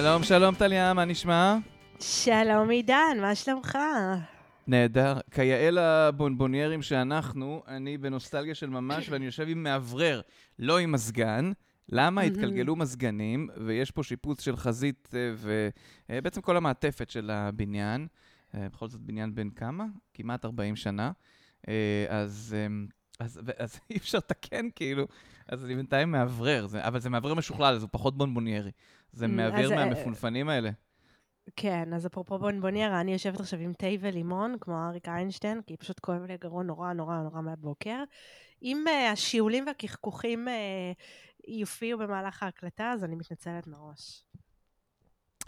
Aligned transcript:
שלום, 0.00 0.22
שלום 0.22 0.54
טליה, 0.54 0.94
מה 0.94 1.04
נשמע? 1.04 1.56
שלום 2.00 2.70
עידן, 2.70 3.16
מה 3.20 3.34
שלומך? 3.34 3.78
נהדר. 4.66 5.18
כיאה 5.30 5.68
לבונבוניירים 5.72 6.82
שאנחנו, 6.82 7.62
אני 7.68 7.98
בנוסטלגיה 7.98 8.54
של 8.54 8.70
ממש, 8.70 9.08
ואני 9.08 9.24
יושב 9.24 9.48
עם 9.48 9.62
מאוורר, 9.62 10.20
לא 10.58 10.78
עם 10.78 10.92
מזגן. 10.92 11.52
למה? 11.88 12.20
התגלגלו 12.20 12.76
מזגנים, 12.76 13.48
ויש 13.66 13.90
פה 13.90 14.02
שיפוץ 14.02 14.40
של 14.40 14.56
חזית, 14.56 15.08
אה, 15.14 15.32
ובעצם 16.08 16.40
כל 16.40 16.56
המעטפת 16.56 17.10
של 17.10 17.30
הבניין. 17.30 18.06
אה, 18.54 18.68
בכל 18.72 18.88
זאת 18.88 19.00
בניין 19.00 19.34
בן 19.34 19.50
כמה? 19.50 19.84
כמעט 20.14 20.44
40 20.44 20.76
שנה. 20.76 21.12
אה, 21.68 22.06
אז, 22.08 22.56
אז, 23.18 23.40
אז 23.58 23.80
אי 23.90 23.96
אפשר 23.96 24.18
לתקן, 24.18 24.66
כאילו. 24.76 25.06
אז 25.50 25.64
אני 25.64 25.74
בינתיים 25.74 26.10
מאוורר, 26.10 26.66
אבל 26.74 27.00
זה 27.00 27.10
מאוורר 27.10 27.34
משוכלל, 27.34 27.74
אז 27.74 27.82
הוא 27.82 27.88
פחות 27.92 28.18
בונבוניירי. 28.18 28.70
זה 29.12 29.26
מאוורר 29.26 29.70
מהמפונפנים 29.70 30.48
האלה. 30.48 30.70
כן, 31.56 31.94
אז 31.94 32.06
אפרופו 32.06 32.38
בונבוניירה, 32.38 33.00
אני 33.00 33.12
יושבת 33.12 33.40
עכשיו 33.40 33.60
עם 33.60 33.72
תה 33.72 33.86
ולימון, 34.00 34.56
כמו 34.60 34.88
אריק 34.88 35.08
איינשטיין, 35.08 35.60
כי 35.66 35.76
פשוט 35.76 35.98
כואב 35.98 36.22
לי 36.22 36.32
הגרון 36.32 36.66
נורא 36.66 36.92
נורא 36.92 37.16
נורא 37.16 37.40
מהבוקר. 37.40 38.04
אם 38.62 38.84
uh, 38.86 39.12
השיעולים 39.12 39.66
והקחקוחים 39.66 40.48
uh, 40.48 40.50
יופיעו 41.48 41.98
במהלך 41.98 42.42
ההקלטה, 42.42 42.92
אז 42.92 43.04
אני 43.04 43.16
מתנצלת 43.16 43.66
מראש. 43.66 44.24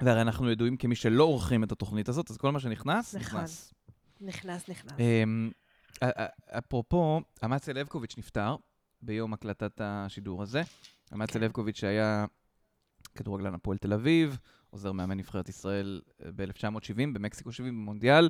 והרי 0.00 0.20
אנחנו 0.20 0.50
ידועים 0.50 0.76
כמי 0.76 0.94
שלא 0.94 1.24
עורכים 1.24 1.64
את 1.64 1.72
התוכנית 1.72 2.08
הזאת, 2.08 2.30
אז 2.30 2.36
כל 2.36 2.52
מה 2.52 2.60
שנכנס, 2.60 3.14
נכון. 3.14 3.40
נכנס. 3.40 3.74
נכנס, 4.20 4.68
נכנס. 4.68 4.92
Um, 4.92 6.04
אפרופו, 6.58 7.20
אמציה 7.44 7.74
לבקוביץ' 7.74 8.18
נפטר 8.18 8.56
ביום 9.02 9.32
הקלטת 9.32 9.80
השידור 9.84 10.42
הזה. 10.42 10.62
אמציה 11.12 11.40
כן. 11.40 11.44
לבקוביץ' 11.46 11.78
שהיה 11.78 12.26
כדורגלן 13.14 13.54
הפועל 13.54 13.78
תל 13.78 13.92
אביב, 13.92 14.38
עוזר 14.70 14.92
מאמן 14.92 15.18
נבחרת 15.18 15.48
ישראל 15.48 16.00
אה, 16.24 16.30
ב-1970, 16.36 16.94
במקסיקו 17.12 17.52
70 17.52 17.74
במונדיאל, 17.74 18.28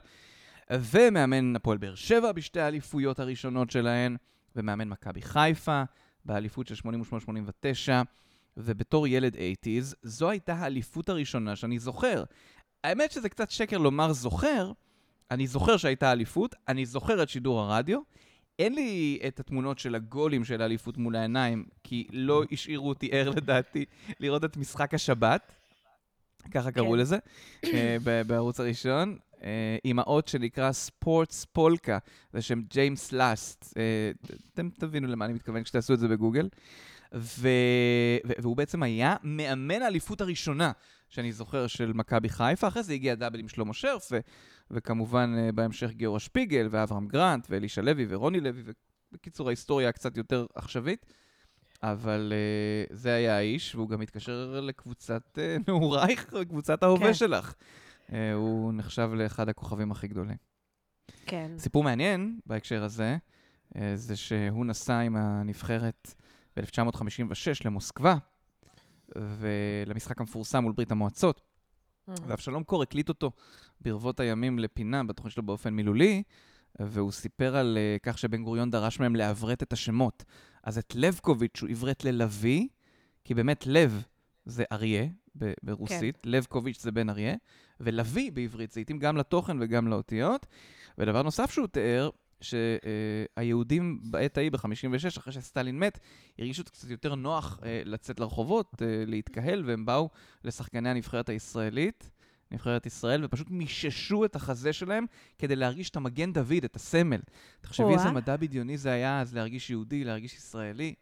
ומאמן 0.71 1.57
הפועל 1.57 1.79
באר 1.79 1.95
שבע 1.95 2.33
בשתי 2.33 2.61
האליפויות 2.61 3.21
הראשונות 3.21 3.71
שלהן, 3.71 4.17
ומאמן 4.57 4.89
מכבי 4.89 5.23
חיפה 5.23 5.83
באליפות 6.25 6.67
של 6.67 6.75
88-89, 7.89 7.91
ובתור 8.57 9.07
ילד 9.07 9.35
80's, 9.35 9.95
זו 10.03 10.31
הייתה 10.31 10.55
האליפות 10.55 11.09
הראשונה 11.09 11.57
שאני 11.57 11.79
זוכר. 11.79 12.25
האמת 12.85 13.13
שזה 13.13 13.29
קצת 13.29 13.51
שקר 13.51 13.79
לומר 13.79 14.13
זוכר, 14.13 14.73
אני 15.31 15.47
זוכר 15.47 15.77
שהייתה 15.77 16.13
אליפות, 16.13 16.55
אני 16.69 16.87
זוכר 16.87 17.23
את 17.23 17.29
שידור 17.29 17.61
הרדיו. 17.61 18.01
אין 18.59 18.75
לי 18.75 19.19
את 19.27 19.41
התמונות 19.41 19.79
של 19.79 19.95
הגולים 19.95 20.45
של 20.45 20.63
האליפות 20.63 20.99
מול 20.99 21.17
העיניים, 21.17 21.65
כי 21.85 22.07
לא 22.13 22.43
השאירו 22.53 22.89
אותי 22.89 23.09
ער 23.13 23.31
לדעתי 23.37 23.85
לראות 24.21 24.45
את 24.45 24.57
משחק 24.57 24.95
השבת. 24.95 25.53
ככה 26.51 26.73
קראו 26.73 26.93
כן. 26.93 26.99
לזה, 26.99 27.19
אה, 27.65 27.97
בערוץ 28.27 28.61
הראשון, 28.61 29.19
אה, 29.43 29.77
עם 29.85 29.99
האות 29.99 30.29
שנקרא 30.29 30.73
ספורטס 30.73 31.45
פולקה, 31.45 31.99
זה 32.33 32.43
שם 32.43 32.61
ג'יימס 32.71 33.13
לאסט. 33.13 33.75
אה, 33.77 34.11
אתם 34.55 34.69
תבינו 34.79 35.09
למה 35.09 35.25
אני 35.25 35.33
מתכוון 35.33 35.63
כשתעשו 35.63 35.95
את 35.95 35.99
זה 35.99 36.09
בגוגל. 36.09 36.49
ו... 37.15 37.49
והוא 38.25 38.57
בעצם 38.57 38.83
היה 38.83 39.17
מאמן 39.23 39.83
האליפות 39.83 40.21
הראשונה 40.21 40.73
שאני 41.13 41.33
זוכר 41.33 41.67
של 41.67 41.93
מכבי 41.93 42.29
חיפה, 42.29 42.69
אחרי 42.69 42.83
זה 42.83 42.93
הגיע 42.93 43.15
דאבל 43.15 43.41
עם 43.41 43.49
שלמה 43.49 43.75
שרף, 43.75 44.09
ו... 44.13 44.19
וכמובן 44.71 45.35
בהמשך 45.55 45.91
גיורא 45.91 46.19
שפיגל, 46.19 46.69
ואברהם 46.71 47.09
גרנט, 47.09 47.47
ואלישע 47.51 47.83
לוי, 47.83 48.07
ורוני 48.09 48.41
לוי, 48.41 48.63
ובקיצור 49.13 49.49
ההיסטוריה 49.49 49.93
קצת 49.93 50.17
יותר 50.17 50.47
עכשווית. 50.55 51.07
אבל 51.83 52.33
uh, 52.91 52.95
זה 52.95 53.15
היה 53.15 53.37
האיש, 53.37 53.75
והוא 53.75 53.89
גם 53.89 54.01
התקשר 54.01 54.61
לקבוצת 54.63 55.39
uh, 55.39 55.63
נעורייך, 55.69 56.35
קבוצת 56.49 56.83
ההווה 56.83 57.07
כן. 57.07 57.15
שלך. 57.15 57.55
Uh, 58.09 58.13
הוא 58.35 58.73
נחשב 58.73 59.11
לאחד 59.15 59.49
הכוכבים 59.49 59.93
הכי 59.93 60.09
גדולים. 60.09 60.37
כן. 61.27 61.51
סיפור 61.59 61.85
מעניין 61.85 62.39
בהקשר 62.47 62.85
הזה, 62.85 63.17
uh, 63.75 63.79
זה 63.95 64.17
שהוא 64.17 64.67
נסע 64.67 64.99
עם 64.99 65.17
הנבחרת 65.17 66.15
ב-1956 66.57 67.65
למוסקבה, 67.65 68.17
ולמשחק 69.17 70.21
המפורסם 70.21 70.63
מול 70.63 70.73
ברית 70.73 70.93
המועצות. 70.93 71.41
ואבשלום 72.09 72.65
קור 72.65 72.83
הקליט 72.83 73.09
אותו 73.09 73.31
ברבות 73.81 74.21
הימים 74.21 74.59
לפינה 74.59 75.05
בתוכנית 75.05 75.35
שלו 75.35 75.43
באופן 75.43 75.75
מילולי, 75.75 76.23
והוא 76.81 77.13
סיפר 77.13 77.57
על 77.57 77.79
uh, 77.79 78.01
כך 78.03 78.19
שבן 78.19 78.45
גוריון 78.45 78.71
דרש 78.71 79.01
מהם 79.01 79.17
לעברת 79.17 79.63
את 79.63 79.73
השמות. 79.73 80.25
אז 80.65 80.79
את 80.79 80.95
לבקוביץ' 80.95 81.63
הוא 81.63 81.71
עברת 81.71 82.05
ללוי, 82.05 82.69
כי 83.25 83.35
באמת 83.35 83.67
לב 83.67 84.03
זה 84.45 84.65
אריה 84.73 85.07
ברוסית, 85.63 86.17
כן. 86.17 86.31
לבקוביץ' 86.31 86.83
זה 86.83 86.93
בן 86.93 87.11
אריה, 87.11 87.35
ולוי 87.81 88.31
בעברית 88.31 88.73
זה 88.73 88.81
התאים 88.81 88.99
גם 88.99 89.17
לתוכן 89.17 89.57
וגם 89.61 89.89
לאותיות. 89.89 90.47
ודבר 90.99 91.23
נוסף 91.23 91.51
שהוא 91.51 91.67
תיאר, 91.67 92.11
שהיהודים 92.43 94.01
בעת 94.03 94.39
ההיא, 94.39 94.51
ב-56, 94.51 95.19
אחרי 95.19 95.33
שסטלין 95.33 95.79
מת, 95.79 95.99
הרגישו 96.39 96.65
קצת 96.65 96.91
יותר 96.91 97.15
נוח 97.15 97.61
אה, 97.65 97.83
לצאת 97.85 98.21
לרחובות, 98.21 98.83
אה, 98.83 99.05
להתקהל, 99.07 99.65
והם 99.67 99.87
באו 99.87 100.09
לשחקני 100.45 100.89
הנבחרת 100.89 101.29
הישראלית. 101.29 102.09
נבחרת 102.51 102.87
ישראל, 102.87 103.25
ופשוט 103.25 103.51
מיששו 103.51 104.25
את 104.25 104.37
החזה 104.37 104.73
שלהם 104.73 105.07
כדי 105.39 105.57
להרגיש 105.57 105.91
את 105.91 105.97
המגן 105.97 106.33
דוד, 106.33 106.65
את 106.65 106.77
הסמל. 106.77 107.21
תחשבי 107.61 107.93
איזה 107.93 108.11
מדע 108.11 108.37
בדיוני 108.37 108.79
זה 108.79 108.93
היה 108.93 109.21
אז 109.21 109.35
להרגיש 109.35 109.71
יהודי, 109.71 110.05
להרגיש 110.05 110.35
ישראלי. 110.35 110.95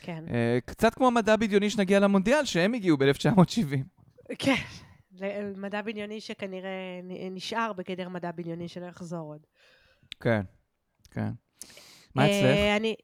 כן. 0.00 0.24
Uh, 0.26 0.30
קצת 0.64 0.94
כמו 0.94 1.06
המדע 1.06 1.36
בדיוני 1.36 1.70
שנגיע 1.70 2.00
למונדיאל, 2.00 2.44
שהם 2.44 2.74
הגיעו 2.74 2.96
ב-1970. 2.96 3.76
כן, 4.38 4.54
מדע 5.56 5.82
בדיוני 5.82 6.20
שכנראה 6.20 7.00
נשאר 7.30 7.72
בגדר 7.72 8.08
מדע 8.08 8.30
בדיוני 8.30 8.68
שלא 8.68 8.86
יחזור 8.86 9.32
עוד. 9.32 9.46
כן, 10.20 10.40
כן. 11.14 11.30
מה 12.14 12.26
אצלך? 12.26 12.56
Uh, 12.56 12.76
אני... 12.76 12.94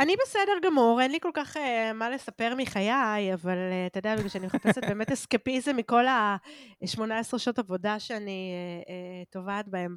אני 0.00 0.14
בסדר 0.22 0.52
גמור, 0.62 1.00
אין 1.00 1.10
לי 1.10 1.20
כל 1.20 1.30
כך 1.34 1.56
uh, 1.56 1.60
מה 1.94 2.10
לספר 2.10 2.54
מחיי, 2.54 3.34
אבל 3.34 3.56
uh, 3.56 3.90
אתה 3.90 3.98
יודע, 3.98 4.16
בגלל 4.16 4.28
שאני 4.28 4.46
מחפשת 4.46 4.84
באמת 4.88 5.12
אסקפיזם 5.12 5.76
מכל 5.76 6.06
ה-18 6.06 7.38
שעות 7.38 7.58
עבודה 7.58 8.00
שאני 8.00 8.52
uh, 8.84 8.88
uh, 8.88 9.32
טובעת 9.32 9.68
בהם 9.68 9.96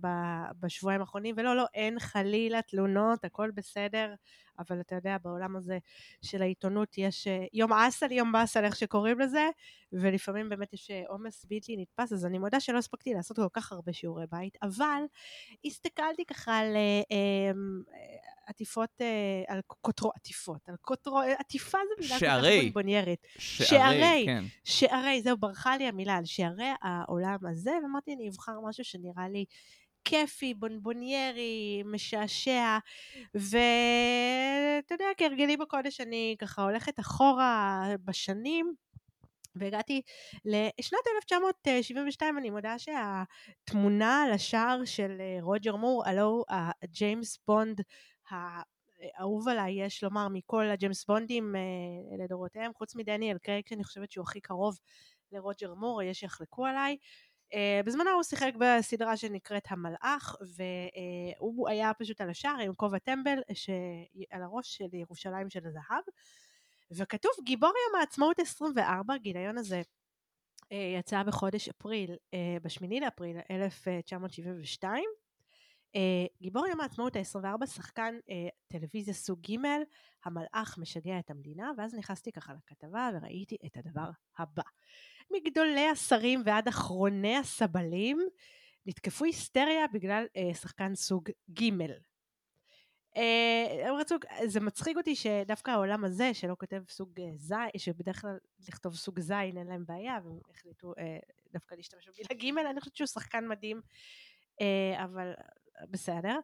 בשבועיים 0.59 1.01
האחרונים, 1.01 1.35
ולא, 1.37 1.55
לא, 1.55 1.65
אין 1.73 1.99
חלילה 1.99 2.61
תלונות, 2.61 3.25
הכל 3.25 3.51
בסדר. 3.51 4.13
אבל 4.59 4.81
אתה 4.81 4.95
יודע, 4.95 5.17
בעולם 5.23 5.55
הזה 5.55 5.77
של 6.21 6.41
העיתונות 6.41 6.97
יש 6.97 7.27
אה, 7.27 7.45
יום 7.53 7.73
אסל, 7.73 8.11
יום 8.11 8.31
באסל, 8.31 8.65
איך 8.65 8.75
שקוראים 8.75 9.19
לזה, 9.19 9.49
ולפעמים 9.91 10.49
באמת 10.49 10.73
יש 10.73 10.91
אה, 10.91 11.03
עומס 11.07 11.45
בלתי 11.45 11.77
נתפס, 11.77 12.13
אז 12.13 12.25
אני 12.25 12.37
מודה 12.39 12.59
שלא 12.59 12.77
הספקתי 12.77 13.13
לעשות 13.13 13.37
כל 13.37 13.47
כך 13.53 13.71
הרבה 13.71 13.93
שיעורי 13.93 14.25
בית, 14.31 14.57
אבל 14.61 15.01
הסתכלתי 15.65 16.25
ככה 16.25 16.57
על 16.57 16.75
אה, 16.75 17.01
אמ, 17.51 17.81
עטיפות, 18.47 19.01
על 19.47 19.61
כותרו 19.67 20.11
עטיפות, 20.15 20.69
על 20.69 20.75
כותרו, 20.81 21.21
עטיפה 21.39 21.77
זה 21.77 22.03
מילה 22.03 22.19
שערי, 22.19 22.61
בונבוניירית. 22.61 23.27
שערי, 23.37 23.69
שערי, 23.69 24.23
כן. 24.25 24.43
שערי, 24.63 25.21
זהו, 25.21 25.37
ברחה 25.37 25.77
לי 25.77 25.87
המילה, 25.87 26.15
על 26.15 26.25
שערי 26.25 26.69
העולם 26.81 27.37
הזה, 27.51 27.71
ואמרתי, 27.83 28.13
אני 28.13 28.29
אבחר 28.29 28.59
משהו 28.63 28.83
שנראה 28.83 29.29
לי 29.29 29.45
כיפי, 30.09 30.53
בונבוניירי, 30.53 31.83
משעשע, 31.85 32.77
ואתה 33.33 34.93
יודע, 34.93 35.05
כהרגלי 35.17 35.57
בקודש 35.57 36.01
אני 36.01 36.35
ככה 36.39 36.63
הולכת 36.63 36.99
אחורה 36.99 37.83
בשנים. 38.05 38.73
והגעתי 39.55 40.01
לשנת 40.45 40.99
1972, 41.15 42.37
אני 42.37 42.49
מודה 42.49 42.75
שהתמונה 42.79 44.23
על 44.23 44.31
השער 44.31 44.85
של 44.85 45.17
אה, 45.19 45.37
רוג'ר 45.41 45.75
מור, 45.75 46.03
הלוא 46.05 46.43
הג'יימס 46.81 47.39
בונד 47.47 47.81
האהוב 48.29 49.47
עליי, 49.47 49.85
יש 49.85 50.03
לומר, 50.03 50.27
מכל 50.27 50.69
הג'יימס 50.69 51.05
בונדים 51.05 51.55
אה, 51.55 52.23
לדורותיהם, 52.23 52.71
חוץ 52.73 52.95
מדניאל 52.95 53.37
קרייג, 53.37 53.67
שאני 53.67 53.83
חושבת 53.83 54.11
שהוא 54.11 54.23
הכי 54.23 54.41
קרוב 54.41 54.77
לרוג'ר 55.31 55.73
מור, 55.73 56.01
יש 56.01 56.19
שיחלקו 56.19 56.65
עליי. 56.65 56.97
אה, 57.53 57.85
בזמנו 57.85 58.09
הוא 58.09 58.23
שיחק 58.23 58.51
בסדרה 58.59 59.17
שנקראת 59.17 59.63
המלאך, 59.69 60.35
והוא 60.55 61.67
אה, 61.67 61.71
היה 61.71 61.93
פשוט 61.93 62.21
על 62.21 62.29
השער 62.29 62.59
עם 62.59 62.73
כובע 62.75 62.97
טמבל 62.97 63.39
על 64.31 64.43
הראש 64.43 64.77
של 64.77 64.93
ירושלים 64.93 65.49
של 65.49 65.67
הזהב, 65.67 66.03
וכתוב 66.91 67.31
גיבור 67.43 67.73
יום 67.87 67.99
העצמאות 67.99 68.39
24, 68.39 69.17
גיליון 69.17 69.57
הזה 69.57 69.81
uh, 69.81 70.75
יצא 70.99 71.23
בחודש 71.23 71.69
אפריל, 71.69 72.11
uh, 72.11 72.63
בשמיני 72.63 72.99
לאפריל 72.99 73.37
1972. 73.51 75.03
Uh, 75.95 75.99
גיבור 76.41 76.67
יום 76.67 76.81
העצמאות 76.81 77.15
ה-24, 77.15 77.65
שחקן 77.65 78.15
uh, 78.19 78.31
טלוויזיה 78.67 79.13
סוג 79.13 79.39
ג', 79.51 79.57
המלאך 80.25 80.77
משגע 80.77 81.19
את 81.19 81.29
המדינה, 81.29 81.71
ואז 81.77 81.95
נכנסתי 81.95 82.31
ככה 82.31 82.53
לכתבה 82.53 83.09
וראיתי 83.13 83.57
את 83.65 83.77
הדבר 83.77 84.09
הבא. 84.37 84.63
מגדולי 85.31 85.87
השרים 85.87 86.41
ועד 86.45 86.67
אחרוני 86.67 87.37
הסבלים, 87.37 88.19
נתקפו 88.85 89.25
היסטריה 89.25 89.87
בגלל 89.93 90.25
אה, 90.37 90.53
שחקן 90.53 90.95
סוג 90.95 91.29
ג'. 91.59 91.71
אה, 93.17 93.91
רצו, 93.99 94.15
זה 94.45 94.59
מצחיק 94.59 94.97
אותי 94.97 95.15
שדווקא 95.15 95.71
העולם 95.71 96.05
הזה, 96.05 96.33
שלא 96.33 96.55
כותב 96.59 96.81
סוג 96.89 97.19
אה, 97.19 97.29
זין, 97.35 97.57
שבדרך 97.77 98.21
כלל 98.21 98.37
לכתוב 98.67 98.95
סוג 98.95 99.19
זין 99.19 99.57
אין 99.57 99.67
להם 99.67 99.85
בעיה, 99.85 100.17
והם 100.23 100.39
החליטו 100.49 100.93
אה, 100.99 101.17
דווקא 101.53 101.75
להשתמש 101.75 102.07
במילה 102.07 102.61
ג', 102.63 102.67
אני 102.67 102.79
חושבת 102.79 102.95
שהוא 102.95 103.07
שחקן 103.07 103.47
מדהים, 103.47 103.81
אה, 104.61 105.03
אבל 105.03 105.33
בסדר. 105.89 106.39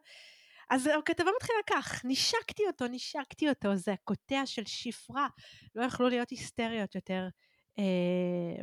אז 0.70 0.86
הכתבה 0.98 1.30
מתחילה 1.36 1.58
כך, 1.70 2.04
נשקתי 2.04 2.66
אותו, 2.66 2.86
נשקתי 2.86 3.48
אותו, 3.48 3.76
זה 3.76 3.92
הקוטע 3.92 4.46
של 4.46 4.64
שפרה, 4.64 5.28
לא 5.74 5.84
יכלו 5.84 6.08
להיות 6.08 6.30
היסטריות 6.30 6.94
יותר. 6.94 7.28
אה, 7.78 8.62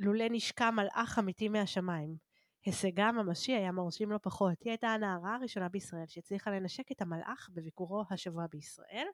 לולא 0.00 0.24
נשקע 0.30 0.70
מלאך 0.70 1.18
אמיתי 1.18 1.48
מהשמיים. 1.48 2.16
הישגה 2.64 3.08
הממשי 3.08 3.52
היה 3.52 3.72
מרשים 3.72 4.10
לא 4.10 4.18
פחות. 4.22 4.62
היא 4.62 4.70
הייתה 4.70 4.88
הנערה 4.88 5.34
הראשונה 5.34 5.68
בישראל 5.68 6.06
שהצליחה 6.06 6.50
לנשק 6.50 6.92
את 6.92 7.02
המלאך 7.02 7.48
בביקורו 7.52 8.04
השבוע 8.10 8.46
בישראל. 8.50 9.06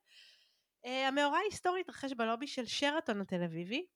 Uh, 0.86 0.88
המאורע 1.08 1.38
ההיסטורי 1.38 1.80
התרחש 1.80 2.12
בלובי 2.12 2.46
של 2.46 2.66
שרתון 2.66 3.20
התל 3.20 3.42
אביבי, 3.42 3.86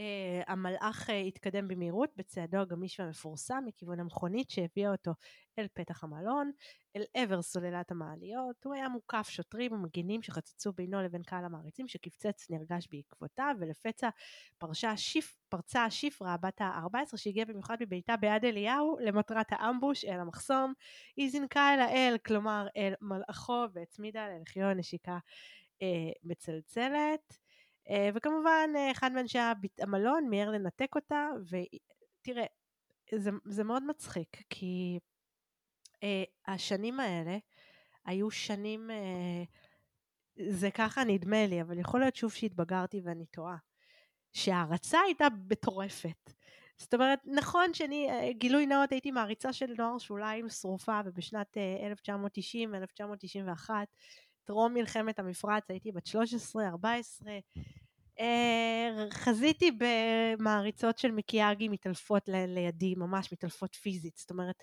Uh, 0.00 0.44
המלאך 0.46 1.10
uh, 1.10 1.12
התקדם 1.12 1.68
במהירות 1.68 2.10
בצעדו 2.16 2.58
הגמיש 2.58 3.00
והמפורסם 3.00 3.62
מכיוון 3.66 4.00
המכונית 4.00 4.50
שהביאה 4.50 4.92
אותו 4.92 5.10
אל 5.58 5.66
פתח 5.74 6.04
המלון, 6.04 6.50
אל 6.96 7.02
עבר 7.14 7.42
סוללת 7.42 7.90
המעליות. 7.90 8.64
הוא 8.64 8.74
היה 8.74 8.88
מוקף 8.88 9.28
שוטרים 9.28 9.72
ומגינים 9.72 10.22
שחצצו 10.22 10.72
בינו 10.72 11.02
לבין 11.02 11.22
קהל 11.22 11.44
המעריצים 11.44 11.88
שקפצץ 11.88 12.50
נרגש 12.50 12.88
בעקבותיו, 12.90 13.54
ולפצע 13.60 14.08
פרשה 14.58 14.90
השיפ, 14.90 15.36
פרצה 15.48 15.84
השפרה 15.84 16.36
בת 16.36 16.60
ה-14 16.60 17.16
שהגיעה 17.16 17.46
במיוחד 17.46 17.76
מביתה 17.80 18.16
ביד 18.16 18.44
אליהו 18.44 18.96
למטרת 19.00 19.46
האמבוש 19.50 20.04
אל 20.04 20.20
המחסום. 20.20 20.72
היא 21.16 21.30
זינקה 21.30 21.74
אל 21.74 21.80
האל, 21.80 22.16
כלומר 22.26 22.66
אל 22.76 22.94
מלאכו, 23.00 23.64
והצמידה 23.72 24.28
ללחיו 24.28 24.64
הנשיקה 24.64 25.18
uh, 25.82 25.86
מצלצלת. 26.24 27.45
אה, 27.90 28.10
וכמובן 28.14 28.70
אה, 28.76 28.90
אחד 28.90 29.12
מאנשי 29.12 29.38
המלון 29.78 30.28
מיהר 30.28 30.50
לנתק 30.50 30.94
אותה, 30.94 31.28
ותראה, 31.50 32.44
זה, 33.14 33.30
זה 33.44 33.64
מאוד 33.64 33.82
מצחיק, 33.82 34.42
כי 34.50 34.98
אה, 36.02 36.24
השנים 36.46 37.00
האלה 37.00 37.38
היו 38.04 38.30
שנים, 38.30 38.90
אה, 38.90 39.42
זה 40.48 40.70
ככה 40.70 41.04
נדמה 41.04 41.46
לי, 41.46 41.62
אבל 41.62 41.78
יכול 41.78 42.00
להיות 42.00 42.16
שוב 42.16 42.32
שהתבגרתי 42.32 43.00
ואני 43.04 43.26
טועה, 43.26 43.56
שההערצה 44.32 45.00
הייתה 45.00 45.26
מטורפת. 45.50 46.30
זאת 46.78 46.94
אומרת, 46.94 47.18
נכון 47.24 47.74
שאני, 47.74 48.10
אה, 48.10 48.32
גילוי 48.32 48.66
נאות, 48.66 48.92
הייתי 48.92 49.10
מעריצה 49.10 49.52
של 49.52 49.74
נוער 49.78 49.98
שוליים 49.98 50.48
שרופה, 50.48 51.00
ובשנת 51.04 51.56
1990-1991, 51.56 53.70
טרום 54.46 54.74
מלחמת 54.74 55.18
המפרץ, 55.18 55.70
הייתי 55.70 55.92
בת 55.92 56.06
13-14, 56.06 56.08
אה, 58.20 59.06
חזיתי 59.10 59.70
במעריצות 59.78 60.98
של 60.98 61.10
מיקיאגי 61.10 61.68
מתעלפות 61.68 62.28
לידי, 62.28 62.94
ממש 62.94 63.32
מתעלפות 63.32 63.74
פיזית, 63.74 64.16
זאת 64.16 64.30
אומרת, 64.30 64.62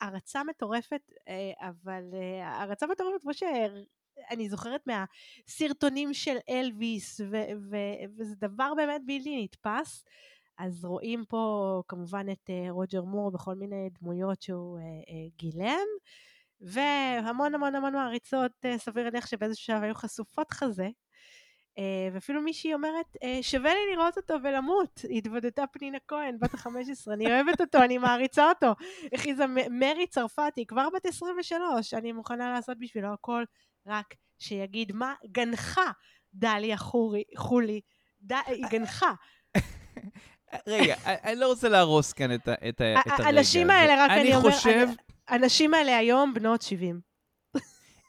הערצה 0.00 0.44
מטורפת, 0.44 1.00
אה, 1.28 1.68
אבל 1.68 2.02
אה, 2.14 2.48
הערצה 2.48 2.86
מטורפת 2.86 3.22
כמו 3.22 3.34
שאני 3.34 4.48
זוכרת 4.48 4.86
מהסרטונים 4.86 6.14
של 6.14 6.36
אלוויס, 6.48 7.20
ו- 7.20 7.70
ו- 7.70 8.16
וזה 8.18 8.34
דבר 8.36 8.72
באמת 8.76 9.00
בלתי 9.06 9.44
נתפס. 9.44 10.04
אז 10.58 10.84
רואים 10.84 11.24
פה 11.28 11.82
כמובן 11.88 12.26
את 12.32 12.50
רוג'ר 12.70 13.02
מור 13.02 13.30
בכל 13.30 13.54
מיני 13.54 13.88
דמויות 14.00 14.42
שהוא 14.42 14.78
גילם. 15.38 15.86
והמון 16.62 17.54
המון 17.54 17.74
המון 17.74 17.92
מעריצות, 17.92 18.52
אה, 18.64 18.78
סביר 18.78 19.04
להניח 19.04 19.26
שבאיזשהו 19.26 19.64
שלב 19.64 19.82
היו 19.82 19.94
חשופות 19.94 20.50
חזה. 20.50 20.88
אה, 21.78 22.08
ואפילו 22.12 22.42
מישהי 22.42 22.74
אומרת, 22.74 23.16
אה, 23.22 23.38
שווה 23.42 23.74
לי 23.74 23.94
לראות 23.94 24.16
אותו 24.16 24.34
ולמות. 24.42 25.00
התוודתה 25.16 25.64
פנינה 25.72 25.98
כהן, 26.08 26.38
בת 26.40 26.54
ה-15, 26.54 27.12
אני 27.12 27.26
אוהבת 27.26 27.60
אותו, 27.60 27.78
אני 27.78 27.98
מעריצה 27.98 28.48
אותו. 28.48 28.74
הכריזה 29.12 29.44
מרי 29.70 30.06
צרפתי, 30.06 30.66
כבר 30.66 30.88
בת 30.94 31.06
23, 31.06 31.94
אני 31.94 32.12
מוכנה 32.12 32.52
לעשות 32.52 32.78
בשבילו 32.78 33.12
הכל, 33.12 33.44
רק 33.86 34.14
שיגיד 34.38 34.92
מה 34.92 35.14
גנחה 35.26 35.90
דליה 36.34 36.76
חורי, 36.76 37.22
חולי, 37.36 37.80
ד... 38.22 38.32
היא 38.46 38.64
גנחה. 38.70 39.12
רגע, 40.66 40.94
אני 41.06 41.36
לא 41.36 41.46
רוצה 41.46 41.68
להרוס 41.68 42.12
כאן 42.12 42.34
את, 42.34 42.48
את, 42.48 42.58
את 42.68 42.80
הרגע 42.80 43.24
האנשים 43.24 43.70
האלה, 43.70 44.04
רק 44.04 44.10
אני, 44.10 44.36
אומר... 44.36 44.48
אני 44.48 44.56
חושב... 44.56 44.88
הנשים 45.28 45.74
האלה 45.74 45.96
היום 45.96 46.34
בנות 46.34 46.62
70. 46.62 47.00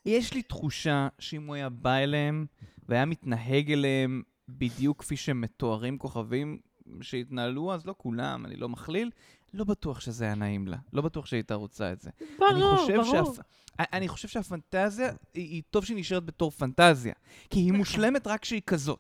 יש 0.06 0.34
לי 0.34 0.42
תחושה 0.42 1.08
שאם 1.20 1.48
הוא 1.48 1.56
היה 1.56 1.70
בא 1.70 1.96
אליהם 1.96 2.46
והיה 2.90 3.06
מתנהג 3.06 3.72
אליהם 3.72 4.22
בדיוק 4.50 5.00
כפי 5.00 5.18
שהם 5.18 5.42
מתוארים 5.42 5.98
כוכבים 5.98 6.58
שהתנהלו, 7.02 7.74
אז 7.74 7.86
לא 7.86 7.96
כולם, 7.98 8.46
אני 8.46 8.56
לא 8.56 8.70
מכליל, 8.70 9.12
לא 9.54 9.64
בטוח 9.64 10.00
שזה 10.00 10.26
היה 10.26 10.36
נעים 10.36 10.68
לה. 10.68 10.78
לא 10.94 11.02
בטוח 11.02 11.26
שהייתה 11.26 11.56
רוצה 11.56 11.92
את 11.92 12.02
זה. 12.02 12.10
ברור, 12.40 12.76
ברור. 12.96 13.04
שהפ... 13.36 13.46
אני 13.80 14.08
חושב 14.08 14.28
שהפנטזיה, 14.28 15.12
היא, 15.34 15.50
היא 15.50 15.64
טוב 15.70 15.86
שהיא 15.86 15.98
נשארת 15.98 16.26
בתור 16.26 16.52
פנטזיה. 16.52 17.14
כי 17.50 17.60
היא 17.60 17.68
נכון. 17.68 17.78
מושלמת 17.78 18.28
רק 18.28 18.42
כשהיא 18.42 18.62
כזאת. 18.66 19.00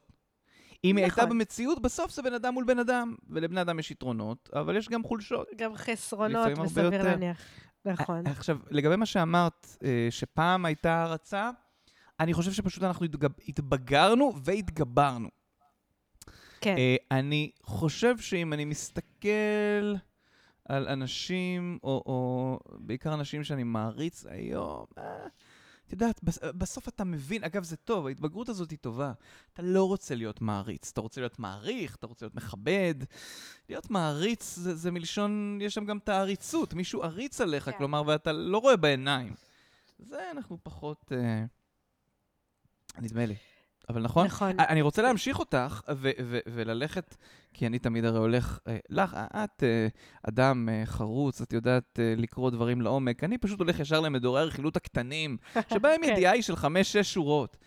אם 0.83 0.98
היא 0.98 1.06
הייתה 1.06 1.21
נכון. 1.21 1.38
במציאות, 1.38 1.81
בסוף 1.81 2.12
זה 2.12 2.21
בן 2.21 2.33
אדם 2.33 2.54
מול 2.54 2.65
בן 2.65 2.80
אדם, 2.80 3.15
ולבני 3.30 3.62
אדם 3.62 3.80
יש 3.80 3.92
יתרונות, 3.92 4.50
אבל 4.54 4.77
יש 4.77 4.89
גם 4.89 5.04
חולשות. 5.04 5.48
גם 5.56 5.75
חסרונות, 5.75 6.60
וסביר 6.63 7.04
להניח. 7.04 7.42
נכון. 7.85 8.27
עכשיו, 8.27 8.57
לגבי 8.71 8.95
מה 8.95 9.06
שאמרת, 9.06 9.77
אה, 9.83 10.07
שפעם 10.09 10.65
הייתה 10.65 10.94
הערצה, 10.94 11.50
אני 12.19 12.33
חושב 12.33 12.51
שפשוט 12.51 12.83
אנחנו 12.83 13.06
התגב... 13.06 13.31
התבגרנו 13.47 14.33
והתגברנו. 14.44 15.30
כן. 16.62 16.75
אני 17.12 17.51
חושב 17.63 18.18
שאם 18.18 18.53
אני 18.53 18.65
מסתכל 18.65 19.95
על 20.65 20.88
אנשים, 20.88 21.80
או, 21.83 22.03
או 22.06 22.59
בעיקר 22.80 23.13
אנשים 23.13 23.44
שאני 23.44 23.63
מעריץ 23.63 24.25
היום, 24.25 24.86
אה, 24.97 25.03
את 25.88 25.91
יודעת, 25.91 26.19
בסוף 26.39 26.88
אתה 26.88 27.03
מבין, 27.03 27.44
אגב, 27.44 27.63
זה 27.63 27.75
טוב, 27.75 28.07
ההתבגרות 28.07 28.50
הזאת 28.50 28.72
היא 28.72 28.79
טובה. 28.79 29.13
אתה 29.53 29.62
לא 29.62 29.88
רוצה 29.88 30.15
להיות 30.15 30.41
מעריץ, 30.41 30.89
אתה 30.93 31.01
רוצה 31.01 31.22
להיות 31.22 31.39
מעריך, 31.39 31.96
אתה 31.96 32.08
רוצה 32.08 32.25
להיות 32.25 32.36
מכבד. 32.36 32.96
להיות 33.69 33.89
מעריץ 33.89 34.55
זה, 34.55 34.75
זה 34.75 34.91
מלשון, 34.91 35.60
יש 35.62 35.74
שם 35.74 35.86
גם 35.86 35.98
את 35.98 36.10
העריצות, 36.10 36.74
מישהו 36.74 37.03
עריץ 37.03 37.41
עליך, 37.41 37.65
כן. 37.65 37.77
כלומר, 37.77 38.03
ואתה 38.08 38.31
לא 38.31 38.58
רואה 38.58 38.75
בעיניים. 38.77 39.34
זה 40.00 40.31
אנחנו 40.31 40.58
פחות... 40.63 41.12
אה, 41.12 41.46
נדמה 43.00 43.25
לי. 43.25 43.36
אבל 43.90 44.02
נכון? 44.02 44.25
נכון. 44.25 44.60
אני 44.60 44.82
רוצה 44.82 45.02
להמשיך 45.02 45.40
אותך 45.40 45.82
ו- 45.90 46.12
ו- 46.24 46.40
וללכת, 46.48 47.16
כי 47.54 47.68
אני 47.68 47.80
תמיד 47.80 48.06
הרי 48.06 48.18
הולך, 48.18 48.60
אה, 48.68 48.78
לך, 48.90 49.18
את 49.44 49.63
אה, 49.63 49.88
אדם 50.30 50.70
אה, 50.70 50.82
חרוץ, 50.86 51.42
את 51.42 51.54
יודעת 51.54 52.00
לקרוא 52.18 52.50
דברים 52.50 52.82
לעומק, 52.82 53.24
אני 53.24 53.38
פשוט 53.38 53.60
הולך 53.60 53.80
ישר 53.80 54.00
למדורי 54.00 54.42
הרכילות 54.42 54.75
הקטנים, 54.75 55.38
שבהם 55.74 56.02
כן. 56.04 56.12
ידיעה 56.12 56.34
היא 56.34 56.42
של 56.42 56.56
חמש-שש 56.56 57.13
שורות. 57.13 57.58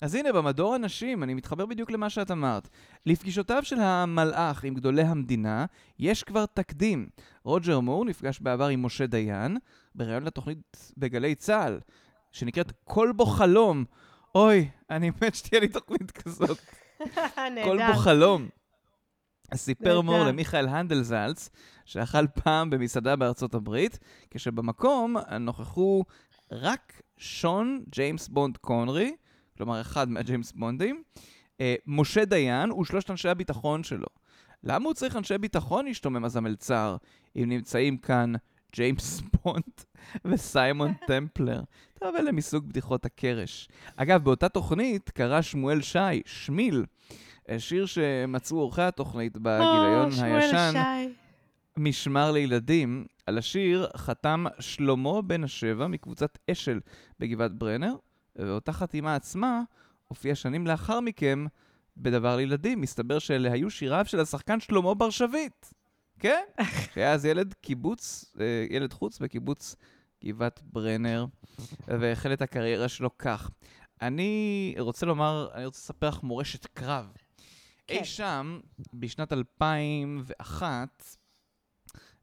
אז 0.00 0.14
הנה, 0.14 0.32
במדור 0.32 0.74
הנשים, 0.74 1.22
אני 1.22 1.34
מתחבר 1.34 1.66
בדיוק 1.66 1.90
למה 1.90 2.10
שאת 2.10 2.30
אמרת. 2.30 2.68
לפגישותיו 3.06 3.64
של 3.64 3.80
המלאך 3.80 4.64
עם 4.64 4.74
גדולי 4.74 5.02
המדינה, 5.02 5.66
יש 5.98 6.22
כבר 6.22 6.46
תקדים. 6.46 7.08
רוג'ר 7.44 7.80
מור 7.80 8.04
נפגש 8.04 8.40
בעבר 8.40 8.66
עם 8.66 8.82
משה 8.82 9.06
דיין, 9.06 9.56
בריאיון 9.94 10.22
לתוכנית 10.22 10.92
בגלי 10.96 11.34
צה"ל, 11.34 11.80
שנקראת 12.32 12.72
"כל 12.84 13.12
בו 13.16 13.26
חלום", 13.26 13.84
אוי, 14.36 14.68
אני 14.90 15.10
מת 15.22 15.34
שתהיה 15.34 15.60
לי 15.60 15.68
תוכנית 15.68 16.10
כזאת. 16.10 16.58
נהדר. 17.54 17.64
כל 17.64 17.78
בו 17.86 17.98
חלום. 17.98 18.48
סיפר 19.54 20.00
מור 20.00 20.18
למיכאל 20.18 20.68
הנדלזלץ, 20.68 21.50
שאכל 21.84 22.26
פעם 22.26 22.70
במסעדה 22.70 23.16
בארצות 23.16 23.54
הברית, 23.54 23.98
כשבמקום 24.30 25.16
נוכחו 25.40 26.04
רק 26.52 27.02
שון 27.16 27.84
ג'יימס 27.88 28.28
בונד 28.28 28.56
קונרי, 28.56 29.16
כלומר 29.56 29.80
אחד 29.80 30.08
מהג'יימס 30.08 30.52
בונדים, 30.52 31.02
אה, 31.60 31.74
משה 31.86 32.24
דיין 32.24 32.72
ושלושת 32.72 33.10
אנשי 33.10 33.28
הביטחון 33.28 33.82
שלו. 33.82 34.06
למה 34.64 34.84
הוא 34.84 34.94
צריך 34.94 35.16
אנשי 35.16 35.38
ביטחון, 35.38 35.86
השתומם 35.88 36.24
אז 36.24 36.36
המלצר, 36.36 36.96
אם 37.36 37.44
נמצאים 37.48 37.96
כאן 37.96 38.32
ג'יימס 38.76 39.20
בונד 39.20 39.84
וסיימון 40.24 40.92
טמפלר. 41.08 41.62
טוב, 41.98 42.16
אלה 42.16 42.32
מסוג 42.32 42.68
בדיחות 42.68 43.04
הקרש. 43.04 43.68
אגב, 43.96 44.24
באותה 44.24 44.48
תוכנית 44.48 45.10
קרא 45.10 45.42
שמואל 45.42 45.80
שי, 45.80 46.22
שמיל, 46.26 46.84
שיר 47.58 47.86
שמצאו 47.86 48.58
עורכי 48.58 48.82
התוכנית 48.82 49.38
בגיליון 49.38 50.10
oh, 50.10 50.22
הישן, 50.22 50.72
שי. 50.72 51.12
משמר 51.76 52.32
לילדים. 52.32 53.06
על 53.26 53.38
השיר 53.38 53.86
חתם 53.96 54.44
שלמה 54.60 55.22
בן 55.22 55.44
השבע 55.44 55.86
מקבוצת 55.86 56.38
אשל 56.50 56.80
בגבעת 57.20 57.52
ברנר, 57.52 57.94
ואותה 58.36 58.72
חתימה 58.72 59.14
עצמה 59.14 59.62
הופיעה 60.08 60.34
שנים 60.34 60.66
לאחר 60.66 61.00
מכן 61.00 61.38
בדבר 61.96 62.36
לילדים. 62.36 62.80
מסתבר 62.80 63.18
שאלה 63.18 63.52
היו 63.52 63.70
שיריו 63.70 64.04
של 64.06 64.20
השחקן 64.20 64.60
שלמה 64.60 64.94
בר 64.94 65.10
שביט. 65.10 65.66
כן? 66.18 66.42
שהיה 66.94 67.12
אז 67.12 67.24
ילד 67.24 67.54
קיבוץ, 67.60 68.32
אה, 68.40 68.66
ילד 68.70 68.92
חוץ 68.92 69.18
בקיבוץ 69.18 69.76
גבעת 70.24 70.60
ברנר, 70.62 71.26
והחל 71.88 72.32
את 72.32 72.42
הקריירה 72.42 72.88
שלו 72.88 73.18
כך. 73.18 73.50
אני 74.02 74.74
רוצה 74.78 75.06
לומר, 75.06 75.48
אני 75.54 75.66
רוצה 75.66 75.78
לספר 75.78 76.08
לך 76.08 76.22
מורשת 76.22 76.66
קרב. 76.66 77.12
כן. 77.86 77.94
אי 77.94 78.04
שם, 78.04 78.60
בשנת 78.94 79.32
2001, 79.32 81.16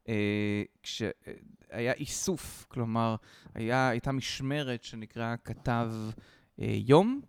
אה, 0.08 0.62
כשהיה 0.82 1.92
איסוף, 1.92 2.66
כלומר, 2.68 3.16
היה, 3.54 3.88
הייתה 3.88 4.12
משמרת 4.12 4.84
שנקרא 4.84 5.36
כתב 5.44 5.92
אה, 6.60 6.76
יום, 6.86 7.20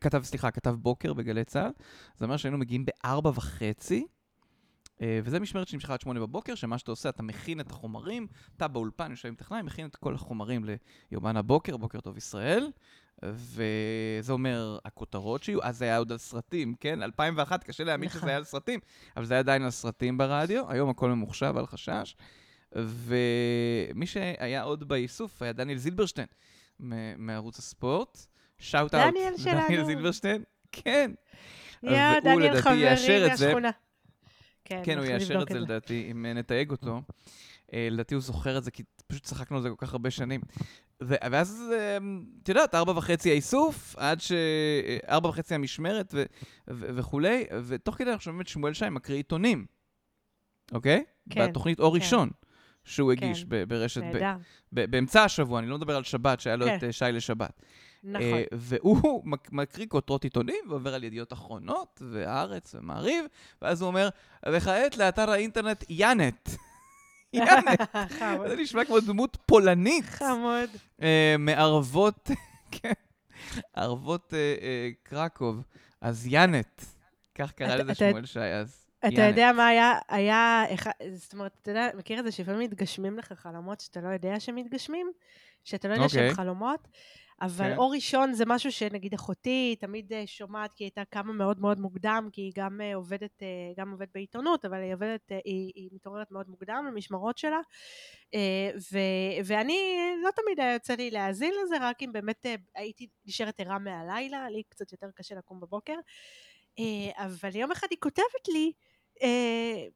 כתב, 0.00 0.22
סליחה, 0.24 0.50
כתב 0.50 0.70
בוקר 0.70 1.12
בגלי 1.12 1.44
צה"ל. 1.44 1.70
זה 2.16 2.24
אומר 2.24 2.36
שהיינו 2.36 2.58
מגיעים 2.58 2.84
בארבע 2.84 3.30
וחצי, 3.34 3.98
אה, 4.00 4.13
וזה 5.02 5.40
משמרת 5.40 5.68
שנמשכה 5.68 5.92
עד 5.94 6.00
שמונה 6.00 6.20
בבוקר, 6.20 6.54
שמה 6.54 6.78
שאתה 6.78 6.92
עושה, 6.92 7.08
אתה 7.08 7.22
מכין 7.22 7.60
את 7.60 7.70
החומרים, 7.70 8.26
אתה 8.56 8.68
באולפן 8.68 9.10
יושב 9.10 9.28
עם 9.28 9.34
טכנאי, 9.34 9.62
מכין 9.62 9.86
את 9.86 9.96
כל 9.96 10.14
החומרים 10.14 10.64
ליומן 11.10 11.36
הבוקר, 11.36 11.76
בוקר 11.76 12.00
טוב 12.00 12.16
ישראל, 12.16 12.70
וזה 13.22 14.32
אומר 14.32 14.78
הכותרות 14.84 15.42
שיהיו, 15.42 15.62
אז 15.62 15.78
זה 15.78 15.84
היה 15.84 15.96
עוד 15.98 16.12
על 16.12 16.18
סרטים, 16.18 16.74
כן? 16.80 17.02
2001, 17.02 17.64
קשה 17.64 17.84
להאמין 17.84 18.08
נכון. 18.08 18.20
שזה 18.20 18.28
היה 18.28 18.36
על 18.36 18.44
סרטים, 18.44 18.80
אבל 19.16 19.24
זה 19.24 19.34
היה 19.34 19.38
עדיין 19.38 19.62
על 19.62 19.70
סרטים 19.70 20.18
ברדיו, 20.18 20.70
היום 20.70 20.90
הכל 20.90 21.10
ממוחשב, 21.10 21.54
אל 21.58 21.66
חשש. 21.66 22.16
ומי 22.72 24.06
שהיה 24.06 24.62
עוד 24.62 24.88
באיסוף 24.88 25.42
היה 25.42 25.52
דניאל 25.52 25.78
זילברשטיין 25.78 26.26
מ- 26.80 27.26
מערוץ 27.26 27.58
הספורט. 27.58 28.18
שאוט 28.58 28.94
אאוט. 28.94 29.04
דניאל 29.14 29.34
דניאל 29.36 29.66
שלנו. 29.68 29.86
זילברשטיין, 29.86 30.42
כן. 30.72 31.10
יא, 31.82 32.20
דניאל 32.24 32.60
חברי. 32.60 33.28
מהשכונה. 33.28 33.70
כן, 34.64 34.82
כן, 34.84 34.98
הוא 34.98 35.06
יאשר 35.06 35.42
את 35.42 35.48
זה 35.52 35.60
לדעתי, 35.60 36.08
אם 36.10 36.26
אה, 36.26 36.32
נתייג 36.32 36.70
אותו. 36.70 37.02
אה, 37.72 37.88
לדעתי 37.90 38.14
הוא 38.14 38.22
זוכר 38.22 38.58
את 38.58 38.64
זה, 38.64 38.70
כי 38.70 38.82
פשוט 39.06 39.22
צחקנו 39.22 39.56
על 39.56 39.62
זה 39.62 39.68
כל 39.68 39.86
כך 39.86 39.92
הרבה 39.92 40.10
שנים. 40.10 40.40
ואז, 41.00 41.72
אה, 41.72 41.98
את 42.42 42.48
יודעת, 42.48 42.74
ארבע 42.74 42.92
וחצי 42.96 43.30
האיסוף, 43.30 43.96
עד 43.98 44.20
ש... 44.20 44.32
ארבע 45.08 45.28
וחצי 45.28 45.54
המשמרת 45.54 46.14
ו- 46.14 46.24
ו- 46.68 46.96
וכולי, 46.96 47.44
ותוך 47.66 47.94
כדי 47.94 48.10
אנחנו 48.10 48.22
שומעים 48.24 48.40
את 48.40 48.48
שמואל 48.48 48.72
שי 48.72 48.88
מקריא 48.90 49.16
עיתונים, 49.16 49.66
אוקיי? 50.72 51.04
כן, 51.30 51.48
בתוכנית 51.48 51.80
אור 51.80 51.98
כן. 51.98 52.04
ראשון. 52.04 52.30
שהוא 52.84 53.12
הגיש 53.12 53.42
כן. 53.42 53.48
ב- 53.48 53.64
ברשת, 53.64 54.02
ב- 54.72 54.90
באמצע 54.90 55.24
השבוע, 55.24 55.58
אני 55.58 55.66
לא 55.66 55.76
מדבר 55.76 55.96
על 55.96 56.02
שבת, 56.02 56.40
שהיה 56.40 56.56
לו 56.56 56.66
כן. 56.66 56.78
את 56.88 56.94
שי 56.94 57.04
לשבת. 57.12 57.62
נכון. 58.04 58.22
אה, 58.24 58.42
והוא 58.52 59.22
מק- 59.30 59.52
מקריא 59.52 59.86
כותרות 59.86 60.24
עיתונים 60.24 60.64
ועובר 60.68 60.94
על 60.94 61.04
ידיעות 61.04 61.32
אחרונות, 61.32 62.02
והארץ 62.12 62.74
ומעריב, 62.74 63.24
ואז 63.62 63.82
הוא 63.82 63.88
אומר, 63.88 64.08
וכעת 64.48 64.96
לאתר 64.96 65.30
האינטרנט 65.30 65.84
יאנט. 65.88 66.48
יאנט. 67.32 67.80
חמוד. 68.18 68.48
זה 68.48 68.56
נשמע 68.56 68.84
כמו 68.84 69.00
דמות 69.00 69.36
פולנית. 69.46 70.04
חמוד. 70.04 70.70
אה, 71.02 71.34
מערבות, 71.38 72.30
כן, 72.82 72.92
ערבות 73.74 74.34
אה, 74.34 74.88
קרקוב. 75.02 75.62
אז 76.00 76.26
יאנט. 76.26 76.82
כך 77.34 77.52
קרא 77.52 77.74
לזה 77.76 77.94
שמואל 77.94 78.26
שי 78.26 78.40
אז. 78.40 78.86
אתה. 79.08 79.22
יודע 79.22 79.52
מה 79.52 79.66
היה, 79.66 79.92
היה, 80.08 80.64
זאת 81.14 81.32
אומרת, 81.32 81.52
אתה 81.62 81.70
יודע, 81.70 81.88
מכיר 81.96 82.18
את 82.18 82.24
זה 82.24 82.32
שלפעמים 82.32 82.60
מתגשמים 82.60 83.18
לך 83.18 83.32
חלומות 83.32 83.80
שאתה 83.80 84.00
לא 84.00 84.08
יודע 84.08 84.40
שמתגשמים? 84.40 85.12
שאתה 85.64 85.88
לא 85.88 85.94
יודע 85.94 86.08
שהם 86.08 86.22
אוקיי. 86.22 86.34
חלומות? 86.34 86.88
אבל 87.40 87.70
כן. 87.70 87.76
אור 87.76 87.94
ראשון 87.94 88.32
זה 88.32 88.44
משהו 88.46 88.72
שנגיד 88.72 89.14
אחותי 89.14 89.76
תמיד 89.80 90.12
אה, 90.12 90.22
שומעת, 90.26 90.72
כי 90.72 90.84
היא 90.84 90.86
הייתה 90.86 91.04
קמה 91.10 91.32
מאוד 91.32 91.60
מאוד 91.60 91.80
מוקדם, 91.80 92.28
כי 92.32 92.40
היא 92.40 92.52
גם 92.56 92.80
אה, 92.80 92.94
עובדת, 92.94 93.42
אה, 93.42 93.72
גם 93.76 93.90
עובדת 93.90 94.08
בעיתונות, 94.14 94.64
אבל 94.64 94.82
היא 94.82 94.94
עובדת, 94.94 95.28
היא, 95.44 95.72
היא 95.74 95.88
מתעוררת 95.92 96.30
מאוד 96.30 96.48
מוקדם 96.48 96.84
למשמרות 96.88 97.38
שלה. 97.38 97.58
ו, 98.92 98.98
ואני, 99.44 99.78
לא 100.24 100.30
תמיד 100.30 100.60
היה 100.60 100.72
יוצא 100.72 100.94
לי 100.94 101.10
להאזין 101.10 101.54
לזה, 101.64 101.76
רק 101.80 102.02
אם 102.02 102.12
באמת 102.12 102.46
הייתי 102.74 103.08
נשארת 103.26 103.60
ערה 103.60 103.78
מהלילה, 103.78 104.50
לי 104.50 104.62
קצת 104.68 104.92
יותר 104.92 105.06
קשה 105.14 105.34
לקום 105.34 105.60
בבוקר. 105.60 105.94
אבל 107.16 107.56
יום 107.56 107.70
אחד 107.72 107.86
היא 107.90 107.98
כותבת 108.00 108.48
לי, 108.48 108.72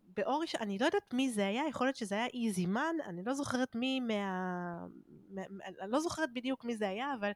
באור 0.02 0.42
ראשון, 0.42 0.60
אני 0.60 0.78
לא 0.78 0.86
יודעת 0.86 1.14
מי 1.14 1.30
זה 1.30 1.46
היה, 1.46 1.68
יכול 1.68 1.86
להיות 1.86 1.96
שזה 1.96 2.14
היה 2.14 2.26
איזימן, 2.26 2.94
אני 3.06 3.22
לא 3.24 3.34
זוכרת 3.34 3.74
מי 3.74 4.00
מה... 4.00 4.86
מה... 5.30 5.42
אני 5.82 5.90
לא 5.90 6.00
זוכרת 6.00 6.32
בדיוק 6.32 6.64
מי 6.64 6.76
זה 6.76 6.88
היה, 6.88 7.14
אבל 7.14 7.30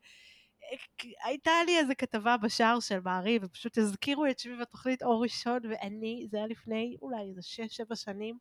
אה, 0.62 0.76
הייתה 1.24 1.50
לי 1.66 1.78
איזה 1.78 1.94
כתבה 1.94 2.36
בשער 2.36 2.80
של 2.80 3.00
מעריב, 3.00 3.44
ופשוט 3.44 3.78
הזכירו 3.78 4.26
את 4.26 4.38
שמי 4.38 4.56
בתוכנית 4.56 5.02
אור 5.02 5.22
ראשון, 5.22 5.58
ואני, 5.70 6.26
זה 6.30 6.36
היה 6.36 6.46
לפני 6.46 6.96
אולי 7.02 7.28
איזה 7.28 7.42
שש, 7.42 7.76
שבע 7.76 7.96
שנים, 7.96 8.38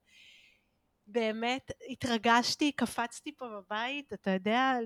באמת 1.08 1.72
התרגשתי, 1.90 2.72
קפצתי 2.72 3.32
פה 3.38 3.46
בבית, 3.50 4.14
אתה 4.14 4.32
יודע, 4.32 4.78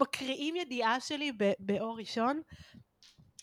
מקריאים 0.00 0.56
ידיעה 0.56 1.00
שלי 1.00 1.32
באור 1.58 1.98
ראשון. 1.98 2.40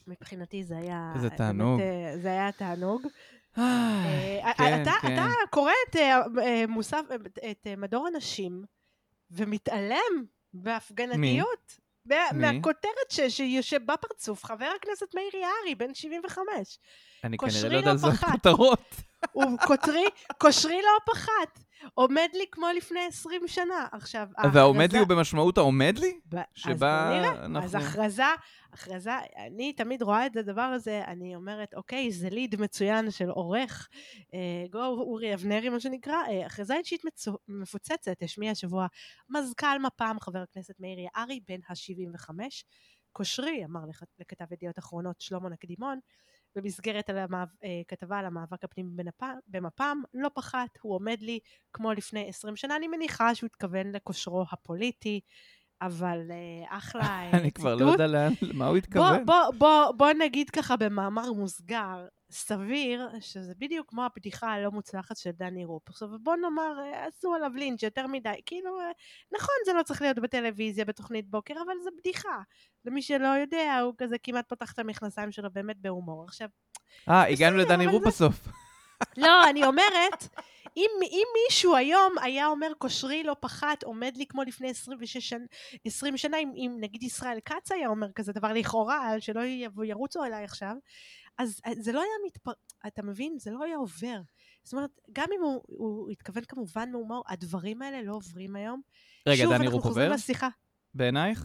מבחינתי 0.07 0.63
זה 0.63 0.77
היה... 0.77 1.11
איזה 1.15 1.27
באמת, 1.27 1.37
תענוג. 1.37 1.79
אה, 1.81 2.13
זה 2.21 2.27
היה 2.29 2.51
תענוג. 2.51 3.01
אה, 3.57 3.63
אה, 4.43 4.53
כן, 4.53 4.81
אתה, 4.81 4.91
כן. 5.01 5.13
אתה 5.13 5.25
קורא 5.49 5.71
את, 5.89 5.95
מוסף, 6.67 7.01
את, 7.51 7.67
מדור 7.77 8.07
הנשים 8.07 8.63
ומתעלם 9.31 10.25
בהפגנתיות. 10.53 11.77
מהכותרת 12.33 13.09
ש- 13.11 13.19
שיושב 13.21 13.79
בפרצוף 13.85 14.43
חבר 14.45 14.69
הכנסת 14.81 15.15
מאיר 15.15 15.35
יערי, 15.35 15.75
בן 15.75 15.93
75. 15.93 16.79
אני 17.23 17.37
כנראה 17.37 17.69
לא 17.69 17.75
יודע 17.75 17.87
לא 17.87 17.91
על 17.91 17.97
זה 17.97 18.07
פחת. 18.07 18.31
כותרות. 18.31 18.95
הוא 19.31 19.57
כותרי, 19.67 20.05
כושרי 20.37 20.81
לא 20.81 21.13
פחת. 21.13 21.59
עומד 21.93 22.27
לי 22.33 22.45
כמו 22.51 22.65
לפני 22.77 22.99
20 23.07 23.47
שנה. 23.47 23.87
עכשיו, 23.91 24.27
והעומד 24.53 24.79
ההכרזה- 24.81 24.93
לי 24.93 24.99
הוא 24.99 25.07
במשמעות 25.07 25.57
העומד 25.57 25.93
לי? 25.99 26.19
ב- 26.29 26.35
אז 26.37 26.43
שבה 26.55 27.09
בוא 27.09 27.17
נראה. 27.19 27.45
אנחנו... 27.45 27.63
אז 27.65 27.75
הכרזה, 27.75 28.23
הכרזה, 28.73 29.11
אני 29.47 29.73
תמיד 29.73 30.01
רואה 30.01 30.25
את 30.25 30.35
הדבר 30.35 30.61
הזה, 30.61 31.01
אני 31.07 31.35
אומרת, 31.35 31.73
אוקיי, 31.73 32.11
זה 32.11 32.29
ליד 32.29 32.61
מצוין 32.61 33.11
של 33.11 33.29
עורך, 33.29 33.89
אה, 34.33 34.39
גו 34.71 34.79
אורי 34.85 35.33
אבנרי, 35.33 35.69
מה 35.69 35.79
שנקרא, 35.79 36.15
אה, 36.27 36.45
הכרזה 36.45 36.75
אישית 36.77 37.05
מצו, 37.05 37.37
מפוצצת, 37.47 38.21
השמיע 38.23 38.51
השבוע 38.51 38.87
מזכ"ל 39.29 39.79
מפ"ם, 39.79 40.17
חבר 40.21 40.39
הכנסת 40.39 40.73
מאיר 40.79 40.99
יערי, 40.99 41.39
בן 41.47 41.59
ה-75, 41.69 42.29
כושרי, 43.11 43.65
אמר 43.65 43.79
לכ- 43.89 44.03
לכתב 44.19 44.53
ידיעות 44.53 44.79
אחרונות 44.79 45.21
שלמה 45.21 45.49
נקדימון, 45.49 45.99
במסגרת 46.55 47.09
על 47.09 47.17
המאב, 47.17 47.47
אה, 47.63 47.81
כתבה 47.87 48.19
על 48.19 48.25
המאבק 48.25 48.63
הפנימי 48.63 49.03
במפ"ם, 49.47 50.03
לא 50.13 50.29
פחת, 50.33 50.77
הוא 50.81 50.95
עומד 50.95 51.21
לי 51.21 51.39
כמו 51.73 51.93
לפני 51.93 52.29
20 52.29 52.55
שנה, 52.55 52.75
אני 52.75 52.87
מניחה 52.87 53.35
שהוא 53.35 53.47
התכוון 53.47 53.95
לכושרו 53.95 54.45
הפוליטי, 54.51 55.21
אבל 55.81 56.19
אה, 56.31 56.77
אחלה 56.77 57.03
אה, 57.03 57.29
אני 57.39 57.51
כבר 57.51 57.75
לא 57.75 57.79
ציטוט. 57.79 57.91
יודע 57.91 58.07
לאן, 58.07 58.33
למה 58.41 58.65
הוא 58.65 58.71
בוא, 58.71 58.77
התכוון. 58.77 59.25
בוא, 59.25 59.51
בוא, 59.57 59.91
בוא 59.91 60.11
נגיד 60.13 60.49
ככה 60.49 60.75
במאמר 60.75 61.33
מוסגר, 61.33 62.07
סביר 62.31 63.09
שזה 63.19 63.53
בדיוק 63.59 63.89
כמו 63.89 64.05
הבדיחה 64.05 64.51
הלא 64.51 64.71
מוצלחת 64.71 65.17
של 65.17 65.31
דני 65.31 65.65
רופ. 65.65 65.89
עכשיו 65.89 66.07
בוא 66.23 66.35
נאמר, 66.35 66.79
אה, 66.79 67.05
עשו 67.07 67.33
עליו 67.33 67.51
לינץ' 67.55 67.83
יותר 67.83 68.07
מדי, 68.07 68.41
כאילו, 68.45 68.71
נכון 69.33 69.55
זה 69.65 69.73
לא 69.73 69.83
צריך 69.83 70.01
להיות 70.01 70.19
בטלוויזיה, 70.19 70.85
בתוכנית 70.85 71.29
בוקר, 71.29 71.53
אבל 71.53 71.73
זה 71.83 71.89
בדיחה. 71.99 72.39
למי 72.85 73.01
שלא 73.01 73.27
יודע, 73.27 73.79
הוא 73.79 73.93
כזה 73.97 74.15
כמעט 74.23 74.49
פותח 74.49 74.71
את 74.73 74.79
המכנסיים 74.79 75.31
שלו 75.31 75.49
באמת 75.53 75.77
בהומור. 75.79 76.23
עכשיו, 76.23 76.47
אה, 77.09 77.27
הגענו 77.27 77.57
לדני 77.57 77.87
רופ 77.87 78.03
בסוף. 78.07 78.47
לא, 79.17 79.49
אני 79.49 79.65
אומרת, 79.65 80.27
אם, 80.77 80.89
אם 81.11 81.23
מישהו 81.45 81.75
היום 81.75 82.13
היה 82.21 82.47
אומר 82.47 82.71
כושרי 82.77 83.23
לא 83.23 83.35
פחת, 83.39 83.83
עומד 83.83 84.17
לי 84.17 84.25
כמו 84.25 84.43
לפני 84.43 84.69
26 84.69 85.17
שנה, 85.17 85.45
20 85.85 86.17
שנה, 86.17 86.37
אם, 86.37 86.51
אם 86.55 86.77
נגיד 86.79 87.03
ישראל 87.03 87.39
כץ 87.45 87.71
היה 87.71 87.87
אומר 87.87 88.11
כזה 88.11 88.33
דבר 88.33 88.53
לכאורה, 88.53 89.15
שלא 89.19 89.41
ירוצו 89.83 90.23
אליי 90.23 90.43
עכשיו, 90.43 90.75
אז 91.37 91.59
זה 91.79 91.91
לא 91.91 91.99
היה 92.01 92.11
מתפר... 92.25 92.51
אתה 92.87 93.01
מבין? 93.03 93.35
זה 93.39 93.51
לא 93.51 93.63
היה 93.63 93.77
עובר. 93.77 94.19
זאת 94.63 94.73
אומרת, 94.73 94.89
גם 95.11 95.27
אם 95.37 95.41
הוא, 95.43 95.61
הוא 95.67 96.09
התכוון 96.11 96.43
כמובן 96.47 96.91
מהומור, 96.91 97.23
הדברים 97.27 97.81
האלה 97.81 98.01
לא 98.01 98.13
עוברים 98.13 98.55
היום. 98.55 98.81
רגע, 99.27 99.43
דני 99.45 99.67
חוזרים 99.81 100.05
עובר? 100.05 100.15
בעינייך? 100.93 101.39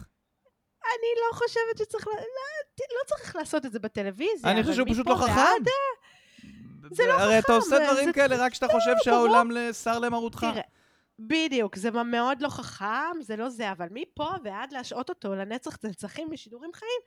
אני 0.83 1.07
לא 1.21 1.37
חושבת 1.37 1.77
שצריך, 1.77 2.07
לא, 2.07 2.13
לא 2.79 3.07
צריך 3.07 3.35
לעשות 3.35 3.65
את 3.65 3.71
זה 3.71 3.79
בטלוויזיה. 3.79 4.51
אני 4.51 4.63
חושב 4.63 4.75
שהוא 4.75 4.87
פשוט 4.91 5.07
לא 5.07 5.15
חכם. 5.15 5.31
ועד- 5.35 5.67
זה 6.91 7.03
לא 7.07 7.13
הרי 7.13 7.39
אתה 7.39 7.45
חכם, 7.45 7.53
עושה 7.53 7.91
דברים 7.91 8.13
כאלה 8.13 8.35
רק 8.35 8.51
כשאתה 8.51 8.67
חושב 8.67 8.91
ברור. 8.91 9.03
שהעולם 9.03 9.51
לשר 9.51 9.99
למרותך. 9.99 10.39
תראה, 10.39 10.61
בדיוק, 11.19 11.75
זה 11.75 11.91
מאוד 11.91 12.41
לא 12.41 12.49
חכם, 12.49 13.21
זה 13.21 13.35
לא 13.35 13.49
זה, 13.49 13.71
אבל 13.71 13.87
מפה 13.91 14.29
ועד 14.43 14.71
להשעות 14.71 15.09
אותו 15.09 15.35
לנצח 15.35 15.77
נצחים 15.83 16.29
בשידורים 16.29 16.71
חיים, 16.73 17.01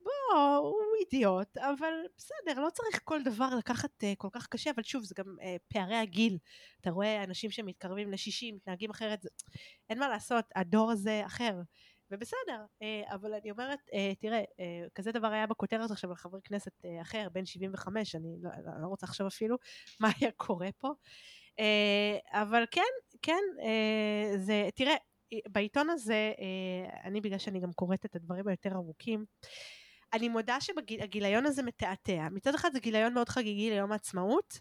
בוא, 0.00 0.56
הוא 0.56 0.74
אידיוט, 1.00 1.56
אבל 1.56 1.92
בסדר, 2.16 2.60
לא 2.60 2.70
צריך 2.70 3.00
כל 3.04 3.22
דבר 3.22 3.48
לקחת 3.58 3.90
uh, 4.04 4.06
כל 4.18 4.28
כך 4.32 4.46
קשה, 4.46 4.70
אבל 4.74 4.82
שוב, 4.82 5.04
זה 5.04 5.14
גם 5.18 5.36
uh, 5.40 5.44
פערי 5.68 5.96
הגיל. 5.96 6.38
אתה 6.80 6.90
רואה 6.90 7.24
אנשים 7.24 7.50
שמתקרבים 7.50 8.10
ל-60, 8.10 8.54
מתנהגים 8.54 8.90
אחרת, 8.90 9.22
זה... 9.22 9.28
אין 9.90 9.98
מה 9.98 10.08
לעשות, 10.08 10.44
הדור 10.56 10.90
הזה 10.90 11.22
אחר. 11.26 11.54
ובסדר, 12.12 12.64
uh, 12.82 13.14
אבל 13.14 13.34
אני 13.34 13.50
אומרת, 13.50 13.78
uh, 13.88 14.20
תראה, 14.20 14.40
uh, 14.40 14.90
כזה 14.94 15.12
דבר 15.12 15.26
היה 15.26 15.46
בכותרת 15.46 15.90
עכשיו 15.90 16.10
על 16.10 16.16
חבר 16.16 16.38
כנסת 16.44 16.72
אחר, 17.02 17.28
בן 17.32 17.46
75, 17.46 18.14
אני 18.14 18.36
לא, 18.42 18.50
לא 18.82 18.86
רוצה 18.86 19.06
לחשוב 19.06 19.26
אפילו 19.26 19.56
מה 20.00 20.08
היה 20.20 20.30
קורה 20.36 20.68
פה. 20.78 20.92
אבל 22.32 22.64
כן, 22.70 22.82
כן, 23.22 23.42
אה, 23.62 24.38
זה, 24.38 24.68
תראה, 24.74 24.94
בעיתון 25.48 25.90
הזה, 25.90 26.32
אה, 26.38 27.00
אני 27.04 27.20
בגלל 27.20 27.38
שאני 27.38 27.60
גם 27.60 27.72
קוראת 27.72 28.04
את 28.04 28.16
הדברים 28.16 28.48
היותר 28.48 28.72
ארוכים, 28.72 29.24
אני 30.12 30.28
מודה 30.28 30.60
שהגיליון 30.60 31.46
הזה 31.46 31.62
מתעתע. 31.62 32.28
מצד 32.30 32.54
אחד 32.54 32.72
זה 32.72 32.80
גיליון 32.80 33.14
מאוד 33.14 33.28
חגיגי 33.28 33.70
ליום 33.70 33.92
העצמאות, 33.92 34.58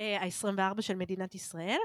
ה-24 0.00 0.82
של 0.82 0.96
מדינת 0.96 1.34
ישראל. 1.34 1.78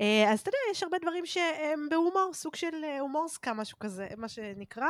אה, 0.00 0.32
אז 0.32 0.40
אתה 0.40 0.48
יודע, 0.48 0.58
יש 0.70 0.82
הרבה 0.82 0.98
דברים 0.98 1.26
שהם 1.26 1.88
בהומור, 1.90 2.30
סוג 2.32 2.56
של 2.56 2.84
אה, 2.84 3.00
הומורסקה, 3.00 3.54
משהו 3.54 3.78
כזה, 3.78 4.08
מה 4.16 4.28
שנקרא. 4.28 4.88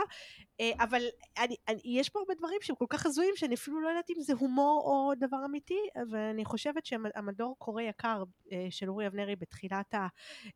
אה, 0.61 0.71
אבל 0.78 1.02
אני, 1.38 1.56
אני, 1.68 1.80
יש 1.85 2.09
פה 2.09 2.18
הרבה 2.18 2.35
דברים 2.35 2.59
שהם 2.62 2.76
כל 2.76 2.87
כך 2.88 3.06
הזויים, 3.06 3.37
שאני 3.37 3.54
אפילו 3.54 3.80
לא 3.80 3.88
יודעת 3.88 4.11
אם 4.11 4.21
זה 4.21 4.33
הומור 4.38 4.83
או 4.87 5.12
דבר 5.14 5.44
אמיתי, 5.44 5.78
ואני 6.11 6.44
חושבת 6.44 6.87
שהמדור 6.87 7.54
קורא 7.59 7.83
יקר 7.83 8.23
של 8.71 8.90
אורי 8.90 9.06
אבנרי 9.06 9.37
בתחילת 9.37 9.94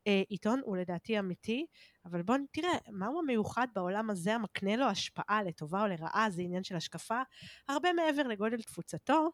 העיתון 0.06 0.60
הוא 0.64 0.76
לדעתי 0.76 1.18
אמיתי. 1.18 1.66
אבל 2.04 2.22
בואו 2.22 2.38
תראה, 2.52 2.72
מהו 2.90 3.18
המיוחד 3.18 3.66
בעולם 3.74 4.10
הזה 4.10 4.34
המקנה 4.34 4.76
לו 4.76 4.84
השפעה 4.84 5.42
לטובה 5.42 5.82
או 5.82 5.86
לרעה, 5.86 6.26
זה 6.30 6.42
עניין 6.42 6.64
של 6.64 6.76
השקפה, 6.76 7.20
הרבה 7.68 7.92
מעבר 7.92 8.22
לגודל 8.22 8.62
תפוצתו. 8.62 9.30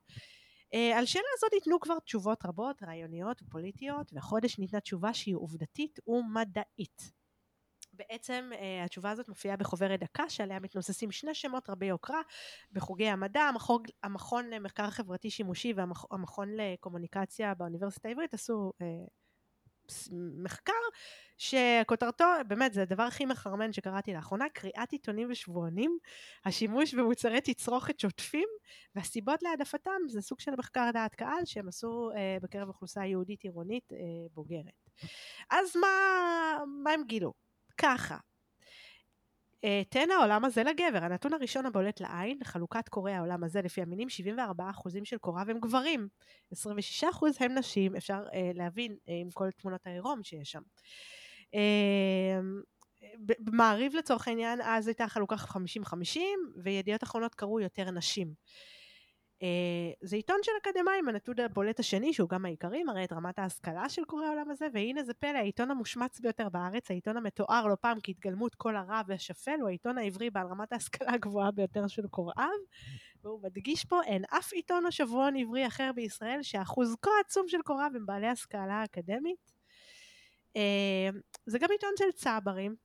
Uh, 0.75 0.77
על 0.97 1.07
שאלה 1.07 1.25
הזאת 1.37 1.51
ניתנו 1.53 1.81
כבר 1.81 1.99
תשובות 1.99 2.47
רבות, 2.47 2.83
רעיוניות 2.83 3.43
ופוליטיות, 3.43 4.13
והחודש 4.13 4.59
ניתנה 4.59 4.81
תשובה 4.81 5.15
שהיא 5.15 5.37
עובדתית 5.37 5.99
ומדעית. 6.07 7.13
בעצם 7.93 8.51
uh, 8.53 8.85
התשובה 8.85 9.11
הזאת 9.11 9.29
מופיעה 9.29 9.57
בחוברת 9.57 10.01
דקה 10.01 10.31
שעליה 10.31 10.61
מתנוססים 10.61 11.13
שני 11.13 11.35
שמות 11.35 11.71
רבי 11.71 11.87
יוקרה 11.87 12.21
בחוגי 12.73 13.09
המדע, 13.09 13.41
המכון, 13.41 13.83
המכון 14.03 14.51
למחקר 14.51 14.91
חברתי 14.91 15.31
שימושי 15.31 15.73
והמכון 15.73 16.49
לקומוניקציה 16.57 17.55
באוניברסיטה 17.55 18.09
העברית 18.09 18.35
עשו 18.35 18.73
uh, 18.83 18.85
מחקר 20.43 20.73
שכותרתו, 21.39 22.25
באמת, 22.49 22.73
זה 22.73 22.83
הדבר 22.83 23.03
הכי 23.03 23.25
מחרמן 23.25 23.73
שקראתי 23.73 24.15
לאחרונה, 24.15 24.45
קריאת 24.53 24.93
עיתונים 24.93 25.29
ושבועונים, 25.31 25.99
השימוש 26.45 26.95
במוצרי 26.95 27.41
תצרוכת 27.41 28.01
שוטפים, 28.01 28.49
והסיבות 28.95 29.43
להעדפתם 29.43 29.91
זה 30.09 30.21
סוג 30.21 30.41
של 30.41 30.53
מחקר 30.59 30.91
דעת 30.93 31.15
קהל 31.15 31.45
שהם 31.45 31.69
עשו 31.69 32.11
אה, 32.17 32.37
בקרב 32.43 32.69
אוכלוסייה 32.69 33.07
יהודית 33.07 33.43
עירונית 33.43 33.93
אה, 33.93 33.99
בוגרת. 34.35 34.91
אז 35.51 35.77
מה, 35.77 35.89
מה 36.85 36.91
הם 36.91 37.03
גילו? 37.07 37.33
ככה, 37.79 38.17
תן 39.89 40.11
העולם 40.11 40.45
הזה 40.45 40.63
לגבר. 40.63 41.05
הנתון 41.05 41.33
הראשון 41.33 41.67
הבולט 41.67 42.01
לעין, 42.01 42.39
חלוקת 42.45 42.89
קוראי 42.89 43.13
העולם 43.13 43.45
הזה 43.45 43.63
לפי 43.63 43.83
המינים, 43.83 44.09
74% 44.09 45.05
של 45.05 45.19
קוריו 45.19 45.51
הם 45.51 45.61
גברים, 45.61 46.09
26% 46.55 46.55
הם 47.41 47.55
נשים, 47.55 47.97
אפשר 47.97 48.25
uh, 48.27 48.35
להבין 48.55 48.93
uh, 48.93 48.97
עם 49.07 49.31
כל 49.31 49.51
תמונות 49.51 49.87
העירום 49.87 50.23
שיש 50.23 50.51
שם. 50.51 50.63
Uh, 51.47 51.57
במעריב 53.19 53.97
לצורך 53.97 54.29
העניין, 54.29 54.61
אז 54.63 54.87
הייתה 54.87 55.09
חלוקה 55.09 55.37
50-50, 55.37 56.19
וידיעות 56.63 57.03
אחרונות 57.03 57.35
קראו 57.35 57.61
יותר 57.61 57.91
נשים. 57.91 58.35
אה, 59.45 59.93
זה 60.01 60.17
עיתון 60.17 60.37
של 60.43 60.53
אקדמאים, 60.63 61.09
הנתון 61.09 61.41
הבולט 61.41 61.81
השני, 61.81 62.13
שהוא 62.13 62.29
גם 62.29 62.45
העיקרי, 62.45 62.85
מראה 62.85 63.05
את 63.05 63.13
רמת 63.13 63.39
ההשכלה 63.39 63.89
של 63.89 64.05
קוראי 64.05 64.27
העולם 64.27 64.51
הזה, 64.51 64.67
והנה 64.73 65.05
זה 65.05 65.15
פלא, 65.15 65.39
העיתון 65.39 65.71
המושמץ 65.71 66.21
ביותר 66.21 66.49
בארץ, 66.49 66.91
העיתון 66.91 67.17
המתואר 67.17 67.67
לא 67.67 67.77
פעם 67.81 67.99
כהתגלמות 68.03 68.55
כל 68.55 68.77
הרע 68.77 69.01
והשפל, 69.07 69.57
הוא 69.61 69.69
העיתון 69.69 69.99
העברי 69.99 70.31
בעל 70.31 70.47
רמת 70.47 70.73
ההשכלה 70.73 71.13
הגבוהה 71.13 71.51
ביותר 71.51 71.87
של 71.87 72.07
קוראיו, 72.07 72.49
והוא 73.23 73.43
מדגיש 73.43 73.85
פה, 73.85 74.03
אין 74.03 74.25
אף 74.31 74.53
עיתון 74.53 74.87
או 74.87 74.93
שבועון 74.93 75.37
עברי 75.37 75.67
אחר 75.67 75.91
בישראל 75.95 76.43
שאחוז 76.43 76.97
כה 77.03 77.11
עצום 77.27 77.49
של 77.49 77.63
קוראיו 77.65 77.91
הם 77.95 78.07
בעלי 78.07 78.27
השכלה 78.27 78.85
אקדמית. 78.85 79.53
אה, 80.57 81.09
זה 81.47 81.59
גם 81.59 81.69
עיתון 81.71 81.91
של 81.99 82.13
צברים, 82.13 82.77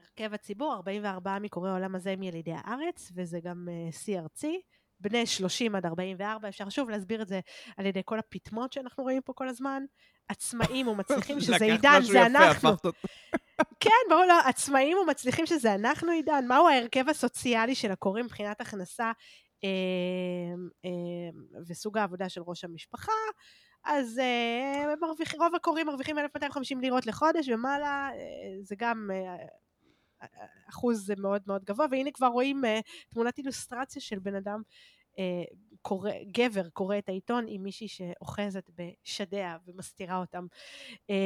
הרכב 0.00 0.34
הציבור, 0.34 0.74
44 0.74 1.38
מקוראי 1.38 1.70
העולם 1.70 1.94
הזה 1.94 2.10
הם 2.10 2.22
ילידי 2.22 2.52
הארץ, 2.54 3.12
וזה 3.14 3.40
גם 3.40 3.68
אה, 3.70 3.92
שיא 3.92 4.20
ארצי. 4.20 4.60
בני 5.00 5.26
30 5.26 5.74
עד 5.74 5.86
44, 5.86 6.48
אפשר 6.48 6.68
שוב 6.68 6.90
להסביר 6.90 7.22
את 7.22 7.28
זה 7.28 7.40
על 7.76 7.86
ידי 7.86 8.02
כל 8.04 8.18
הפטמות 8.18 8.72
שאנחנו 8.72 9.04
רואים 9.04 9.22
פה 9.22 9.32
כל 9.32 9.48
הזמן. 9.48 9.84
עצמאים 10.28 10.88
ומצליחים 10.88 11.40
שזה 11.44 11.64
עידן, 11.64 12.00
זה 12.02 12.26
אנחנו. 12.26 12.70
כן, 13.80 13.90
ברור, 14.10 14.24
לא, 14.24 14.40
עצמאים 14.40 14.98
ומצליחים 14.98 15.46
שזה 15.46 15.74
אנחנו 15.74 16.12
עידן. 16.12 16.44
מהו 16.48 16.68
ההרכב 16.68 17.08
הסוציאלי 17.08 17.74
של 17.74 17.90
הקוראים 17.90 18.24
מבחינת 18.24 18.60
הכנסה 18.60 19.12
אה, 19.64 19.68
אה, 20.84 21.60
וסוג 21.66 21.98
העבודה 21.98 22.28
של 22.28 22.40
ראש 22.46 22.64
המשפחה? 22.64 23.12
אז 23.84 24.18
אה, 24.18 24.94
מרוויח, 25.00 25.34
רוב 25.34 25.54
הקוראים 25.54 25.86
מרוויחים 25.86 26.18
1,250 26.18 26.80
לירות 26.80 27.06
לחודש 27.06 27.48
ומעלה, 27.48 28.10
אה, 28.12 28.62
זה 28.62 28.74
גם... 28.78 29.10
אה, 29.12 29.46
אחוז 30.68 31.12
מאוד 31.18 31.42
מאוד 31.46 31.64
גבוה, 31.64 31.86
והנה 31.90 32.10
כבר 32.10 32.26
רואים 32.26 32.64
uh, 32.64 32.68
תמונת 33.10 33.38
אילוסטרציה 33.38 34.02
של 34.02 34.18
בן 34.18 34.34
אדם 34.34 34.62
אה, 35.18 35.44
קורא, 35.82 36.10
גבר 36.32 36.68
קורא 36.68 36.98
את 36.98 37.08
העיתון 37.08 37.44
עם 37.48 37.62
מישהי 37.62 37.88
שאוחזת 37.88 38.70
בשדיה 38.74 39.56
ומסתירה 39.66 40.16
אותם. 40.16 40.46
אה, 41.10 41.16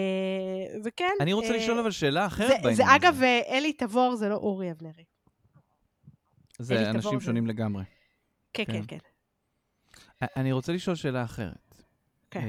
וכן... 0.85 1.13
אני 1.21 1.33
רוצה 1.33 1.49
אה, 1.49 1.57
לשאול 1.57 1.79
אבל 1.79 1.91
שאלה 1.91 2.27
אחרת 2.27 2.49
בעניין 2.49 2.67
הזה. 2.67 2.75
זה 2.75 2.97
אגב, 2.97 3.23
אלי 3.49 3.73
תבור 3.73 4.17
זה 4.17 4.29
לא 4.29 4.35
אורי 4.35 4.71
אבנרי. 4.71 5.05
זה 6.59 6.91
אנשים 6.91 7.21
שונים 7.21 7.47
זה... 7.47 7.53
לגמרי. 7.53 7.85
כן, 8.53 8.65
כן, 8.65 8.83
כן. 8.89 8.99
כן. 10.21 10.27
אני 10.37 10.53
רוצה 10.53 10.73
לשאול 10.73 10.97
שאלה 10.97 11.25
אחרת. 11.25 11.75
כן. 12.31 12.45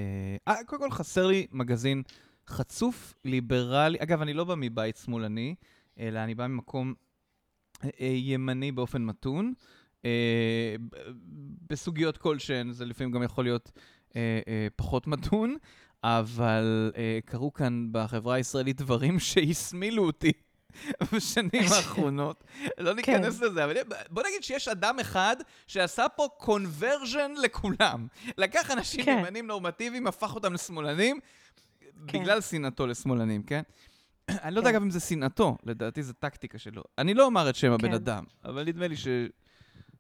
אה, 0.48 0.64
קודם 0.66 0.82
כל 0.82 0.92
חסר 0.92 1.28
לי 1.28 1.48
מגזין 1.52 2.04
חצוף, 2.48 3.14
ליברלי, 3.26 3.98
אגב, 4.02 4.22
אני 4.22 4.34
לא 4.34 4.44
בא 4.44 4.56
מבית 4.58 4.98
שמאלני, 4.98 5.56
אלא 6.00 6.20
אני 6.20 6.36
בא 6.36 6.48
ממקום 6.48 6.94
ימני 8.00 8.72
באופן 8.72 9.02
מתון. 9.06 9.54
אה, 10.06 10.76
בסוגיות 11.70 12.18
כלשהן, 12.18 12.72
זה 12.72 12.86
לפעמים 12.86 13.12
גם 13.12 13.24
יכול 13.24 13.44
להיות 13.44 13.72
אה, 14.16 14.40
אה, 14.48 14.68
פחות 14.76 15.08
מתון, 15.08 15.56
אבל 16.04 16.92
אה, 16.98 17.20
קרו 17.26 17.54
כאן 17.54 17.88
בחברה 17.92 18.36
הישראלית 18.36 18.78
דברים 18.78 19.20
שהסמילו 19.30 20.06
אותי. 20.06 20.32
בשנים 21.14 21.64
האחרונות. 21.76 22.44
לא 22.78 22.94
ניכנס 22.94 23.40
כן. 23.40 23.46
לזה, 23.46 23.66
אבל 23.66 23.74
בוא 24.10 24.24
נגיד 24.28 24.44
שיש 24.44 24.68
אדם 24.68 25.00
אחד 25.00 25.36
שעשה 25.68 26.10
פה 26.10 26.28
קונברז'ן 26.38 27.32
לכולם. 27.44 28.08
לקח 28.38 28.72
אנשים 28.72 29.06
כן. 29.06 29.18
ימנים 29.20 29.48
נורמטיביים, 29.48 30.08
הפך 30.08 30.36
אותם 30.36 30.54
לשמאלנים, 30.54 31.20
כן. 32.08 32.20
בגלל 32.20 32.42
שנאתו 32.42 32.88
לשמאלנים, 32.88 33.44
כן? 33.44 33.62
אני 34.44 34.56
לא 34.56 34.60
יודע 34.60 34.70
כן. 34.70 34.76
אגב 34.76 34.82
אם 34.82 34.89
זה 34.89 35.00
שנאתו, 35.00 35.58
לדעתי 35.63 36.04
זו 36.04 36.13
טקטיקה 36.13 36.58
שלו. 36.58 36.84
אני 36.98 37.13
לא 37.13 37.26
אומר 37.26 37.50
את 37.50 37.56
שם 37.56 37.72
הבן 37.72 37.88
כן. 37.88 37.94
אדם, 37.94 38.24
אבל 38.46 38.63
נדמה 38.63 38.88
לי 38.88 38.96
ש... 38.98 39.08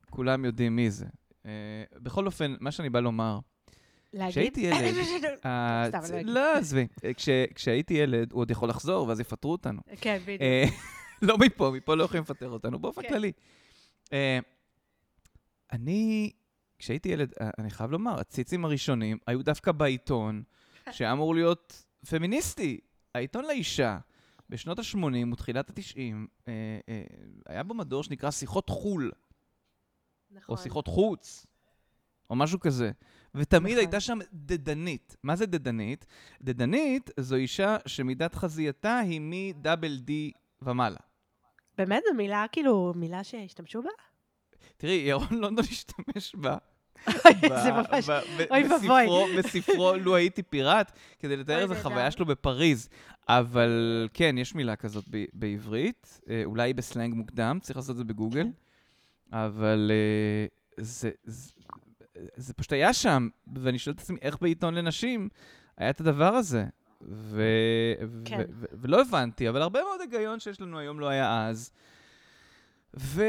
כולם 0.09 0.45
יודעים 0.45 0.75
מי 0.75 0.91
זה. 0.91 1.05
Uh, 1.43 1.47
בכל 1.95 2.25
אופן, 2.25 2.55
מה 2.59 2.71
שאני 2.71 2.89
בא 2.89 2.99
לומר? 2.99 3.39
כשהייתי 4.29 4.61
ילד... 4.61 4.95
אה, 5.45 5.89
לא, 6.23 6.57
עזבי. 6.57 6.87
כשהייתי 7.55 7.93
ילד, 7.93 8.31
הוא 8.31 8.41
עוד 8.41 8.51
יכול 8.51 8.69
לחזור, 8.69 9.07
ואז 9.07 9.19
יפטרו 9.19 9.51
אותנו. 9.51 9.81
כן, 10.01 10.19
בדיוק. 10.25 10.41
אה, 10.41 10.63
לא 11.27 11.37
מפה, 11.37 11.71
מפה 11.75 11.95
לא 11.95 12.03
יכולים 12.03 12.23
לפטר 12.23 12.49
אותנו, 12.49 12.79
באופן 12.79 13.01
כן. 13.01 13.09
כללי. 13.09 13.31
אני, 15.71 16.31
כשהייי 16.79 16.99
ילד, 17.05 17.33
אני 17.57 17.69
חייב 17.69 17.91
לומר, 17.91 18.19
הציצים 18.19 18.65
הראשונים 18.65 19.17
היו 19.27 19.43
דווקא 19.43 19.71
בעיתון, 19.71 20.43
שאמור 20.91 21.35
להיות 21.35 21.85
פמיניסטי, 22.09 22.79
העיתון 23.15 23.45
לאישה. 23.45 23.97
בשנות 24.49 24.79
ה-80 24.79 25.33
ותחילת 25.33 25.69
ה-90, 25.69 26.51
היה 27.45 27.63
בו 27.63 27.73
מדור 27.73 28.03
שנקרא 28.03 28.31
שיחות 28.31 28.69
חו"ל. 28.69 29.11
נכון. 30.31 30.55
או 30.55 30.61
שיחות 30.61 30.87
חוץ, 30.87 31.45
או 32.29 32.35
משהו 32.35 32.59
כזה. 32.59 32.91
ותמיד 33.35 33.71
נכון. 33.71 33.77
הייתה 33.77 33.99
שם 33.99 34.19
דדנית. 34.33 35.15
מה 35.23 35.35
זה 35.35 35.45
דדנית? 35.45 36.05
דדנית 36.41 37.09
זו 37.19 37.35
אישה 37.35 37.77
שמידת 37.85 38.35
חזייתה 38.35 38.97
היא 38.97 39.21
מדאבל 39.23 39.97
די 39.97 40.31
ומעלה. 40.61 40.99
באמת? 41.77 42.03
זו 42.09 42.13
מילה, 42.13 42.45
כאילו, 42.51 42.93
מילה 42.95 43.23
שהשתמשו 43.23 43.81
בה? 43.81 43.89
תראי, 44.77 44.93
ירון 44.93 45.27
לונדון 45.31 45.65
השתמש 45.69 46.35
בה. 46.35 46.57
זה 47.63 47.71
ממש, 47.71 48.09
אוי 48.51 48.63
ואבוי. 48.67 49.37
בספרו, 49.37 49.93
לו 49.95 50.15
הייתי 50.15 50.43
פיראט, 50.43 50.91
כדי 51.19 51.37
לתאר 51.37 51.59
איזה 51.59 51.75
חוויה 51.81 52.11
שלו 52.11 52.25
בפריז. 52.25 52.89
אבל 53.29 54.07
כן, 54.13 54.35
יש 54.37 54.55
מילה 54.55 54.75
כזאת 54.75 55.05
בעברית, 55.33 56.21
אה, 56.29 56.41
אולי 56.45 56.73
בסלנג 56.73 57.13
מוקדם, 57.13 57.59
צריך 57.61 57.77
לעשות 57.77 57.91
את 57.91 57.97
זה 57.97 58.03
בגוגל. 58.03 58.43
כן. 58.43 58.49
אבל 59.31 59.91
uh, 59.91 60.83
זה, 60.83 61.09
זה, 61.23 61.51
זה 62.35 62.53
פשוט 62.53 62.73
היה 62.73 62.93
שם, 62.93 63.29
ואני 63.55 63.79
שואל 63.79 63.95
את 63.95 64.01
עצמי, 64.01 64.17
איך 64.21 64.37
בעיתון 64.41 64.73
לנשים 64.73 65.29
היה 65.77 65.89
את 65.89 66.01
הדבר 66.01 66.33
הזה? 66.33 66.65
ו- 67.01 67.93
כן. 68.25 68.37
ו- 68.39 68.43
ו- 68.51 68.65
ולא 68.81 69.01
הבנתי, 69.01 69.49
אבל 69.49 69.61
הרבה 69.61 69.81
מאוד 69.81 70.01
היגיון 70.01 70.39
שיש 70.39 70.61
לנו 70.61 70.79
היום 70.79 70.99
לא 70.99 71.07
היה 71.07 71.47
אז. 71.47 71.71
ו... 72.99 73.23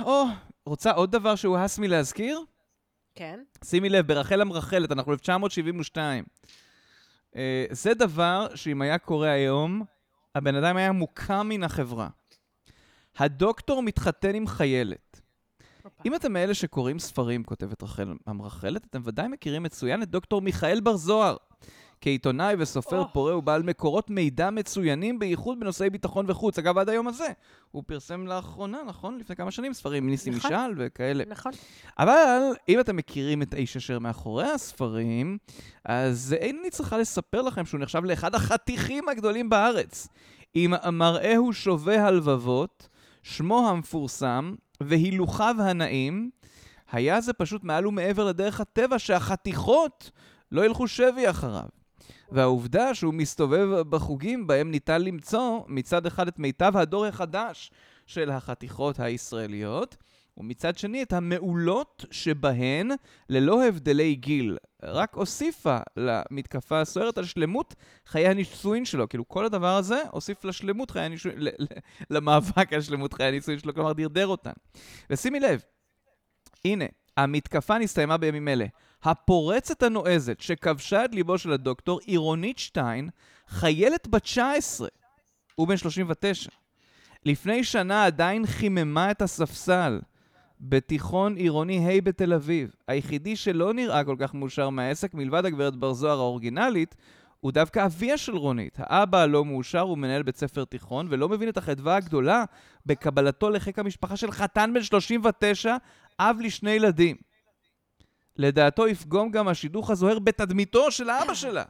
או, 0.00 0.24
רוצה 0.66 0.90
עוד 0.90 1.12
דבר 1.12 1.34
שהוא 1.34 1.58
הס 1.58 1.78
מלהזכיר? 1.78 2.40
כן. 3.20 3.40
שימי 3.64 3.88
לב, 3.88 4.06
ברחל 4.06 4.40
המרחלת, 4.40 4.92
אנחנו 4.92 5.12
1972. 5.12 6.24
אה, 7.36 7.66
זה 7.70 7.94
דבר 7.94 8.48
שאם 8.54 8.82
היה 8.82 8.98
קורה 8.98 9.30
היום, 9.30 9.84
הבן 10.34 10.54
אדם 10.54 10.76
היה 10.76 10.92
מוקם 10.92 11.46
מן 11.48 11.62
החברה. 11.62 12.08
הדוקטור 13.16 13.82
מתחתן 13.82 14.34
עם 14.34 14.46
חיילת. 14.46 15.20
אם 16.06 16.14
אתם 16.14 16.32
מאלה 16.32 16.54
שקוראים 16.54 16.98
ספרים, 16.98 17.44
כותבת 17.44 17.82
רחל 17.82 18.14
המרחלת, 18.26 18.84
אתם 18.84 19.00
ודאי 19.04 19.28
מכירים 19.28 19.62
מצוין 19.62 20.02
את 20.02 20.10
דוקטור 20.10 20.42
מיכאל 20.42 20.80
בר 20.80 20.96
זוהר. 20.96 21.36
כעיתונאי 22.00 22.54
וסופר 22.58 23.02
Oh. 23.02 23.12
פורה 23.12 23.36
ובעל 23.36 23.62
מקורות 23.62 24.10
מידע 24.10 24.50
מצוינים, 24.50 25.18
בייחוד 25.18 25.60
בנושאי 25.60 25.90
ביטחון 25.90 26.24
וחוץ. 26.28 26.58
אגב, 26.58 26.78
עד 26.78 26.88
היום 26.88 27.08
הזה. 27.08 27.28
הוא 27.70 27.82
פרסם 27.86 28.26
לאחרונה, 28.26 28.78
נכון? 28.86 29.18
לפני 29.18 29.36
כמה 29.36 29.50
שנים, 29.50 29.72
ספרים, 29.72 30.10
ניסים 30.10 30.34
נכון. 30.34 30.50
משעל 30.50 30.74
וכאלה. 30.76 31.24
נכון. 31.28 31.52
אבל 31.98 32.40
אם 32.68 32.80
אתם 32.80 32.96
מכירים 32.96 33.42
את 33.42 33.54
האיש 33.54 33.76
אשר 33.76 33.98
מאחורי 33.98 34.50
הספרים, 34.50 35.38
אז 35.84 36.36
אינני 36.40 36.70
צריכה 36.70 36.98
לספר 36.98 37.42
לכם 37.42 37.66
שהוא 37.66 37.80
נחשב 37.80 38.04
לאחד 38.04 38.34
החתיכים 38.34 39.08
הגדולים 39.08 39.48
בארץ. 39.48 40.08
עם 40.54 40.72
מראהו 40.92 41.52
שובה 41.52 42.06
הלבבות, 42.06 42.88
שמו 43.22 43.68
המפורסם 43.68 44.54
והילוכיו 44.80 45.56
הנאים, 45.58 46.30
היה 46.92 47.20
זה 47.20 47.32
פשוט 47.32 47.64
מעל 47.64 47.86
ומעבר 47.86 48.24
לדרך 48.24 48.60
הטבע 48.60 48.98
שהחתיכות 48.98 50.10
לא 50.52 50.64
ילכו 50.64 50.88
שבי 50.88 51.30
אחריו. 51.30 51.79
והעובדה 52.32 52.94
שהוא 52.94 53.14
מסתובב 53.14 53.68
בחוגים 53.80 54.46
בהם 54.46 54.70
ניתן 54.70 55.02
למצוא 55.02 55.60
מצד 55.68 56.06
אחד 56.06 56.28
את 56.28 56.38
מיטב 56.38 56.76
הדור 56.76 57.06
החדש 57.06 57.70
של 58.06 58.30
החתיכות 58.30 59.00
הישראליות, 59.00 59.96
ומצד 60.36 60.78
שני 60.78 61.02
את 61.02 61.12
המעולות 61.12 62.04
שבהן 62.10 62.90
ללא 63.28 63.64
הבדלי 63.64 64.14
גיל. 64.14 64.56
רק 64.82 65.14
הוסיפה 65.14 65.78
למתקפה 65.96 66.80
הסוערת 66.80 67.18
על 67.18 67.24
שלמות 67.24 67.74
חיי 68.06 68.28
הנישואין 68.28 68.84
שלו. 68.84 69.08
כאילו 69.08 69.28
כל 69.28 69.44
הדבר 69.44 69.76
הזה 69.76 70.02
הוסיף 70.10 70.44
לשלמות 70.44 70.90
חיי 70.90 71.02
הנישואין, 71.02 71.38
למאבק 72.10 72.72
על 72.72 72.80
שלמות 72.80 73.12
חיי 73.12 73.26
הנישואין 73.26 73.58
שלו, 73.58 73.74
כלומר 73.74 73.92
דרדר 73.92 74.26
אותן. 74.26 74.52
ושימי 75.10 75.40
לב, 75.40 75.62
הנה, 76.64 76.84
המתקפה 77.16 77.78
נסתיימה 77.78 78.16
בימים 78.16 78.48
אלה. 78.48 78.66
הפורצת 79.02 79.82
הנועזת 79.82 80.40
שכבשה 80.40 81.04
את 81.04 81.14
ליבו 81.14 81.38
של 81.38 81.52
הדוקטור, 81.52 82.00
עירונית 82.04 82.58
שטיין, 82.58 83.08
חיילת 83.48 84.08
בת 84.08 84.22
19, 84.22 84.88
הוא 85.54 85.68
בן 85.68 85.76
39. 85.76 86.50
לפני 87.24 87.64
שנה 87.64 88.04
עדיין 88.04 88.46
חיממה 88.46 89.10
את 89.10 89.22
הספסל 89.22 90.00
בתיכון 90.60 91.36
עירוני 91.36 91.98
ה' 91.98 92.00
בתל 92.00 92.32
אביב. 92.32 92.74
היחידי 92.88 93.36
שלא 93.36 93.72
נראה 93.74 94.04
כל 94.04 94.16
כך 94.18 94.34
מאושר 94.34 94.70
מהעסק, 94.70 95.14
מלבד 95.14 95.44
הגברת 95.44 95.76
בר 95.76 95.92
זוהר 95.92 96.18
האורגינלית, 96.18 96.94
הוא 97.40 97.52
דווקא 97.52 97.84
אביה 97.86 98.18
של 98.18 98.36
רונית. 98.36 98.76
האבא 98.78 99.18
הלא 99.18 99.44
מאושר 99.44 99.80
הוא 99.80 99.98
מנהל 99.98 100.22
בית 100.22 100.36
ספר 100.36 100.64
תיכון, 100.64 101.06
ולא 101.10 101.28
מבין 101.28 101.48
את 101.48 101.56
החדווה 101.56 101.96
הגדולה 101.96 102.44
בקבלתו 102.86 103.50
לחיק 103.50 103.78
המשפחה 103.78 104.16
של 104.16 104.30
חתן 104.30 104.70
בן 104.74 104.82
39, 104.82 105.76
אב 106.20 106.36
לשני 106.40 106.70
ילדים. 106.70 107.16
לדעתו 108.36 108.88
יפגום 108.88 109.30
גם 109.30 109.48
השידוך 109.48 109.90
הזוהר 109.90 110.18
בתדמיתו 110.18 110.90
של 110.90 111.10
האבא 111.10 111.34
שלה. 111.34 111.64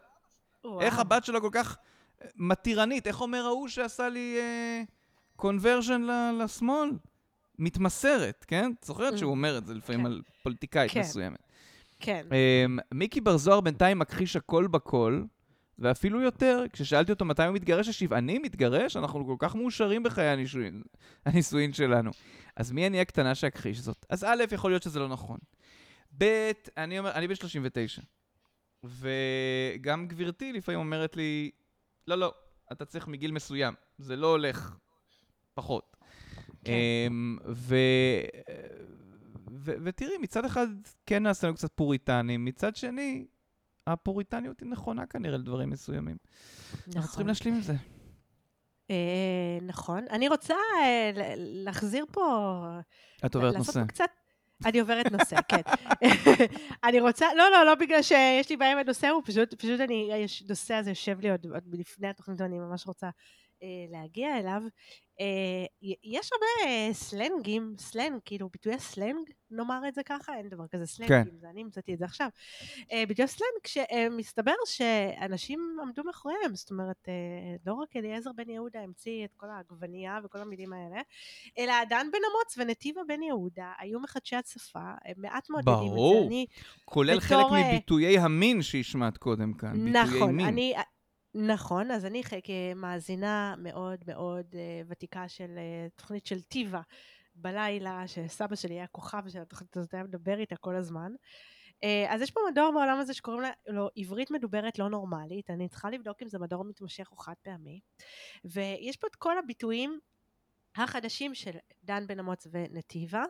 איך. 0.81 0.99
הבת 0.99 1.25
שלה 1.25 1.41
כל 1.41 1.49
כך 1.53 1.77
אה, 2.23 2.29
מתירנית? 2.37 3.07
איך 3.07 3.21
אומר 3.21 3.45
ההוא 3.47 3.69
שעשה 3.69 4.09
לי 4.09 4.37
קונברז'ן 5.37 6.03
לשמאל? 6.39 6.91
מתמסרת, 7.59 8.45
כן? 8.49 8.73
את 8.81 8.85
זוכרת 8.85 9.15
Mm. 9.15 9.17
שהוא 9.17 9.31
אומר 9.31 9.59
את 9.59 9.67
זה 9.67 9.75
לפעמים 9.75 10.01
כן. 10.01 10.07
על 10.07 10.23
פוליטיקאית 10.43 10.91
כן. 10.91 11.01
מסוימת. 11.01 11.39
כן. 12.01 12.27
אמ, 12.67 12.79
מיקי 12.95 13.21
בר 13.21 13.37
זוהר 13.37 13.61
בינתיים 13.61 13.99
מכחיש 13.99 14.37
הכל 14.37 14.67
בכל, 14.67 15.23
ואפילו 15.79 16.21
יותר, 16.21 16.65
כששאלתי 16.73 17.13
אותו 17.13 17.25
מתי 17.25 17.45
הוא 17.45 17.55
מתגרש, 17.55 17.89
השיב, 17.89 18.13
אני 18.13 18.39
מתגרש? 18.39 18.97
אנחנו 18.97 19.27
כל 19.27 19.37
כך 19.39 19.55
מאושרים 19.55 20.03
בחיי 20.03 20.29
הנישואין, 20.29 20.83
הנישואין 21.27 21.73
שלנו. 21.73 22.11
אז 22.57 22.73
מי 22.73 22.87
אני 22.87 23.01
הקטנה 23.01 23.35
שאכחיש 23.35 23.79
זאת? 23.79 24.07
אז 24.11 24.25
א', 24.25 24.45
יכול 24.53 24.71
להיות 24.71 24.83
שזה 24.83 24.99
לא 25.01 25.09
נכון. 25.09 25.39
ב', 26.19 26.51
אני 26.77 26.99
אומר, 26.99 27.13
אני 27.13 27.29
בן 27.29 27.35
39. 27.35 28.03
וגם 28.85 30.09
גברתי 30.09 30.53
לפעמים 30.53 30.81
אומרת 30.81 31.17
לי, 31.17 31.51
לא, 32.07 32.19
לא, 32.19 32.35
אתה 32.73 32.85
צריך 32.85 33.09
מגיל 33.09 33.33
מסוים, 33.33 33.75
זה 33.99 34.17
לא 34.17 34.27
הולך 34.27 34.77
פחות. 35.55 35.97
כן. 36.65 36.73
אמ, 36.73 37.39
ו... 37.47 37.77
ו- 39.51 39.75
ותראי, 39.85 40.19
מצד 40.19 40.45
אחד 40.45 40.67
כן 41.07 41.23
נעשינו 41.23 41.55
קצת 41.55 41.73
פוריטנים, 41.75 42.45
מצד 42.45 42.77
שני, 42.77 43.27
הפוריטניות 43.87 44.61
היא 44.61 44.69
נכונה 44.69 45.07
כנראה 45.07 45.39
לדברים 45.39 45.71
מסוימים. 45.71 46.17
אנחנו 46.73 47.03
צריכים 47.03 47.07
נכון. 47.07 47.27
להשלים 47.27 47.55
עם 47.55 47.61
זה. 47.61 47.75
אה, 48.91 49.59
נכון. 49.63 50.05
אני 50.11 50.29
רוצה 50.29 50.55
אה, 50.55 51.11
להחזיר 51.37 52.05
פה... 52.13 52.79
את 53.27 53.35
עוברת 53.35 53.55
לעשות 53.55 53.77
נושא. 53.77 53.81
פה 53.81 53.87
קצת... 53.87 54.11
אני 54.67 54.81
עוברת 54.81 55.13
נושא, 55.13 55.37
כן. 55.49 55.61
אני 56.85 57.01
רוצה, 57.01 57.27
לא, 57.37 57.51
לא, 57.51 57.65
לא 57.65 57.75
בגלל 57.75 58.03
שיש 58.03 58.51
לי 58.51 58.57
בעיה 58.57 58.73
עם 58.73 58.79
הנושא, 58.79 59.09
הוא 59.09 59.23
פשוט, 59.25 59.55
פשוט 59.55 59.81
אני, 59.81 60.11
הנושא 60.47 60.75
הזה 60.75 60.91
יושב 60.91 61.21
לי 61.21 61.31
עוד, 61.31 61.47
עוד 61.47 61.63
מלפני 61.67 62.09
התוכנית, 62.09 62.41
ואני 62.41 62.59
ממש 62.59 62.87
רוצה 62.87 63.09
להגיע 63.91 64.39
אליו. 64.39 64.63
אה, 65.21 65.87
יש 66.05 66.31
הרבה 66.33 66.71
אה, 66.71 66.93
סלנגים, 66.93 67.75
סלנג, 67.79 68.21
כאילו 68.25 68.49
ביטויי 68.49 68.79
סלנג, 68.79 69.31
נאמר 69.51 69.81
את 69.89 69.95
זה 69.95 70.03
ככה, 70.03 70.37
אין 70.37 70.49
דבר 70.49 70.67
כזה 70.67 70.87
סלנגים, 70.87 71.39
זה 71.41 71.51
אני 71.51 71.61
המצאתי 71.61 71.95
את 71.95 71.99
זה 71.99 72.05
עכשיו. 72.05 72.29
אה, 72.93 73.05
ביטויי 73.09 73.29
סלנג, 73.29 73.67
שמסתבר 73.67 74.55
שאנשים 74.65 75.79
עמדו 75.83 76.05
מאחוריהם, 76.05 76.55
זאת 76.55 76.71
אומרת, 76.71 77.09
אה, 77.09 77.57
לא 77.67 77.75
רק 77.75 77.97
אליעזר 77.97 78.31
בן 78.37 78.51
יהודה 78.51 78.81
המציא 78.81 79.25
את 79.25 79.35
כל 79.37 79.47
העגבנייה 79.51 80.19
וכל 80.25 80.39
המילים 80.39 80.73
האלה, 80.73 81.01
אלא 81.59 81.75
דן 81.89 82.07
בן 82.13 82.19
אמוץ 82.33 82.59
ונתיבה 82.59 83.01
בן 83.09 83.23
יהודה 83.23 83.73
היו 83.79 84.01
מחדשי 84.01 84.37
השפה, 84.37 84.93
הם 85.05 85.15
מעט 85.17 85.51
מאוד 85.51 85.65
יודעים 85.69 85.87
את 85.87 85.93
ברור. 85.93 86.21
זה. 86.21 86.27
אני, 86.27 86.47
כולל 86.85 87.21
חלק 87.21 87.39
בתור, 87.39 87.57
אה, 87.57 87.69
מביטויי 87.69 88.19
המין 88.19 88.63
שהשמעת 88.63 89.17
קודם 89.17 89.55
כאן. 89.55 89.85
ביטויי 89.85 90.05
נכון, 90.05 90.37
מין. 90.37 90.47
אני, 90.47 90.75
נכון, 91.35 91.91
אז 91.91 92.07
אני 92.07 92.23
כמאזינה 92.45 93.55
מאוד 93.59 94.05
מאוד 94.07 94.47
אה, 94.55 94.83
ותיקה 94.89 95.29
של 95.29 95.59
אה, 95.59 95.89
תוכנית 95.97 96.27
של 96.27 96.43
טיבה 96.43 96.81
בלילה, 97.35 98.09
שסבא 98.09 98.57
שלי 98.57 98.75
היה 98.75 98.87
כוכב 98.87 99.29
של 99.29 99.41
התוכנית 99.41 99.77
הזאת, 99.77 99.95
היה 99.95 100.05
מדבר 100.05 100.39
איתה 100.39 100.57
כל 100.57 100.77
הזמן. 100.77 101.13
אה, 101.85 102.07
אז 102.09 102.21
יש 102.21 102.31
פה 102.31 102.41
מדור 102.51 102.73
בעולם 102.73 102.99
הזה 102.99 103.15
שקוראים 103.15 103.53
לו 103.69 103.89
עברית 103.97 104.31
מדוברת 104.31 104.79
לא 104.79 104.89
נורמלית, 104.89 105.51
אני 105.51 105.69
צריכה 105.69 105.91
לבדוק 105.91 106.23
אם 106.23 106.29
זה 106.29 106.39
מדור 106.39 106.65
מתמשך 106.65 107.09
או 107.13 107.17
חד 107.17 107.35
פעמי. 107.43 107.81
ויש 108.45 108.97
פה 108.97 109.07
את 109.07 109.17
כל 109.17 109.39
הביטויים 109.39 110.01
החדשים 110.77 111.35
של 111.35 111.57
דן 111.85 112.07
בן 112.07 112.19
אמוץ 112.19 112.47
ונתיבה, 112.51 113.25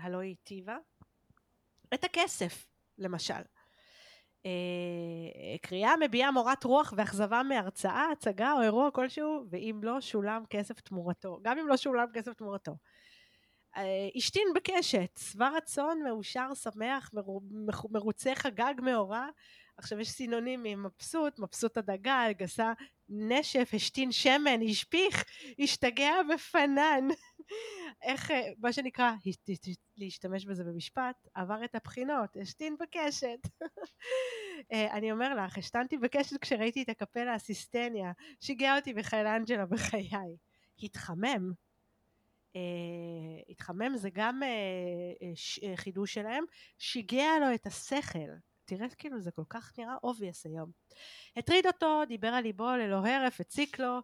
הלוא 0.00 0.20
היא 0.20 0.36
טיבה. 0.44 0.76
את 1.94 2.04
הכסף, 2.04 2.66
למשל. 2.98 3.42
אה, 4.46 4.50
קריאה 5.62 5.92
מביעה 6.00 6.30
מורת 6.30 6.64
רוח 6.64 6.92
ואכזבה 6.96 7.42
מהרצאה, 7.42 8.10
הצגה 8.12 8.52
או 8.52 8.62
אירוע 8.62 8.90
כלשהו, 8.90 9.44
ואם 9.50 9.80
לא 9.82 10.00
שולם 10.00 10.42
כסף 10.50 10.80
תמורתו. 10.80 11.38
גם 11.42 11.58
אם 11.58 11.68
לא 11.68 11.76
שולם 11.76 12.06
כסף 12.14 12.32
תמורתו. 12.34 12.76
אה, 13.76 14.08
השתין 14.16 14.48
בקשת, 14.54 15.18
שבע 15.18 15.48
רצון, 15.56 16.02
מאושר, 16.02 16.54
שמח, 16.54 17.10
מרו- 17.14 17.40
מח- 17.66 17.84
מרוצה, 17.90 18.34
חגג, 18.34 18.74
מאורע. 18.82 19.26
עכשיו 19.76 20.00
יש 20.00 20.10
סינונימים, 20.10 20.82
מבסוט, 20.82 21.38
מבסוט 21.38 21.76
הדגה, 21.76 22.26
גסה, 22.32 22.72
נשף, 23.08 23.70
השתין 23.74 24.12
שמן, 24.12 24.60
השפיך, 24.70 25.24
השתגע 25.58 26.12
בפנן. 26.34 27.08
איך, 28.02 28.30
אה, 28.30 28.50
מה 28.58 28.72
שנקרא, 28.72 29.12
להשתמש 29.96 30.44
בזה 30.44 30.64
במשפט, 30.64 31.28
עבר 31.34 31.64
את 31.64 31.74
הבחינות, 31.74 32.36
השתין 32.40 32.76
בקשת. 32.80 33.38
אה, 34.72 34.96
אני 34.96 35.12
אומר 35.12 35.44
לך, 35.44 35.58
השתנתי 35.58 35.98
בקשת 35.98 36.40
כשראיתי 36.40 36.82
את 36.82 36.88
הקפלה 36.88 37.34
הסיסטניה, 37.34 38.12
שיגע 38.40 38.76
אותי 38.76 38.94
בחיילנג'לה 38.94 39.66
בחיי. 39.66 40.36
התחמם. 40.82 41.52
אה, 42.56 42.60
התחמם 43.48 43.96
זה 43.96 44.10
גם 44.12 44.40
חידוש 45.76 46.14
שלהם, 46.14 46.44
שיגע 46.78 47.28
לו 47.40 47.54
את 47.54 47.66
השכל. 47.66 48.30
תראה 48.64 48.88
כאילו 48.98 49.20
זה 49.20 49.30
כל 49.30 49.44
כך 49.48 49.78
נראה 49.78 49.96
obvious 49.96 50.40
היום. 50.44 50.70
הטריד 51.36 51.66
אותו, 51.66 52.02
דיבר 52.08 52.28
על 52.28 52.42
ליבו 52.42 52.70
ללא 52.70 53.06
הרף, 53.06 53.40
הציק 53.40 53.78
לו, 53.78 53.98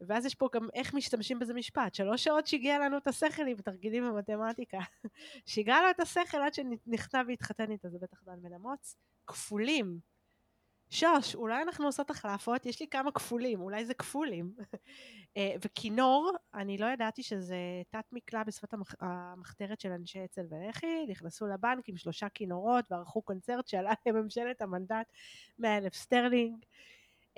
ואז 0.00 0.26
יש 0.26 0.34
פה 0.34 0.48
גם 0.52 0.68
איך 0.74 0.94
משתמשים 0.94 1.38
בזה 1.38 1.54
משפט. 1.54 1.94
שלוש 1.94 2.24
שעות 2.24 2.46
שיגע 2.46 2.78
לנו 2.78 2.98
את 2.98 3.06
השכל 3.06 3.46
עם 3.46 3.56
תרגילים 3.56 4.04
במתמטיקה. 4.04 4.78
שיגע 5.46 5.80
לו 5.82 5.90
את 5.90 6.00
השכל 6.00 6.38
עד 6.38 6.54
שנכנע 6.54 7.22
והתחתן 7.28 7.70
איתו, 7.70 7.88
זה 7.88 7.98
בטח 7.98 8.22
דן 8.24 8.42
בן 8.42 8.52
אמוץ. 8.54 8.96
כפולים. 9.26 10.15
שוש, 10.90 11.34
אולי 11.34 11.62
אנחנו 11.62 11.86
עושות 11.86 12.10
החלפות? 12.10 12.66
יש 12.66 12.80
לי 12.80 12.86
כמה 12.88 13.12
כפולים, 13.12 13.60
אולי 13.60 13.84
זה 13.84 13.94
כפולים. 13.94 14.54
אה, 15.36 15.54
וכינור, 15.64 16.32
אני 16.54 16.78
לא 16.78 16.86
ידעתי 16.86 17.22
שזה 17.22 17.56
תת 17.90 18.04
מקלע 18.12 18.44
בשפת 18.44 18.74
המח... 18.74 18.94
המחתרת 19.00 19.80
של 19.80 19.92
אנשי 19.92 20.24
אצ"ל 20.24 20.46
ולח"י, 20.50 21.06
נכנסו 21.08 21.46
לבנק 21.46 21.88
עם 21.88 21.96
שלושה 21.96 22.28
כינורות 22.28 22.84
וערכו 22.90 23.22
קונצרט 23.22 23.68
שעלה 23.68 23.92
לממשלת 24.06 24.62
המנדט 24.62 25.06
100 25.58 25.76
אלף 25.76 25.94
סטרלינג. 25.94 26.64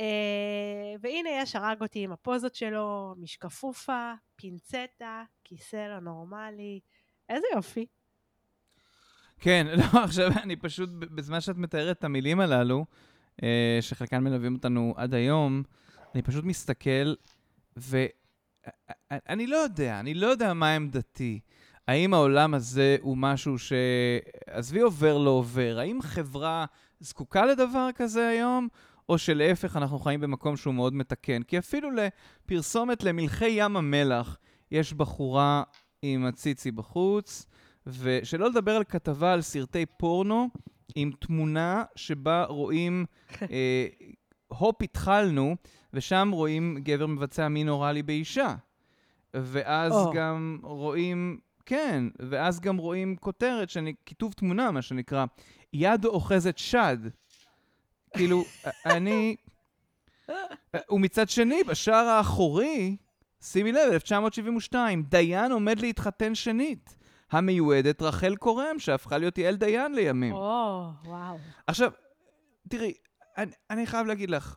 אה, 0.00 0.94
והנה 1.00 1.30
יש 1.30 1.56
הרג 1.56 1.82
אותי 1.82 1.98
עם 1.98 2.12
הפוזות 2.12 2.54
שלו, 2.54 3.14
משקפופה, 3.18 4.12
פינצטה, 4.36 5.22
כיסא 5.44 5.88
לא 5.88 5.98
נורמלי, 6.00 6.80
איזה 7.28 7.46
יופי. 7.54 7.86
כן, 9.40 9.66
לא, 9.78 10.04
עכשיו 10.04 10.30
אני 10.42 10.56
פשוט, 10.56 10.90
בזמן 10.90 11.40
שאת 11.40 11.56
מתארת 11.56 11.98
את 11.98 12.04
המילים 12.04 12.40
הללו, 12.40 12.86
שחלקן 13.80 14.24
מלווים 14.24 14.54
אותנו 14.54 14.94
עד 14.96 15.14
היום, 15.14 15.62
אני 16.14 16.22
פשוט 16.22 16.44
מסתכל, 16.44 17.14
ואני 17.76 19.46
לא 19.46 19.56
יודע, 19.56 20.00
אני 20.00 20.14
לא 20.14 20.26
יודע 20.26 20.54
מה 20.54 20.74
עמדתי. 20.74 21.40
האם 21.88 22.14
העולם 22.14 22.54
הזה 22.54 22.96
הוא 23.00 23.16
משהו 23.16 23.58
ש... 23.58 23.72
עזבי 24.46 24.80
עובר 24.80 25.18
לא 25.18 25.30
עובר, 25.30 25.76
האם 25.78 26.02
חברה 26.02 26.64
זקוקה 27.00 27.46
לדבר 27.46 27.88
כזה 27.94 28.28
היום, 28.28 28.68
או 29.08 29.18
שלהפך 29.18 29.76
אנחנו 29.76 29.98
חיים 29.98 30.20
במקום 30.20 30.56
שהוא 30.56 30.74
מאוד 30.74 30.94
מתקן? 30.94 31.42
כי 31.42 31.58
אפילו 31.58 31.88
לפרסומת 31.90 33.04
למלחי 33.04 33.48
ים 33.50 33.76
המלח 33.76 34.36
יש 34.70 34.92
בחורה 34.92 35.62
עם 36.02 36.24
הציצי 36.24 36.70
בחוץ, 36.70 37.46
ושלא 37.86 38.50
לדבר 38.50 38.76
על 38.76 38.84
כתבה 38.84 39.32
על 39.32 39.40
סרטי 39.40 39.86
פורנו 39.86 40.48
עם 40.94 41.10
תמונה 41.20 41.84
שבה 41.96 42.44
רואים, 42.44 43.04
אה, 43.42 43.86
הופ, 44.48 44.82
התחלנו, 44.82 45.56
ושם 45.92 46.30
רואים 46.32 46.78
גבר 46.82 47.06
מבצע 47.06 47.48
מין 47.48 47.68
אוראלי 47.68 48.02
באישה. 48.02 48.54
ואז 49.34 49.92
oh. 49.92 50.14
גם 50.14 50.58
רואים, 50.62 51.38
כן, 51.66 52.04
ואז 52.18 52.60
גם 52.60 52.76
רואים 52.76 53.16
כותרת, 53.16 53.70
שאני, 53.70 53.94
כיתוב 54.06 54.32
תמונה, 54.32 54.70
מה 54.70 54.82
שנקרא, 54.82 55.24
יד 55.72 56.04
אוחזת 56.04 56.58
שד. 56.58 56.98
כאילו, 58.16 58.44
אני... 58.86 59.36
ומצד 60.90 61.28
שני, 61.28 61.64
בשער 61.64 62.06
האחורי, 62.06 62.96
שימי 63.42 63.72
לב, 63.72 63.92
1972, 63.92 65.02
דיין 65.02 65.52
עומד 65.52 65.80
להתחתן 65.80 66.34
שנית. 66.34 66.97
המיועדת 67.30 68.02
רחל 68.02 68.36
קורם, 68.36 68.78
שהפכה 68.78 69.18
להיות 69.18 69.38
יעל 69.38 69.56
דיין 69.56 69.94
לימים. 69.94 70.32
או, 70.32 70.90
וואו. 71.04 71.38
עכשיו, 71.66 71.90
תראי, 72.68 72.94
אני, 73.36 73.52
אני 73.70 73.86
חייב 73.86 74.06
להגיד 74.06 74.30
לך, 74.30 74.56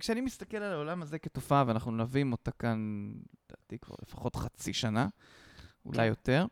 כשאני 0.00 0.20
מסתכל 0.20 0.56
על 0.56 0.72
העולם 0.72 1.02
הזה 1.02 1.18
כתופעה, 1.18 1.64
ואנחנו 1.66 1.92
מלווים 1.92 2.32
אותה 2.32 2.50
כאן, 2.50 3.10
לדעתי 3.50 3.78
כבר 3.78 3.96
לפחות 4.02 4.36
חצי 4.36 4.72
שנה, 4.72 5.08
אולי 5.84 5.96
כן. 5.96 6.04
יותר, 6.04 6.46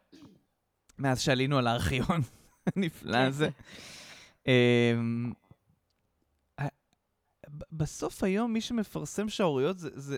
מאז 0.98 1.20
שעלינו 1.20 1.58
על 1.58 1.66
הארכיון 1.66 2.20
הנפלא 2.76 3.18
הזה. 3.18 3.48
אמ, 4.46 5.32
בסוף 7.72 8.22
היום 8.22 8.52
מי 8.52 8.60
שמפרסם 8.60 9.28
שערוריות 9.28 9.78
זה, 9.78 9.90
זה, 9.94 10.16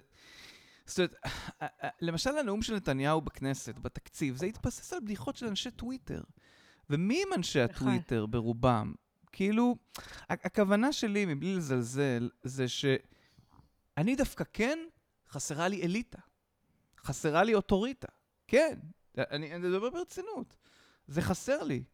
זאת 0.91 0.99
אומרת, 0.99 1.15
למשל 2.01 2.39
הנאום 2.39 2.63
של 2.63 2.77
נתניהו 2.77 3.21
בכנסת, 3.21 3.79
בתקציב, 3.79 4.37
זה 4.37 4.47
התבסס 4.47 4.93
על 4.93 5.01
בדיחות 5.01 5.37
של 5.37 5.47
אנשי 5.47 5.71
טוויטר. 5.71 6.23
ומי 6.91 7.23
הם 7.23 7.33
אנשי 7.33 7.61
הטוויטר 7.61 8.27
ברובם? 8.27 8.95
כאילו, 9.33 9.77
הכוונה 10.29 10.93
שלי, 10.93 11.27
מבלי 11.27 11.57
לזלזל, 11.57 12.29
זה 12.43 12.69
שאני 12.69 14.17
דווקא 14.17 14.45
כן, 14.53 14.79
חסרה 15.29 15.69
לי 15.69 15.83
אליטה. 15.83 16.19
חסרה 16.99 17.43
לי 17.43 17.55
אוטוריטה. 17.55 18.09
כן, 18.49 18.79
אני, 19.19 19.55
אני 19.55 19.69
מדבר 19.69 19.91
ברצינות. 19.91 20.57
זה 21.07 21.23
חסר 21.23 21.63
לי. 21.63 21.85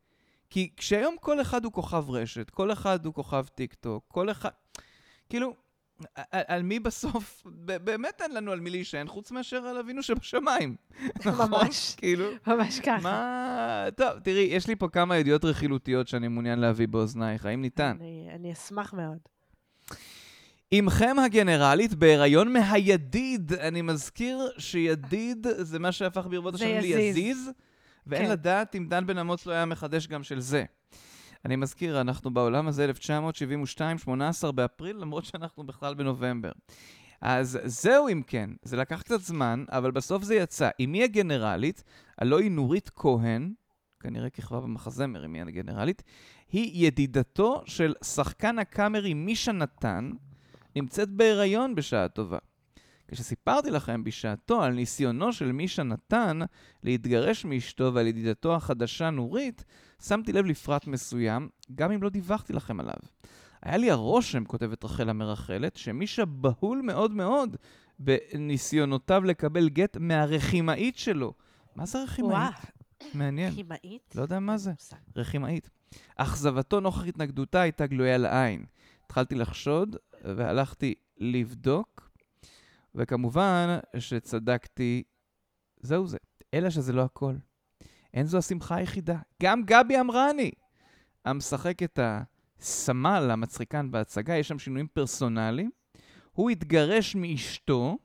כי 0.50 0.72
כשהיום 0.76 1.16
כל 1.20 1.40
אחד 1.40 1.64
הוא 1.64 1.72
כוכב 1.72 2.10
רשת, 2.10 2.50
כל 2.50 2.72
אחד 2.72 3.06
הוא 3.06 3.14
כוכב 3.14 3.46
טיק 3.54 3.74
טוק, 3.74 4.04
כל 4.08 4.30
אחד... 4.30 4.50
כאילו, 5.28 5.56
על 6.30 6.62
מי 6.62 6.80
בסוף, 6.80 7.42
באמת 7.64 8.22
אין 8.22 8.34
לנו 8.34 8.52
על 8.52 8.60
מי 8.60 8.70
להישען, 8.70 9.08
חוץ 9.08 9.30
מאשר 9.30 9.56
על 9.56 9.78
אבינו 9.78 10.02
שבשמיים. 10.02 10.76
נכון? 11.26 11.50
ממש, 11.50 11.94
כאילו, 11.96 12.24
ממש 12.46 12.80
ככה. 12.80 13.02
מה... 13.02 13.86
טוב, 13.96 14.18
תראי, 14.18 14.42
יש 14.42 14.66
לי 14.66 14.76
פה 14.76 14.88
כמה 14.88 15.16
ידיעות 15.16 15.44
רכילותיות 15.44 16.08
שאני 16.08 16.28
מעוניין 16.28 16.58
להביא 16.58 16.88
באוזנייך, 16.88 17.46
האם 17.46 17.62
ניתן? 17.62 17.96
אני, 18.00 18.28
אני 18.34 18.52
אשמח 18.52 18.94
מאוד. 18.94 19.18
עמכם 20.70 21.16
הגנרלית 21.24 21.94
בהיריון 21.94 22.52
מהידיד. 22.52 23.52
אני 23.52 23.82
מזכיר 23.82 24.50
שידיד 24.58 25.46
זה 25.58 25.78
מה 25.78 25.92
שהפך 25.92 26.26
ברבות 26.30 26.54
השנים 26.54 26.80
ליזיז, 26.80 27.50
ואין 28.06 28.24
כן. 28.24 28.30
לדעת 28.30 28.74
אם 28.74 28.86
דן 28.88 29.06
בן 29.06 29.18
אמוץ 29.18 29.46
לא 29.46 29.52
היה 29.52 29.64
מחדש 29.64 30.06
גם 30.06 30.22
של 30.22 30.40
זה. 30.40 30.64
אני 31.46 31.56
מזכיר, 31.56 32.00
אנחנו 32.00 32.30
בעולם 32.30 32.68
הזה 32.68 32.84
1972, 32.84 33.98
18 33.98 34.52
באפריל, 34.52 34.96
למרות 34.96 35.24
שאנחנו 35.24 35.66
בכלל 35.66 35.94
בנובמבר. 35.94 36.52
אז 37.20 37.58
זהו 37.64 38.08
אם 38.08 38.22
כן, 38.26 38.50
זה 38.62 38.76
לקח 38.76 39.02
קצת 39.02 39.20
זמן, 39.20 39.64
אבל 39.68 39.90
בסוף 39.90 40.22
זה 40.22 40.34
יצא. 40.34 40.68
היא 40.78 41.04
הגנרלית, 41.04 41.84
הלוא 42.18 42.38
היא 42.38 42.50
נורית 42.50 42.90
כהן, 42.94 43.52
כנראה 44.00 44.30
כיכבה 44.30 44.60
במחזמר 44.60 45.22
היא 45.34 45.42
הגנרלית, 45.42 46.02
היא 46.52 46.86
ידידתו 46.86 47.62
של 47.66 47.94
שחקן 48.04 48.58
הקאמרי 48.58 49.14
מישה 49.14 49.52
נתן, 49.52 50.10
נמצאת 50.76 51.10
בהיריון 51.10 51.74
בשעה 51.74 52.08
טובה. 52.08 52.38
כשסיפרתי 53.08 53.70
לכם 53.70 54.04
בשעתו 54.04 54.62
על 54.62 54.72
ניסיונו 54.72 55.32
של 55.32 55.52
מישה 55.52 55.82
נתן 55.82 56.40
להתגרש 56.82 57.44
מאשתו 57.44 57.94
ועל 57.94 58.06
ידידתו 58.06 58.54
החדשה 58.54 59.10
נורית, 59.10 59.64
שמתי 60.02 60.32
לב 60.32 60.46
לפרט 60.46 60.86
מסוים, 60.86 61.48
גם 61.74 61.92
אם 61.92 62.02
לא 62.02 62.08
דיווחתי 62.08 62.52
לכם 62.52 62.80
עליו. 62.80 62.96
היה 63.62 63.76
לי 63.76 63.90
הרושם, 63.90 64.44
כותבת 64.44 64.84
רחל 64.84 65.08
המרחלת, 65.08 65.76
שמישה 65.76 66.24
בהול 66.24 66.82
מאוד 66.82 67.14
מאוד 67.14 67.56
בניסיונותיו 67.98 69.24
לקבל 69.24 69.68
גט 69.68 69.96
מהרחימאית 69.96 70.96
שלו. 70.98 71.34
מה 71.76 71.86
זה 71.86 72.02
רחימאית? 72.02 72.54
מעניין. 73.14 73.52
רחימאית? 73.52 74.14
לא 74.16 74.22
יודע 74.22 74.38
מה 74.38 74.58
זה. 74.58 74.72
רחימאית. 75.16 75.70
אכזבתו 76.16 76.80
נוכח 76.80 77.06
התנגדותה 77.06 77.60
הייתה 77.60 77.86
גלויה 77.86 78.18
לעין. 78.18 78.64
התחלתי 79.04 79.34
לחשוד 79.34 79.96
והלכתי 80.24 80.94
לבדוק, 81.18 82.10
וכמובן 82.94 83.78
שצדקתי, 83.98 85.02
זהו 85.80 86.06
זה. 86.06 86.18
אלא 86.54 86.70
שזה 86.70 86.92
לא 86.92 87.02
הכל. 87.02 87.34
אין 88.16 88.26
זו 88.26 88.38
השמחה 88.38 88.76
היחידה. 88.76 89.16
גם 89.42 89.62
גבי 89.62 90.00
אמרני, 90.00 90.50
המשחק 91.24 91.82
את 91.82 91.98
הסמל 92.02 93.28
המצחיקן 93.32 93.90
בהצגה, 93.90 94.36
יש 94.36 94.48
שם 94.48 94.58
שינויים 94.58 94.86
פרסונליים. 94.86 95.70
הוא 96.32 96.50
התגרש 96.50 97.16
מאשתו, 97.16 97.98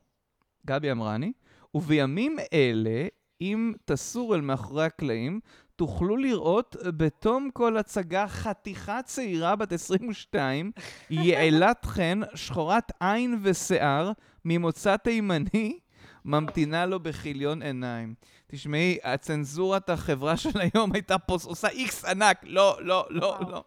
גבי 0.66 0.92
אמרני, 0.92 1.32
ובימים 1.76 2.38
אלה, 2.54 3.08
אם 3.42 3.74
תסור 3.86 4.36
אל 4.36 4.42
מאחורי 4.42 4.86
הקלעים, 4.86 5.40
תוכלו 5.76 6.18
לראות 6.18 6.76
בתום 6.98 7.50
כל 7.54 7.78
הצגה 7.78 8.28
חתיכה 8.28 9.02
צעירה 9.02 9.56
בת 9.56 9.72
22, 9.72 10.72
יעלת 11.10 11.86
חן, 11.86 12.20
שחורת 12.36 12.92
עין 13.00 13.40
ושיער, 13.42 14.12
ממוצא 14.46 14.98
תימני, 14.98 15.80
ממתינה 16.26 16.86
לו 16.86 17.00
בכיליון 17.00 17.62
עיניים. 17.62 18.14
תשמעי, 18.48 18.98
הצנזורת 19.04 19.90
החברה 19.90 20.38
של 20.38 20.60
היום 20.60 20.94
הייתה 20.94 21.18
פה 21.18 21.38
עושה 21.44 21.68
איקס 21.68 22.06
ענק, 22.06 22.40
לא, 22.44 22.78
לא, 22.82 23.08
לא, 23.10 23.40
לא. 23.50 23.64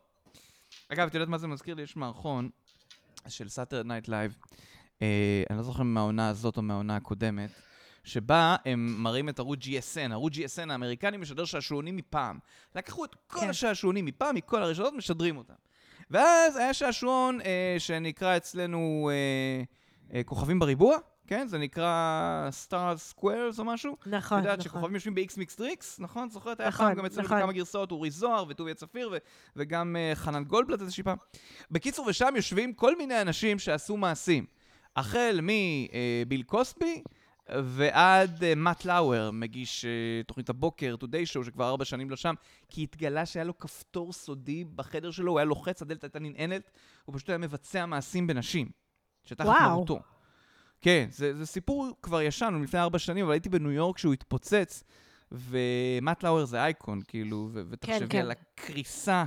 אגב, 0.88 1.06
את 1.06 1.14
יודעת 1.14 1.28
מה 1.28 1.38
זה 1.38 1.46
מזכיר 1.46 1.74
לי? 1.74 1.82
יש 1.82 1.96
מערכון 1.96 2.50
של 3.28 3.48
Saturday 3.48 3.86
Night 3.86 4.08
Live, 4.08 4.36
אני 5.50 5.56
לא 5.56 5.62
זוכר 5.62 5.82
מהעונה 5.82 6.28
הזאת 6.28 6.56
או 6.56 6.62
מהעונה 6.62 6.96
הקודמת, 6.96 7.50
שבה 8.04 8.56
הם 8.64 8.96
מראים 8.98 9.28
את 9.28 9.38
ערוץ 9.38 9.58
GSN, 9.58 10.12
ערוץ 10.12 10.32
GSN 10.34 10.70
האמריקני 10.70 11.16
משדר 11.16 11.44
שעשועונים 11.44 11.96
מפעם. 11.96 12.38
לקחו 12.74 13.04
את 13.04 13.14
כל 13.26 13.40
כן. 13.40 13.48
השעשועונים 13.48 14.04
מפעם, 14.04 14.34
מכל 14.34 14.62
הרשתות, 14.62 14.94
משדרים 14.94 15.36
אותם. 15.36 15.54
ואז 16.10 16.56
היה 16.56 16.74
שעשועון 16.74 17.40
אה, 17.40 17.76
שנקרא 17.78 18.36
אצלנו 18.36 19.10
אה, 19.12 19.62
אה, 20.16 20.22
כוכבים 20.24 20.58
בריבוע, 20.58 20.96
כן? 21.26 21.46
זה 21.48 21.58
נקרא 21.58 22.50
Star 22.66 23.12
Squares 23.12 23.58
או 23.58 23.64
משהו. 23.64 23.96
נכון, 24.00 24.14
נכון. 24.14 24.38
את 24.38 24.44
יודעת 24.44 24.62
שכוכבים 24.62 24.94
יושבים 24.94 25.14
ב-איקס 25.14 25.30
מיקס 25.30 25.58
דריקס, 25.58 25.86
נכון? 25.98 26.30
זוכרת? 26.30 26.60
היה 26.60 26.68
נכון, 26.68 26.86
פעם 26.86 26.96
גם 26.96 27.06
אצלנו 27.06 27.26
נכון. 27.26 27.38
בכמה 27.38 27.52
גרסאות, 27.52 27.90
אורי 27.90 28.10
זוהר 28.10 28.44
וטוביה 28.48 28.74
צפיר 28.74 29.14
וגם 29.56 29.96
uh, 29.96 30.14
חנן 30.14 30.44
גולדבלט 30.44 30.80
איזושהי 30.80 31.04
פעם. 31.04 31.16
בקיצור, 31.70 32.06
ושם 32.06 32.32
יושבים 32.36 32.72
כל 32.72 32.96
מיני 32.96 33.20
אנשים 33.20 33.58
שעשו 33.58 33.96
מעשים. 33.96 34.46
החל 34.96 35.40
מביל 35.42 36.40
uh, 36.40 36.44
קוסבי, 36.44 37.02
ועד 37.48 38.54
מאט 38.56 38.84
לאואר, 38.84 39.30
מגיש 39.30 39.84
תוכנית 40.26 40.48
הבוקר, 40.48 40.94
Today 41.00 41.34
Show, 41.34 41.44
שכבר 41.44 41.68
ארבע 41.68 41.84
שנים 41.84 42.10
לא 42.10 42.16
שם, 42.16 42.34
כי 42.68 42.82
התגלה 42.82 43.26
שהיה 43.26 43.44
לו 43.44 43.58
כפתור 43.58 44.12
סודי 44.12 44.64
בחדר 44.64 45.10
שלו, 45.10 45.32
הוא 45.32 45.38
היה 45.38 45.44
לוחץ, 45.44 45.82
הדלת 45.82 46.04
הייתה 46.04 46.18
ננעלת, 46.18 46.70
הוא 47.04 47.14
פשוט 47.14 47.28
היה 47.28 47.38
מבצע 47.38 47.86
מעשים 47.86 48.26
בנשים, 48.26 48.68
שתחת 49.24 49.46
וואו. 49.46 49.84
כן, 50.84 51.06
זה, 51.10 51.34
זה 51.34 51.46
סיפור 51.46 51.96
כבר 52.02 52.22
ישן, 52.22 52.54
מלפני 52.54 52.80
ארבע 52.80 52.98
שנים, 52.98 53.24
אבל 53.24 53.32
הייתי 53.32 53.48
בניו 53.48 53.70
יורק 53.70 53.96
כשהוא 53.96 54.12
התפוצץ, 54.12 54.84
ומאט 55.32 56.22
לאואר 56.22 56.44
זה 56.44 56.62
אייקון, 56.62 57.00
כאילו, 57.08 57.48
ו- 57.52 57.62
ותחשבי 57.70 58.08
כן. 58.08 58.20
על 58.20 58.30
הקריסה. 58.30 59.24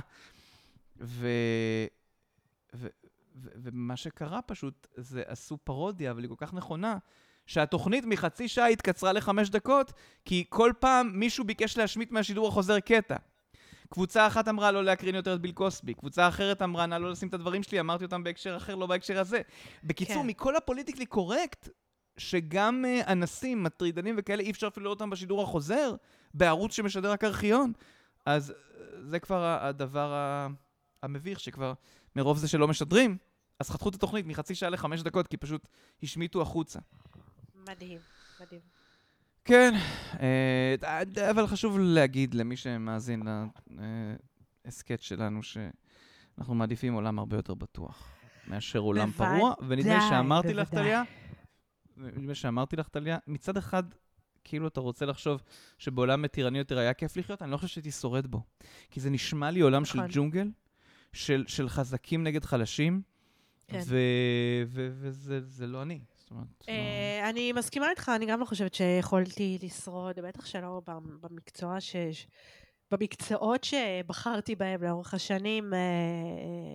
ו... 1.00 1.28
ו... 2.74 2.86
ו- 3.36 3.48
ומה 3.54 3.96
שקרה 3.96 4.42
פשוט, 4.42 4.86
זה 4.96 5.22
עשו 5.26 5.56
פרודיה, 5.56 6.10
אבל 6.10 6.22
היא 6.22 6.28
כל 6.28 6.34
כך 6.38 6.54
נכונה, 6.54 6.98
שהתוכנית 7.46 8.04
מחצי 8.04 8.48
שעה 8.48 8.66
התקצרה 8.66 9.12
לחמש 9.12 9.50
דקות, 9.50 9.92
כי 10.24 10.44
כל 10.48 10.72
פעם 10.78 11.10
מישהו 11.14 11.44
ביקש 11.44 11.78
להשמיט 11.78 12.10
מהשידור 12.10 12.48
החוזר 12.48 12.80
קטע. 12.80 13.16
קבוצה 13.90 14.26
אחת 14.26 14.48
אמרה 14.48 14.70
לא 14.72 14.84
להקרין 14.84 15.14
יותר 15.14 15.34
את 15.34 15.40
ביל 15.40 15.52
קוסבי, 15.52 15.94
קבוצה 15.94 16.28
אחרת 16.28 16.62
אמרה 16.62 16.86
נא 16.86 16.94
לא 16.94 17.10
לשים 17.10 17.28
את 17.28 17.34
הדברים 17.34 17.62
שלי, 17.62 17.80
אמרתי 17.80 18.04
אותם 18.04 18.24
בהקשר 18.24 18.56
אחר, 18.56 18.74
לא 18.74 18.86
בהקשר 18.86 19.20
הזה. 19.20 19.40
בקיצור, 19.84 20.22
כן. 20.22 20.26
מכל 20.26 20.56
הפוליטיקלי 20.56 21.06
קורקט, 21.06 21.68
שגם 22.16 22.84
uh, 22.84 23.08
אנסים, 23.10 23.62
מטרידנים 23.62 24.14
וכאלה, 24.18 24.42
אי 24.42 24.50
אפשר 24.50 24.66
אפילו 24.66 24.84
לראות 24.84 25.00
אותם 25.00 25.10
בשידור 25.10 25.42
החוזר, 25.42 25.94
בערוץ 26.34 26.72
שמשדר 26.72 27.10
רק 27.12 27.24
ארכיון. 27.24 27.72
אז 28.26 28.50
אה, 28.50 28.56
זה 29.02 29.18
כבר 29.18 29.58
הדבר 29.60 30.12
ה- 30.12 30.48
המביך, 31.02 31.40
שכבר 31.40 31.72
מרוב 32.16 32.38
זה 32.38 32.48
שלא 32.48 32.68
משדרים, 32.68 33.16
אז 33.60 33.70
חתכו 33.70 33.88
את 33.88 33.94
התוכנית 33.94 34.26
מחצי 34.26 34.54
שעה 34.54 34.70
לחמש 34.70 35.02
דקות, 35.02 35.26
כי 35.26 35.36
פשוט 35.36 35.68
השמיטו 36.02 36.42
החוצה. 36.42 36.78
מדהים, 37.54 37.98
מדהים. 38.40 38.77
כן, 39.48 39.74
אה, 40.20 41.30
אבל 41.30 41.46
חשוב 41.46 41.78
להגיד 41.78 42.34
למי 42.34 42.56
שמאזין 42.56 43.22
להסכת 44.64 45.02
שלנו, 45.02 45.40
שאנחנו 45.42 46.54
מעדיפים 46.54 46.94
עולם 46.94 47.18
הרבה 47.18 47.36
יותר 47.36 47.54
בטוח 47.54 48.08
מאשר 48.46 48.78
עולם 48.78 49.10
פרוע, 49.10 49.54
ונדמה 49.68 49.94
לי 49.94 50.00
שאמרתי 50.10 50.54
לך. 50.54 50.68
טליה, 50.68 51.02
נדמה 51.96 52.34
שאמרתי 52.34 52.76
לך, 52.76 52.88
טליה, 52.88 53.18
מצד 53.26 53.56
אחד, 53.56 53.82
כאילו 54.44 54.68
אתה 54.68 54.80
רוצה 54.80 55.06
לחשוב 55.06 55.42
שבעולם 55.78 56.22
מתירני 56.22 56.58
יותר 56.58 56.78
היה 56.78 56.94
כיף 56.94 57.16
לחיות, 57.16 57.42
אני 57.42 57.50
לא 57.50 57.56
חושב 57.56 57.68
שהייתי 57.68 57.90
שורד 57.90 58.26
בו. 58.26 58.42
כי 58.90 59.00
זה 59.00 59.10
נשמע 59.10 59.50
לי 59.50 59.60
עולם 59.60 59.84
של 59.84 59.98
נכון. 59.98 60.10
ג'ונגל, 60.12 60.50
של, 61.12 61.44
של 61.46 61.68
חזקים 61.68 62.22
נגד 62.22 62.44
חלשים, 62.44 63.02
כן. 63.68 63.80
וזה 64.66 65.40
זה 65.40 65.66
לא 65.66 65.82
אני. 65.82 66.00
זאת 66.28 66.36
אומרת, 66.36 66.46
לא- 66.68 66.72
אה, 66.74 67.30
אני 67.30 67.52
מסכימה 67.52 67.90
איתך, 67.90 68.12
אני 68.16 68.26
גם 68.26 68.40
לא 68.40 68.44
חושבת 68.44 68.74
שיכולתי 68.74 69.58
לשרוד, 69.62 70.20
בטח 70.20 70.46
שלא 70.46 70.80
במ- 70.86 71.20
במקצוע 71.20 71.80
ש... 71.80 71.96
ש- 71.96 72.26
במקצועות 72.90 73.64
שבחרתי 73.64 74.54
בהם 74.56 74.82
לאורך 74.82 75.14
השנים, 75.14 75.74
אה, 75.74 75.78
אה, 75.78 75.84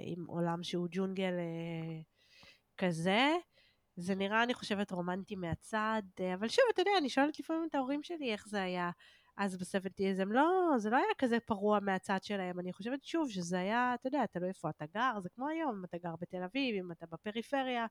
עם 0.03 0.25
עולם 0.25 0.63
שהוא 0.63 0.87
ג'ונגל 0.91 1.33
אה, 1.33 1.99
כזה. 2.77 3.29
זה 3.95 4.15
נראה, 4.15 4.43
אני 4.43 4.53
חושבת, 4.53 4.91
רומנטי 4.91 5.35
מהצד, 5.35 6.01
אה, 6.19 6.33
אבל 6.33 6.47
שוב, 6.47 6.63
אתה 6.73 6.81
יודע, 6.81 6.91
אני 6.97 7.09
שואלת 7.09 7.39
לפעמים 7.39 7.65
את 7.69 7.75
ההורים 7.75 8.03
שלי 8.03 8.31
איך 8.31 8.47
זה 8.47 8.61
היה 8.61 8.89
אז 9.37 9.57
בסבנטיז, 9.57 10.19
הם 10.19 10.31
לא, 10.31 10.73
זה 10.77 10.89
לא 10.89 10.97
היה 10.97 11.13
כזה 11.17 11.39
פרוע 11.39 11.79
מהצד 11.79 12.23
שלהם, 12.23 12.59
אני 12.59 12.73
חושבת 12.73 13.03
שוב 13.03 13.29
שזה 13.29 13.59
היה, 13.59 13.93
אתה 13.93 14.07
יודע, 14.07 14.25
תלוי 14.25 14.49
איפה 14.49 14.69
אתה 14.69 14.85
גר, 14.85 15.19
זה 15.23 15.29
כמו 15.29 15.47
היום, 15.47 15.77
אם 15.79 15.85
אתה 15.85 15.97
גר 15.97 16.15
בתל 16.21 16.43
אביב, 16.43 16.75
אם 16.75 16.91
אתה 16.91 17.05
בפריפריה, 17.11 17.85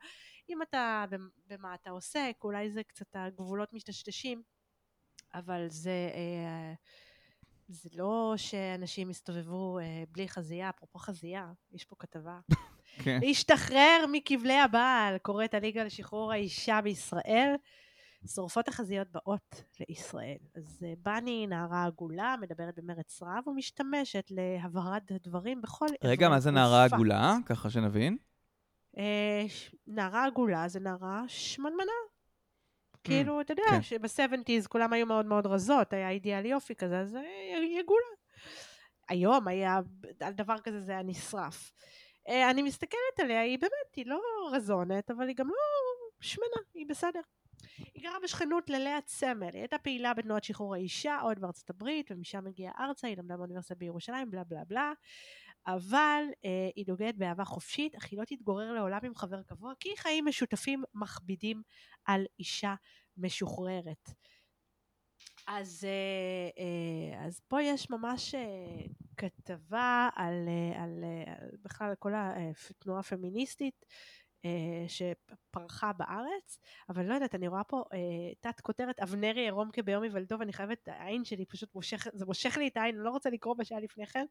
אם 0.49 0.63
אתה, 0.63 1.05
במ- 1.11 1.31
במה 1.47 1.75
אתה 1.75 1.91
עוסק, 1.91 2.37
אולי 2.45 2.71
זה 2.71 2.83
קצת 2.83 3.07
הגבולות 3.15 3.73
משתשתשים, 3.73 4.43
אבל 5.35 5.67
זה, 5.69 6.11
אה, 6.15 6.75
זה 7.69 7.89
לא 7.95 8.35
שאנשים 8.37 9.11
הסתובבו 9.11 9.79
אה, 9.79 10.05
בלי 10.09 10.29
חזייה, 10.29 10.71
אפרופו 10.71 10.99
חזייה, 10.99 11.53
יש 11.73 11.85
פה 11.85 11.97
כתבה. 11.99 12.41
כן. 13.05 13.19
להשתחרר 13.23 14.05
מכבלי 14.13 14.59
הבעל, 14.59 15.19
קוראת 15.19 15.55
הליגה 15.55 15.85
לשחרור 15.85 16.33
האישה 16.33 16.81
בישראל. 16.81 17.55
שורפות 18.27 18.69
החזיות 18.69 19.09
באות 19.11 19.65
לישראל. 19.81 20.37
אז 20.55 20.85
אה, 20.87 20.93
בני, 21.03 21.47
נערה 21.47 21.85
עגולה, 21.85 22.35
מדברת 22.41 22.75
במרץ 22.79 23.23
רב 23.23 23.49
ומשתמשת 23.49 24.25
להבהרת 24.31 25.11
הדברים 25.11 25.63
בכל 25.63 25.87
רגע, 26.05 26.29
מה 26.29 26.41
זה 26.41 26.51
נערה. 26.51 26.85
עגולה? 26.85 27.37
ככה 27.47 27.71
שנבין. 27.71 28.17
אה, 28.99 29.45
נערה 29.87 30.25
עגולה 30.25 30.69
זה 30.69 30.81
נערה 30.81 31.23
שמנמנה. 31.29 31.93
כאילו, 33.05 33.41
אתה 33.41 33.53
יודע, 33.53 33.63
כן. 33.71 33.83
שב-70's 33.83 34.69
כולם 34.69 34.93
היו 34.93 35.07
מאוד 35.07 35.27
מאוד 35.27 35.47
רזות, 35.47 35.93
היה 35.93 36.11
אידיאל 36.11 36.47
יופי 36.47 36.75
כזה, 36.75 37.01
אז 37.01 37.17
אה, 37.17 37.21
היא 37.59 37.81
עגולה. 37.81 38.07
היום 39.09 39.49
היה, 39.49 39.81
על 40.21 40.33
דבר 40.33 40.59
כזה 40.59 40.81
זה 40.81 40.93
היה 40.93 41.03
נשרף. 41.03 41.73
אני 42.51 42.63
מסתכלת 42.63 43.19
עליה, 43.19 43.41
היא 43.41 43.59
באמת, 43.59 43.95
היא 43.97 44.07
לא 44.07 44.21
רזונת, 44.53 45.11
אבל 45.11 45.29
היא 45.29 45.37
גם 45.37 45.49
לא 45.49 45.55
שמנה, 46.21 46.63
היא 46.75 46.87
בסדר. 46.89 47.21
היא 47.95 48.03
גרה 48.03 48.19
בשכנות 48.25 48.71
ללאה 48.71 48.99
צמל, 49.05 49.51
היא 49.53 49.61
הייתה 49.61 49.79
פעילה 49.79 50.15
בתנועת 50.15 50.45
שחרור 50.45 50.75
האישה, 50.75 51.21
עוד 51.21 51.39
בארצות 51.39 51.71
הברית, 51.71 52.11
ומשם 52.11 52.47
הגיעה 52.47 52.73
ארצה, 52.81 53.07
היא 53.07 53.17
למדה 53.17 53.37
באוניברסיטה 53.37 53.75
בירושלים, 53.75 54.31
בלה 54.31 54.45
בלה 54.45 54.65
בלה. 54.65 54.93
אבל 55.67 56.23
אה, 56.45 56.71
היא 56.77 56.87
דוגלת 56.87 57.17
באהבה 57.17 57.45
חופשית, 57.45 57.95
אך 57.95 58.09
היא 58.11 58.19
לא 58.19 58.25
תתגורר 58.25 58.73
לעולם 58.73 59.01
עם 59.03 59.15
חבר 59.15 59.43
קבוע, 59.43 59.73
כי 59.81 59.97
חיים 59.97 60.25
משותפים 60.25 60.85
מכבידים 60.95 61.63
על 62.05 62.27
אישה 62.39 62.75
משוחררת. 63.17 64.11
אז, 65.47 65.85
אה, 65.85 66.63
אה, 66.63 67.27
אז 67.27 67.41
פה 67.49 67.63
יש 67.63 67.91
ממש 67.91 68.35
אה, 68.35 68.87
כתבה 69.17 70.09
על, 70.15 70.49
אה, 70.49 70.83
על, 70.83 71.05
אה, 71.05 71.35
בכלל 71.63 71.95
כל 71.99 72.13
התנועה 72.17 73.01
הפמיניסטית 73.01 73.85
אה, 73.85 73.89
שפרחה 74.89 75.93
בארץ, 75.93 76.59
אבל 76.89 77.05
לא 77.05 77.15
יודעת, 77.15 77.35
אני 77.35 77.49
רואה 77.49 77.65
פה 77.65 77.85
אה, 77.93 77.99
תת 78.41 78.61
כותרת 78.61 79.01
אבנרי 79.01 79.41
עירום 79.41 79.71
כביום 79.73 80.03
היוולדו, 80.03 80.39
ואני 80.39 80.53
חייבת, 80.53 80.89
העין 80.89 81.25
שלי 81.25 81.47
פשוט 81.47 81.75
מושך, 81.75 82.07
זה 82.13 82.27
מושך 82.27 82.57
לי 82.57 82.69
את 82.69 82.77
העין, 82.77 82.95
אני 82.95 83.05
לא 83.05 83.11
רוצה 83.11 83.31
לקרוא 83.31 83.55
מה 83.59 83.65
שהיה 83.65 83.81
לפני 83.81 84.07
כן. 84.07 84.25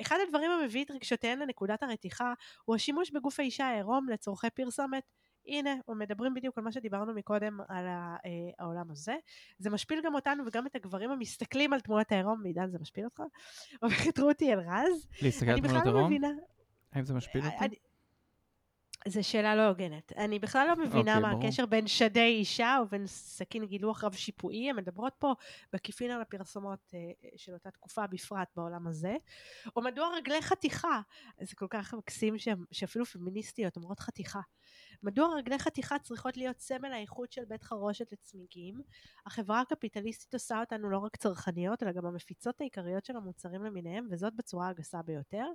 אחד 0.00 0.16
הדברים 0.26 0.50
המביא 0.50 0.84
את 0.84 0.90
רגשותיהן 0.90 1.38
לנקודת 1.38 1.82
הרתיחה 1.82 2.32
הוא 2.64 2.76
השימוש 2.76 3.10
בגוף 3.10 3.40
האישה 3.40 3.66
העירום 3.66 4.08
לצורכי 4.08 4.50
פרסומת. 4.50 5.04
הנה, 5.46 5.74
מדברים 5.88 6.34
בדיוק 6.34 6.58
על 6.58 6.64
מה 6.64 6.72
שדיברנו 6.72 7.14
מקודם 7.14 7.60
על 7.68 7.86
אה, 7.86 8.20
העולם 8.58 8.90
הזה. 8.90 9.16
זה 9.58 9.70
משפיל 9.70 10.00
גם 10.04 10.14
אותנו 10.14 10.44
וגם 10.46 10.66
את 10.66 10.74
הגברים 10.74 11.10
המסתכלים 11.10 11.72
על 11.72 11.80
תמונת 11.80 12.12
העירום, 12.12 12.44
עידן 12.44 12.70
זה 12.70 12.78
משפיל 12.78 13.04
אותך? 13.04 13.22
אומרת 13.82 14.18
רותי 14.18 14.52
אלרז. 14.52 15.06
להסתכל 15.22 15.50
על 15.50 15.60
תמונות 15.60 15.86
לא 15.86 15.90
עירום? 15.90 16.12
האם 16.92 17.04
זה 17.04 17.14
משפיל 17.14 17.44
אותי? 17.44 17.76
זו 19.08 19.28
שאלה 19.28 19.56
לא 19.56 19.68
הוגנת. 19.68 20.12
אני 20.16 20.38
בכלל 20.38 20.66
לא 20.68 20.84
מבינה 20.84 21.16
אוקיי, 21.16 21.20
מה 21.20 21.32
ברור. 21.34 21.44
הקשר 21.44 21.66
בין 21.66 21.86
שדי 21.86 22.20
אישה 22.20 22.78
ובין 22.82 23.06
סכין 23.06 23.64
גילוח 23.64 24.04
רב 24.04 24.12
שיפועי. 24.12 24.70
הן 24.70 24.76
מדברות 24.76 25.12
פה 25.18 25.34
בעקיפין 25.72 26.10
על 26.10 26.20
הפרסומות 26.20 26.78
אה, 26.94 26.98
אה, 26.98 27.28
של 27.36 27.52
אותה 27.52 27.70
תקופה, 27.70 28.06
בפרט 28.06 28.48
בעולם 28.56 28.86
הזה. 28.86 29.16
או 29.76 29.82
מדוע 29.82 30.16
רגלי 30.16 30.42
חתיכה, 30.42 31.00
זה 31.40 31.56
כל 31.56 31.66
כך 31.70 31.94
מקסים 31.94 32.34
שאפילו 32.72 33.06
פמיניסטיות 33.06 33.76
אומרות 33.76 34.00
חתיכה. 34.00 34.40
מדוע 35.02 35.34
רגלי 35.36 35.58
חתיכה 35.58 35.98
צריכות 35.98 36.36
להיות 36.36 36.58
סמל 36.58 36.92
האיכות 36.92 37.32
של 37.32 37.44
בית 37.44 37.62
חרושת 37.62 38.12
לצמיגים? 38.12 38.82
החברה 39.26 39.60
הקפיטליסטית 39.60 40.34
עושה 40.34 40.60
אותנו 40.60 40.90
לא 40.90 40.98
רק 40.98 41.16
צרכניות, 41.16 41.82
אלא 41.82 41.92
גם 41.92 42.06
המפיצות 42.06 42.60
העיקריות 42.60 43.04
של 43.04 43.16
המוצרים 43.16 43.64
למיניהם, 43.64 44.06
וזאת 44.10 44.34
בצורה 44.34 44.68
הגסה 44.68 45.02
ביותר. 45.02 45.46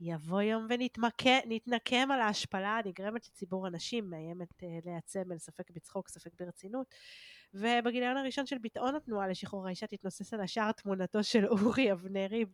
יבוא 0.00 0.42
יום 0.42 0.66
ונתנקם 0.70 2.10
על 2.10 2.20
ההשפלה 2.20 2.78
הנגרמת 2.84 3.26
לציבור 3.26 3.66
הנשים, 3.66 4.10
מאיימת 4.10 4.62
אה, 4.62 4.78
לאה 4.84 5.00
צמל, 5.00 5.38
ספק 5.38 5.70
בצחוק, 5.70 6.08
ספק 6.08 6.30
ברצינות. 6.40 6.86
ובגיליון 7.54 8.16
הראשון 8.16 8.46
של 8.46 8.58
ביטאון 8.58 8.94
התנועה 8.94 9.28
לשחרור 9.28 9.66
האישה 9.66 9.86
תתנוסס 9.86 10.34
על 10.34 10.40
השער 10.40 10.72
תמונתו 10.72 11.24
של 11.24 11.46
אורי 11.46 11.92
אבנרי 11.92 12.44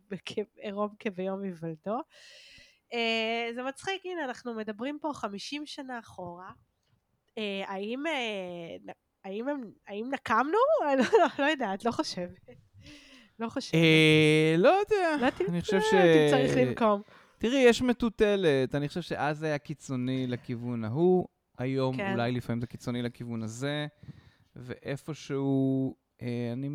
עירום 0.55 0.95
כביום 0.99 1.43
היוולדו. 1.43 1.97
אה, 2.93 3.49
זה 3.55 3.63
מצחיק, 3.63 4.05
הנה, 4.05 4.25
אנחנו 4.25 4.53
מדברים 4.53 4.97
פה 5.01 5.11
50 5.13 5.65
שנה 5.65 5.99
אחורה. 5.99 6.51
אה, 7.37 7.63
האם, 7.67 8.03
נ- 8.85 8.89
האם, 9.25 9.47
הם, 9.47 9.61
האם 9.87 10.09
נקמנו? 10.11 10.57
לא, 10.81 10.95
לא, 11.19 11.25
לא 11.39 11.45
יודעת, 11.45 11.85
לא 11.85 11.91
חושבת. 11.91 12.49
לא 13.39 13.49
חושבת. 13.49 13.79
לא 14.57 14.69
יודע. 14.69 15.17
לא 15.21 15.27
אני 15.49 15.61
חושב 15.61 15.79
ש... 15.81 15.93
צריך 16.31 16.57
לנקום. 16.57 17.01
תראי, 17.37 17.59
יש 17.59 17.81
מטוטלת. 17.81 18.75
אני 18.75 18.87
חושב 18.87 19.01
שאז 19.01 19.37
זה 19.37 19.45
היה 19.45 19.57
קיצוני 19.57 20.27
לכיוון 20.27 20.83
ההוא, 20.85 21.27
היום 21.57 21.97
כן. 21.97 22.11
אולי 22.11 22.31
לפעמים 22.31 22.61
זה 22.61 22.67
קיצוני 22.67 23.01
לכיוון 23.01 23.43
הזה, 23.43 23.87
ואיפשהו, 24.55 25.95
אה, 26.21 26.49
אני 26.53 26.67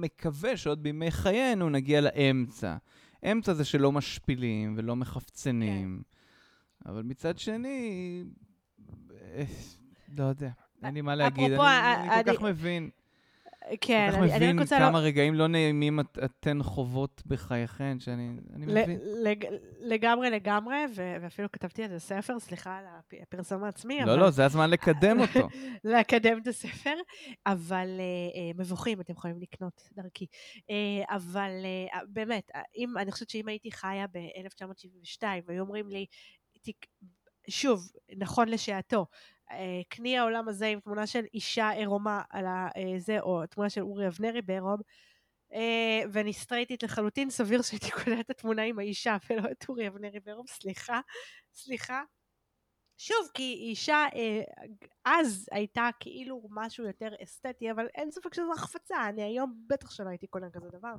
מקווה 0.00 0.56
שעוד 0.56 0.82
בימי 0.82 1.10
חיינו 1.10 1.70
נגיע 1.70 2.00
לאמצע. 2.00 2.76
אמצע 3.24 3.54
זה 3.54 3.64
שלא 3.64 3.92
משפילים 3.92 4.74
ולא 4.78 4.96
מחפצנים, 4.96 6.02
כן. 6.84 6.90
אבל 6.90 7.02
מצד 7.02 7.38
שני, 7.38 8.24
אה, 9.12 9.44
לא 10.08 10.24
יודע. 10.24 10.50
אין 10.82 10.94
לי 10.94 11.00
מה 11.00 11.14
להגיד, 11.14 11.52
אני 11.52 12.10
אני 12.10 12.24
כל 12.24 12.32
כך 12.34 12.42
מבין. 12.42 12.90
כן, 13.80 14.08
כל 14.10 14.16
כך 14.16 14.22
אני 14.22 14.26
אני 14.26 14.34
רק 14.34 14.42
מבין 14.42 14.58
רוצה... 14.58 14.78
כמה 14.78 14.98
רגעים 15.00 15.34
לא 15.34 15.46
נעימים 15.46 16.00
את- 16.00 16.18
אתן 16.24 16.62
חוות 16.62 17.22
בחייכן, 17.26 18.00
שאני 18.00 18.28
אני 18.54 18.66
מבין. 18.66 18.98
לג- 19.24 19.46
לגמרי, 19.80 20.30
לגמרי, 20.30 20.76
ו- 20.96 21.16
ואפילו 21.22 21.52
כתבתי 21.52 21.82
על 21.82 21.88
זה 21.88 21.98
ספר, 21.98 22.38
סליחה 22.40 22.78
על 22.78 22.84
הפ- 22.98 23.14
הפרסום 23.22 23.64
העצמי, 23.64 23.98
לא, 24.00 24.04
אבל 24.12 24.18
לא, 24.20 24.30
זה 24.30 24.44
הזמן 24.44 24.70
לקדם 24.70 25.20
אותו. 25.20 25.48
לקדם 25.84 26.38
את 26.42 26.46
הספר, 26.46 26.94
אבל 27.46 27.88
אה, 28.00 28.50
מבוכים, 28.54 29.00
אתם 29.00 29.12
יכולים 29.12 29.40
לקנות 29.40 29.88
דרכי. 29.92 30.26
אה, 30.70 31.16
אבל 31.16 31.50
אה, 31.64 31.98
באמת, 32.08 32.50
אם, 32.76 32.98
אני 32.98 33.12
חושבת 33.12 33.30
שאם 33.30 33.48
הייתי 33.48 33.72
חיה 33.72 34.06
ב-1972, 34.06 35.22
והיו 35.46 35.60
אומרים 35.62 35.88
לי, 35.88 36.06
שוב, 37.48 37.88
נכון 38.16 38.48
לשעתו, 38.48 39.06
קני 39.88 40.18
העולם 40.18 40.48
הזה 40.48 40.66
עם 40.66 40.80
תמונה 40.80 41.06
של 41.06 41.24
אישה 41.34 41.70
עירומה 41.70 42.22
על 42.30 42.44
הזה, 42.96 43.20
או 43.20 43.46
תמונה 43.46 43.70
של 43.70 43.80
אורי 43.82 44.06
אבנרי 44.06 44.42
בעירום, 44.42 44.80
אה, 45.52 46.02
ואני 46.12 46.32
סטרייטית 46.32 46.82
לחלוטין, 46.82 47.30
סביר 47.30 47.62
שהייתי 47.62 47.90
קונה 48.04 48.20
את 48.20 48.30
התמונה 48.30 48.62
עם 48.62 48.78
האישה 48.78 49.16
ולא 49.30 49.50
את 49.50 49.64
אורי 49.68 49.88
אבנרי 49.88 50.20
בעירום, 50.20 50.46
סליחה, 50.46 51.00
סליחה. 51.52 52.02
שוב, 52.98 53.28
כי 53.34 53.42
אישה 53.60 54.06
אה, 54.14 54.40
אז 55.04 55.48
הייתה 55.52 55.88
כאילו 56.00 56.42
משהו 56.50 56.84
יותר 56.86 57.08
אסתטי, 57.22 57.70
אבל 57.70 57.86
אין 57.94 58.10
ספק 58.10 58.34
שזו 58.34 58.52
החפצה, 58.52 59.08
אני 59.08 59.22
היום 59.22 59.54
בטח 59.66 59.90
שלא 59.90 60.08
הייתי 60.08 60.26
קונה 60.26 60.50
כזה 60.50 60.68
דבר. 60.68 60.94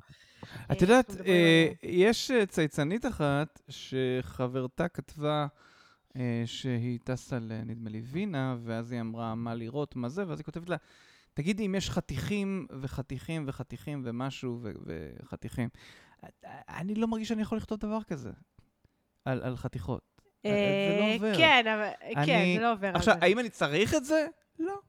את 0.66 0.72
אה, 0.72 0.78
יודעת, 0.82 1.12
אה, 1.12 1.68
על- 1.70 1.89
יש 1.89 2.32
אה, 2.32 2.45
צייצנית 2.45 3.06
אחת 3.06 3.62
שחברתה 3.70 4.88
כתבה 4.88 5.41
אה, 5.41 5.48
שהיא 6.45 6.99
טסה 7.03 7.39
ל... 7.39 7.62
נדמה 7.66 7.89
לי 7.89 8.01
וינה, 8.01 8.58
ואז 8.64 8.91
היא 8.91 9.01
אמרה 9.01 9.36
מה 9.36 9.55
לראות, 9.55 9.95
מה 9.95 10.10
זה, 10.10 10.28
ואז 10.28 10.39
היא 10.39 10.45
כותבת 10.45 10.70
לה, 10.70 10.76
תגידי 11.34 11.66
אם 11.66 11.76
יש 11.76 11.89
חתיכים 11.89 12.68
וחתיכים 12.82 13.43
וחתיכים 13.47 14.01
ומשהו 14.05 14.60
ו- 14.62 14.72
וחתיכים. 14.86 15.70
אני 16.70 16.95
לא 16.95 17.08
מרגיש 17.08 17.28
שאני 17.28 17.41
יכול 17.41 17.58
לכתוב 17.58 17.80
דבר 17.80 18.03
כזה 18.03 18.32
על, 19.26 19.41
על 19.43 19.58
חתיכות. 19.58 20.22
אה, 20.45 20.51
זה 20.51 20.99
לא 20.99 21.05
אה, 21.05 21.14
עובר. 21.14 21.38
כן, 21.38 21.66
אבל, 21.68 22.16
כן, 22.26 22.53
זה 22.55 22.62
לא 22.62 22.72
עובר 22.72 22.91
עכשיו, 22.95 23.14
זה. 23.20 23.26
האם 23.26 23.39
אני 23.39 23.49
צריך 23.49 23.95
את 23.95 24.05
זה? 24.05 24.28
לא. 24.60 24.80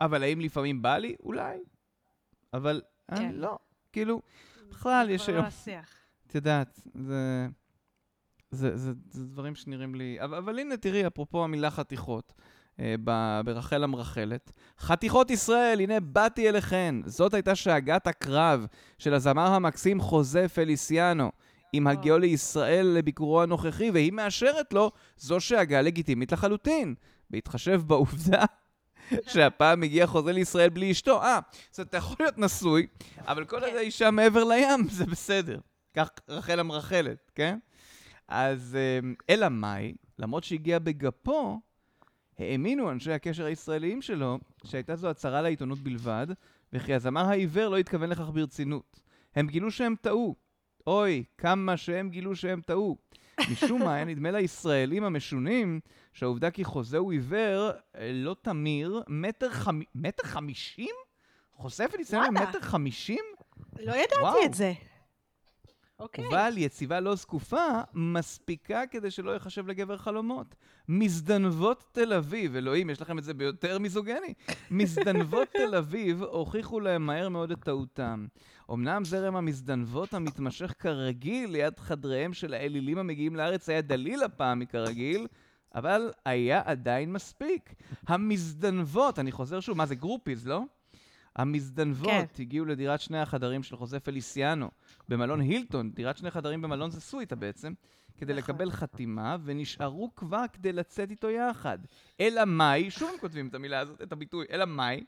אבל 0.00 0.22
האם 0.22 0.40
לפעמים 0.40 0.82
בא 0.82 0.96
לי? 0.98 1.16
אולי. 1.22 1.58
אבל 2.52 2.82
כן. 3.10 3.16
אני 3.16 3.32
לא. 3.36 3.58
כאילו, 3.92 4.22
בכלל, 4.70 5.06
זה 5.06 5.12
יש 5.12 5.28
לא 5.28 5.34
היום- 5.34 5.46
השיח. 5.46 5.94
את 6.26 6.34
יודעת, 6.34 6.80
זה, 6.94 7.46
זה, 8.54 8.76
זה, 8.76 8.92
זה 9.10 9.26
דברים 9.26 9.54
שנראים 9.54 9.94
לי... 9.94 10.16
אבל, 10.20 10.38
אבל 10.38 10.58
הנה, 10.58 10.76
תראי, 10.76 11.06
אפרופו 11.06 11.44
המילה 11.44 11.70
חתיכות, 11.70 12.32
אה, 12.80 12.94
ב- 13.04 13.40
ברחל 13.44 13.84
המרחלת. 13.84 14.52
חתיכות 14.80 15.30
ישראל, 15.30 15.80
הנה 15.80 16.00
באתי 16.00 16.48
אליכן. 16.48 16.94
זאת 17.06 17.34
הייתה 17.34 17.54
שאגת 17.54 18.06
הקרב 18.06 18.66
של 18.98 19.14
הזמר 19.14 19.46
המקסים 19.46 20.00
חוזה 20.00 20.48
פליסיאנו, 20.48 21.30
עם 21.72 21.86
הגיעו 21.86 22.18
לישראל 22.18 22.86
לביקורו 22.86 23.42
הנוכחי, 23.42 23.90
והיא 23.90 24.12
מאשרת 24.12 24.72
לו, 24.72 24.90
זו 25.16 25.40
שאגה 25.40 25.80
לגיטימית 25.80 26.32
לחלוטין. 26.32 26.94
בהתחשב 27.30 27.82
בעובדה 27.86 28.44
שהפעם 29.32 29.82
הגיע 29.82 30.06
חוזה 30.06 30.32
לישראל 30.32 30.68
בלי 30.68 30.92
אשתו. 30.92 31.22
אה, 31.22 31.40
זאת 31.70 31.78
אומרת, 31.78 31.88
אתה 31.88 31.96
יכול 31.96 32.16
להיות 32.20 32.38
נשוי, 32.38 32.86
אבל 33.18 33.44
כל 33.44 33.60
כן. 33.60 33.66
עוד 33.66 33.74
האישה 33.74 34.10
מעבר 34.10 34.44
לים, 34.44 34.88
זה 34.90 35.06
בסדר. 35.06 35.58
כך 35.96 36.08
רחל 36.28 36.60
המרחלת, 36.60 37.30
כן? 37.34 37.58
אז 38.28 38.76
אמ, 38.76 39.14
אלא 39.30 39.48
מאי, 39.48 39.94
למרות 40.18 40.44
שהגיע 40.44 40.78
בגפו, 40.78 41.60
האמינו 42.38 42.90
אנשי 42.90 43.12
הקשר 43.12 43.44
הישראליים 43.44 44.02
שלו 44.02 44.38
שהייתה 44.64 44.96
זו 44.96 45.08
הצהרה 45.10 45.42
לעיתונות 45.42 45.78
בלבד, 45.78 46.26
וכי 46.72 46.94
הזמר 46.94 47.28
העיוור 47.28 47.68
לא 47.68 47.76
התכוון 47.76 48.10
לכך 48.10 48.30
ברצינות. 48.32 49.00
הם 49.34 49.46
גילו 49.46 49.70
שהם 49.70 49.94
טעו. 50.00 50.34
אוי, 50.86 51.24
כמה 51.38 51.76
שהם 51.76 52.10
גילו 52.10 52.36
שהם 52.36 52.60
טעו. 52.60 52.96
משום 53.52 53.82
מה, 53.82 53.94
היה 53.94 54.04
נדמה 54.14 54.30
לישראלים 54.30 55.04
המשונים 55.04 55.80
שהעובדה 56.12 56.50
כי 56.50 56.64
חוזה 56.64 56.98
הוא 56.98 57.12
עיוור 57.12 57.70
אה, 57.96 58.10
לא 58.12 58.36
תמיר, 58.42 59.02
מטר, 59.08 59.50
חמ... 59.50 59.80
מטר 59.94 60.22
חמישים? 60.26 60.94
חושף 61.52 61.90
את 61.94 62.00
ישראל. 62.00 62.30
מטר 62.30 62.60
חמישים? 62.60 63.24
לא 63.78 63.92
ידעתי 63.92 64.20
וואו. 64.20 64.44
את 64.44 64.54
זה. 64.54 64.72
אוקיי. 65.98 66.28
אבל 66.28 66.52
יציבה 66.56 67.00
לא 67.00 67.14
זקופה 67.14 67.66
מספיקה 67.94 68.82
כדי 68.90 69.10
שלא 69.10 69.30
ייחשב 69.30 69.68
לגבר 69.68 69.96
חלומות. 69.96 70.54
מזדנבות 70.88 71.84
תל 71.92 72.12
אביב, 72.12 72.56
אלוהים, 72.56 72.90
יש 72.90 73.02
לכם 73.02 73.18
את 73.18 73.24
זה 73.24 73.34
ביותר 73.34 73.78
מיזוגני. 73.78 74.34
מזדנבות 74.70 75.48
תל 75.48 75.74
אביב 75.74 76.22
הוכיחו 76.22 76.80
להם 76.80 77.06
מהר 77.06 77.28
מאוד 77.28 77.50
את 77.50 77.60
טעותם. 77.64 78.26
אמנם 78.72 79.04
זרם 79.04 79.36
המזדנבות 79.36 80.14
המתמשך 80.14 80.74
כרגיל 80.78 81.50
ליד 81.50 81.78
חדריהם 81.78 82.32
של 82.32 82.54
האלילים 82.54 82.98
המגיעים 82.98 83.36
לארץ 83.36 83.68
היה 83.68 83.80
דליל 83.80 84.22
הפעם 84.22 84.58
מכרגיל, 84.58 85.26
אבל 85.74 86.10
היה 86.24 86.62
עדיין 86.64 87.12
מספיק. 87.12 87.74
המזדנבות, 88.08 89.18
אני 89.18 89.32
חוזר 89.32 89.60
שוב, 89.60 89.76
מה 89.76 89.86
זה 89.86 89.94
גרופיז, 89.94 90.46
לא? 90.46 90.62
המזדנבות 91.36 92.08
כן. 92.08 92.42
הגיעו 92.42 92.66
לדירת 92.66 93.00
שני 93.00 93.18
החדרים 93.18 93.62
של 93.62 93.76
חוזה 93.76 94.00
פליסיאנו 94.00 94.70
במלון 95.08 95.40
הילטון, 95.40 95.90
דירת 95.90 96.16
שני 96.16 96.30
חדרים 96.30 96.62
במלון 96.62 96.90
זה 96.90 97.00
סוויטה 97.00 97.36
בעצם, 97.36 97.72
כדי 98.16 98.32
נכון. 98.32 98.54
לקבל 98.54 98.70
חתימה, 98.70 99.36
ונשארו 99.44 100.10
כבר 100.16 100.44
כדי 100.52 100.72
לצאת 100.72 101.10
איתו 101.10 101.30
יחד. 101.30 101.78
אלא 102.20 102.44
מאי, 102.44 102.90
שוב 102.90 103.10
הם 103.12 103.18
כותבים 103.18 103.48
את 103.48 103.54
המילה 103.54 103.78
הזאת, 103.78 104.02
את 104.02 104.12
הביטוי, 104.12 104.46
אלא 104.50 104.64
מאי, 104.64 105.04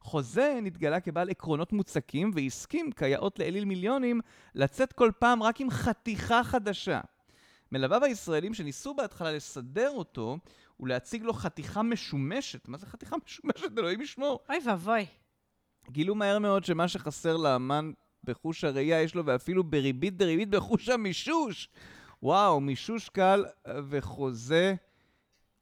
חוזה 0.00 0.58
נתגלה 0.62 1.00
כבעל 1.00 1.30
עקרונות 1.30 1.72
מוצקים, 1.72 2.30
והסכים, 2.34 2.92
כיאות 2.92 3.38
לאליל 3.38 3.64
מיליונים, 3.64 4.20
לצאת 4.54 4.92
כל 4.92 5.10
פעם 5.18 5.42
רק 5.42 5.60
עם 5.60 5.70
חתיכה 5.70 6.44
חדשה. 6.44 7.00
מלוויו 7.72 8.04
הישראלים 8.04 8.54
שניסו 8.54 8.94
בהתחלה 8.94 9.32
לסדר 9.32 9.90
אותו, 9.90 10.38
ולהציג 10.80 11.22
לו 11.22 11.32
חתיכה 11.32 11.82
משומשת. 11.82 12.68
מה 12.68 12.78
זה 12.78 12.86
חתיכה 12.86 13.16
משומשת? 13.24 13.78
אלוהים 13.78 14.00
ישמור. 14.00 14.40
אוי 14.48 14.58
ואבוי. 14.66 15.06
גילו 15.90 16.14
מהר 16.14 16.38
מאוד 16.38 16.64
שמה 16.64 16.88
שחסר 16.88 17.36
לאמן 17.36 17.92
בחוש 18.24 18.64
הראייה 18.64 19.02
יש 19.02 19.14
לו, 19.14 19.26
ואפילו 19.26 19.64
בריבית 19.64 20.16
דריבית 20.16 20.48
בחוש 20.50 20.88
המישוש. 20.88 21.68
וואו, 22.22 22.60
מישוש 22.60 23.08
קל 23.08 23.44
אה, 23.66 23.74
וחוזה. 23.88 24.74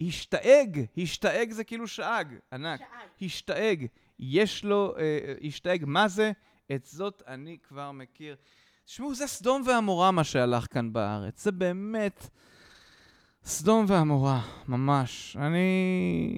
השתאג, 0.00 0.84
השתאג 0.98 1.52
זה 1.52 1.64
כאילו 1.64 1.88
שאג, 1.88 2.34
ענק. 2.52 2.80
השתאג, 3.22 3.86
יש 4.18 4.64
לו, 4.64 4.94
אה, 4.96 5.02
אה, 5.02 5.34
השתאג, 5.46 5.84
מה 5.86 6.08
זה? 6.08 6.32
את 6.74 6.84
זאת 6.84 7.22
אני 7.26 7.58
כבר 7.62 7.92
מכיר. 7.92 8.36
תשמעו, 8.84 9.14
זה 9.14 9.26
סדום 9.26 9.62
ועמורה 9.66 10.10
מה 10.10 10.24
שהלך 10.24 10.66
כאן 10.70 10.92
בארץ. 10.92 11.44
זה 11.44 11.52
באמת 11.52 12.28
סדום 13.44 13.84
ועמורה, 13.88 14.40
ממש. 14.68 15.36
אני... 15.36 16.36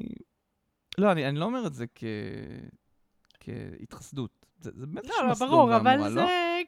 לא, 0.98 1.12
אני, 1.12 1.28
אני 1.28 1.38
לא 1.38 1.44
אומר 1.44 1.66
את 1.66 1.74
זה 1.74 1.84
כ... 1.94 2.04
כהתחסדות. 3.44 4.46
זה, 4.60 4.70
זה 4.74 4.86
באמת 4.86 5.06
לא, 5.06 5.28
לא, 5.28 5.34
ברור, 5.34 5.76
אבל 5.76 5.96
לא? 5.96 6.08
זה... 6.08 6.60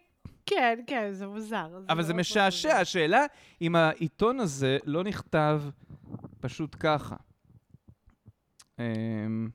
כן, 0.46 0.78
כן, 0.86 1.12
זה 1.12 1.26
מוזר. 1.26 1.78
אבל 1.88 2.02
זה 2.02 2.14
משעשע. 2.14 2.68
מוזר. 2.68 2.80
השאלה 2.80 3.24
אם 3.60 3.76
העיתון 3.76 4.40
הזה 4.40 4.78
לא 4.84 5.04
נכתב 5.04 5.62
פשוט 6.40 6.76
ככה. 6.80 7.16
אמ, 8.78 9.48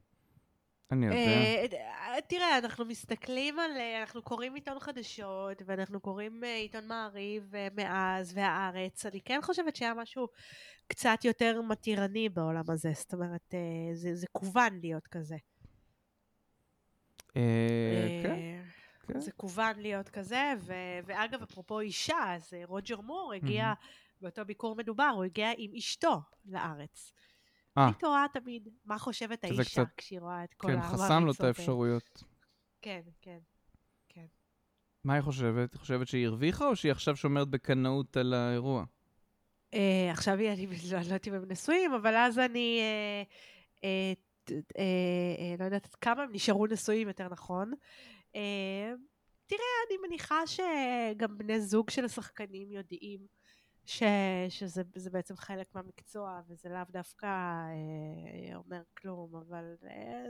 אני 0.92 1.06
יודע. 1.06 1.18
אה, 1.18 2.22
תראה, 2.28 2.58
אנחנו 2.58 2.86
מסתכלים 2.86 3.60
על... 3.60 3.72
אה, 3.78 4.02
אנחנו 4.02 4.22
קוראים 4.22 4.56
עיתון 4.56 4.80
חדשות, 4.80 5.62
ואנחנו 5.66 6.00
קוראים 6.00 6.44
אה, 6.44 6.56
עיתון 6.56 6.88
מעריב 6.88 7.56
אה, 7.56 7.68
מאז, 7.76 8.34
והארץ. 8.36 9.06
אני 9.06 9.22
כן 9.22 9.40
חושבת 9.44 9.76
שהיה 9.76 9.94
משהו 9.94 10.28
קצת 10.88 11.26
יותר 11.26 11.62
מתירני 11.62 12.30
בעולם 12.30 12.64
הזה. 12.70 12.92
זאת 12.96 13.14
אומרת, 13.14 13.54
אה, 13.54 13.96
זה 13.96 14.16
זה 14.16 14.28
כוון 14.32 14.80
להיות 14.82 15.08
כזה. 15.08 15.36
אה, 17.36 18.20
כן, 18.24 18.32
אה, 18.32 18.62
כן. 19.08 19.20
זה 19.20 19.32
כוון 19.32 19.80
להיות 19.80 20.10
כזה, 20.10 20.54
ו- 20.60 20.74
ואגב, 21.06 21.42
אפרופו 21.42 21.80
אישה, 21.80 22.36
אז 22.36 22.54
אה, 22.54 22.62
רוג'ר 22.66 23.02
מור 23.02 23.34
הגיע. 23.36 23.74
באותו 24.22 24.46
ביקור 24.46 24.76
מדובר, 24.76 25.12
הוא 25.16 25.24
הגיע 25.24 25.50
עם 25.58 25.72
אשתו 25.78 26.22
לארץ. 26.46 27.14
אה. 27.78 27.86
אני 27.86 27.94
תוהה 28.00 28.26
תמיד, 28.34 28.68
מה 28.86 29.00
חושבת 29.00 29.44
האישה 29.44 29.64
קצת- 29.64 29.88
כשהיא 29.98 30.20
רואה 30.20 30.44
את 30.44 30.54
כל 30.54 30.68
כן, 30.68 30.74
המעריצות 30.74 31.00
חסם 31.00 31.26
לו 31.26 31.32
את. 31.32 31.42
האפשרויות. 31.42 32.24
כן, 32.82 33.02
כן. 33.22 33.38
מה 35.04 35.14
היא 35.14 35.22
חושבת? 35.22 35.74
היא 35.74 35.80
חושבת 35.80 36.08
שהיא 36.08 36.28
הרוויחה, 36.28 36.68
או 36.68 36.76
שהיא 36.76 36.92
עכשיו 36.92 37.16
שומרת 37.16 37.48
בקנאות 37.48 38.18
על 38.18 38.34
האירוע? 38.34 38.86
אה, 39.74 40.08
עכשיו 40.12 40.38
היא- 40.38 40.50
אני 40.52 40.68
לא 40.68 40.74
לא 41.00 41.04
יודעת 41.04 41.28
אם 41.28 41.34
הם 41.34 41.44
נשואים, 41.48 41.94
אבל 41.94 42.16
אז 42.16 42.40
אני... 42.40 42.80
אה, 43.84 44.14
ת- 44.16 44.31
אה, 44.52 44.84
אה, 45.40 45.56
לא 45.60 45.66
יודעת 45.66 45.96
כמה 45.96 46.24
הם 46.24 46.30
נשארו 46.32 46.68
נשואים, 46.68 47.08
יותר 47.08 47.28
נכון. 47.30 47.74
אה, 48.36 48.94
תראה, 49.48 49.60
אני 49.88 49.98
מניחה 50.08 50.48
שגם 50.48 51.38
בני 51.38 51.62
זוג 51.62 51.90
של 51.90 52.06
השחקנים 52.06 52.72
יודעים 52.72 53.20
ש, 53.86 54.04
שזה 54.50 54.82
זה 54.96 55.10
בעצם 55.10 55.36
חלק 55.36 55.76
מהמקצוע, 55.76 56.42
וזה 56.48 56.70
לאו 56.70 56.82
דווקא 56.90 57.26
אה, 57.28 58.56
אומר 58.56 58.82
כלום, 58.98 59.36
אבל 59.36 59.76
אה, 59.84 60.26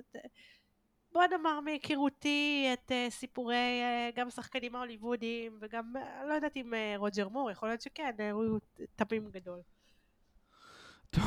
בוא 1.12 1.24
נאמר 1.26 1.60
מהיכרותי 1.60 2.70
את 2.74 2.92
אה, 2.92 3.08
סיפורי 3.10 3.56
אה, 3.56 4.10
גם 4.16 4.28
השחקנים 4.28 4.76
ההוליוודיים, 4.76 5.58
וגם, 5.62 5.98
אה, 5.98 6.26
לא 6.26 6.34
יודעת 6.34 6.58
אם 6.58 6.74
אה, 6.74 6.94
רוג'ר 6.98 7.30
מור, 7.30 7.52
יכול 7.52 7.70
להיות 7.70 7.82
שכן, 7.82 8.16
אה, 8.20 8.32
הוא 8.32 8.60
תמים 8.96 9.30
גדול. 9.32 9.62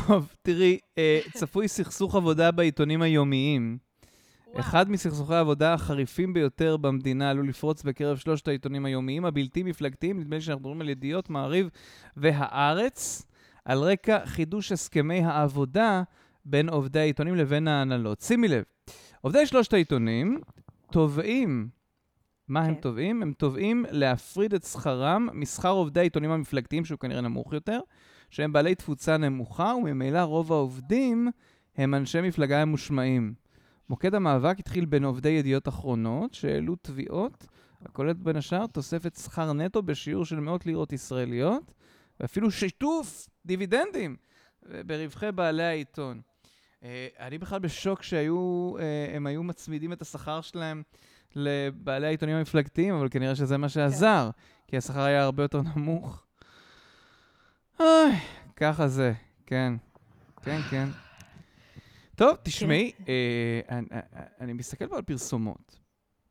טוב, 0.06 0.34
תראי, 0.42 0.78
אה, 0.98 1.20
צפוי 1.32 1.68
סכסוך 1.68 2.14
עבודה 2.14 2.50
בעיתונים 2.50 3.02
היומיים. 3.02 3.78
וואו. 4.46 4.60
אחד 4.60 4.90
מסכסוכי 4.90 5.34
העבודה 5.34 5.74
החריפים 5.74 6.32
ביותר 6.32 6.76
במדינה 6.76 7.30
עלול 7.30 7.48
לפרוץ 7.48 7.82
בקרב 7.82 8.16
שלושת 8.16 8.48
העיתונים 8.48 8.84
היומיים 8.84 9.24
הבלתי 9.24 9.62
מפלגתיים, 9.62 10.20
נדמה 10.20 10.36
לי 10.36 10.42
שאנחנו 10.42 10.60
מדברים 10.60 10.80
על 10.80 10.88
ידיעות, 10.88 11.30
מעריב 11.30 11.70
והארץ, 12.16 13.26
על 13.64 13.78
רקע 13.78 14.26
חידוש 14.26 14.72
הסכמי 14.72 15.24
העבודה 15.24 16.02
בין 16.44 16.68
עובדי 16.68 17.00
העיתונים 17.00 17.34
לבין 17.34 17.68
ההנהלות. 17.68 18.20
שימי 18.20 18.48
לב, 18.48 18.62
עובדי 19.20 19.46
שלושת 19.46 19.72
העיתונים 19.72 20.40
תובעים, 20.90 21.68
מה 22.48 22.64
הם 22.64 22.74
כן. 22.74 22.80
תובעים? 22.80 23.22
הם 23.22 23.32
תובעים 23.32 23.86
להפריד 23.90 24.54
את 24.54 24.64
שכרם 24.64 25.28
משכר 25.32 25.70
עובדי 25.70 26.00
העיתונים 26.00 26.30
המפלגתיים, 26.30 26.84
שהוא 26.84 26.98
כנראה 26.98 27.20
נמוך 27.20 27.52
יותר, 27.52 27.80
שהם 28.34 28.52
בעלי 28.52 28.74
תפוצה 28.74 29.16
נמוכה, 29.16 29.74
וממילא 29.76 30.18
רוב 30.18 30.52
העובדים 30.52 31.30
הם 31.76 31.94
אנשי 31.94 32.20
מפלגה 32.20 32.64
ממושמעים. 32.64 33.34
מוקד 33.88 34.14
המאבק 34.14 34.58
התחיל 34.58 34.84
בין 34.84 35.04
עובדי 35.04 35.28
ידיעות 35.28 35.68
אחרונות, 35.68 36.34
שהעלו 36.34 36.76
תביעות, 36.82 37.46
הכוללת 37.84 38.16
בין 38.16 38.36
השאר 38.36 38.66
תוספת 38.66 39.16
שכר 39.16 39.52
נטו 39.52 39.82
בשיעור 39.82 40.24
של 40.24 40.40
מאות 40.40 40.66
לירות 40.66 40.92
ישראליות, 40.92 41.72
ואפילו 42.20 42.50
שיתוף 42.50 43.28
דיבידנדים 43.46 44.16
ברווחי 44.86 45.32
בעלי 45.32 45.64
העיתון. 45.64 46.20
אה, 46.82 47.06
אני 47.20 47.38
בכלל 47.38 47.58
בשוק 47.58 48.02
שהיו, 48.02 48.72
אה, 48.78 49.16
הם 49.16 49.26
היו 49.26 49.42
מצמידים 49.42 49.92
את 49.92 50.02
השכר 50.02 50.40
שלהם 50.40 50.82
לבעלי 51.34 52.06
העיתונים 52.06 52.36
המפלגתיים, 52.36 52.94
אבל 52.94 53.08
כנראה 53.10 53.36
שזה 53.36 53.56
מה 53.56 53.68
שעזר, 53.68 54.30
כי 54.68 54.76
השכר 54.76 55.00
היה 55.02 55.24
הרבה 55.24 55.42
יותר 55.42 55.60
נמוך. 55.76 56.23
אוי, 57.80 58.12
ככה 58.56 58.88
זה, 58.88 59.12
כן. 59.46 59.72
כן, 60.42 60.60
כן. 60.70 60.88
טוב, 62.16 62.36
תשמעי, 62.42 62.92
אה, 63.08 63.60
אני- 63.78 63.86
אני 64.40 64.52
מסתכל 64.52 64.86
פה 64.88 64.96
על 64.96 65.02
פרסומות. 65.02 65.80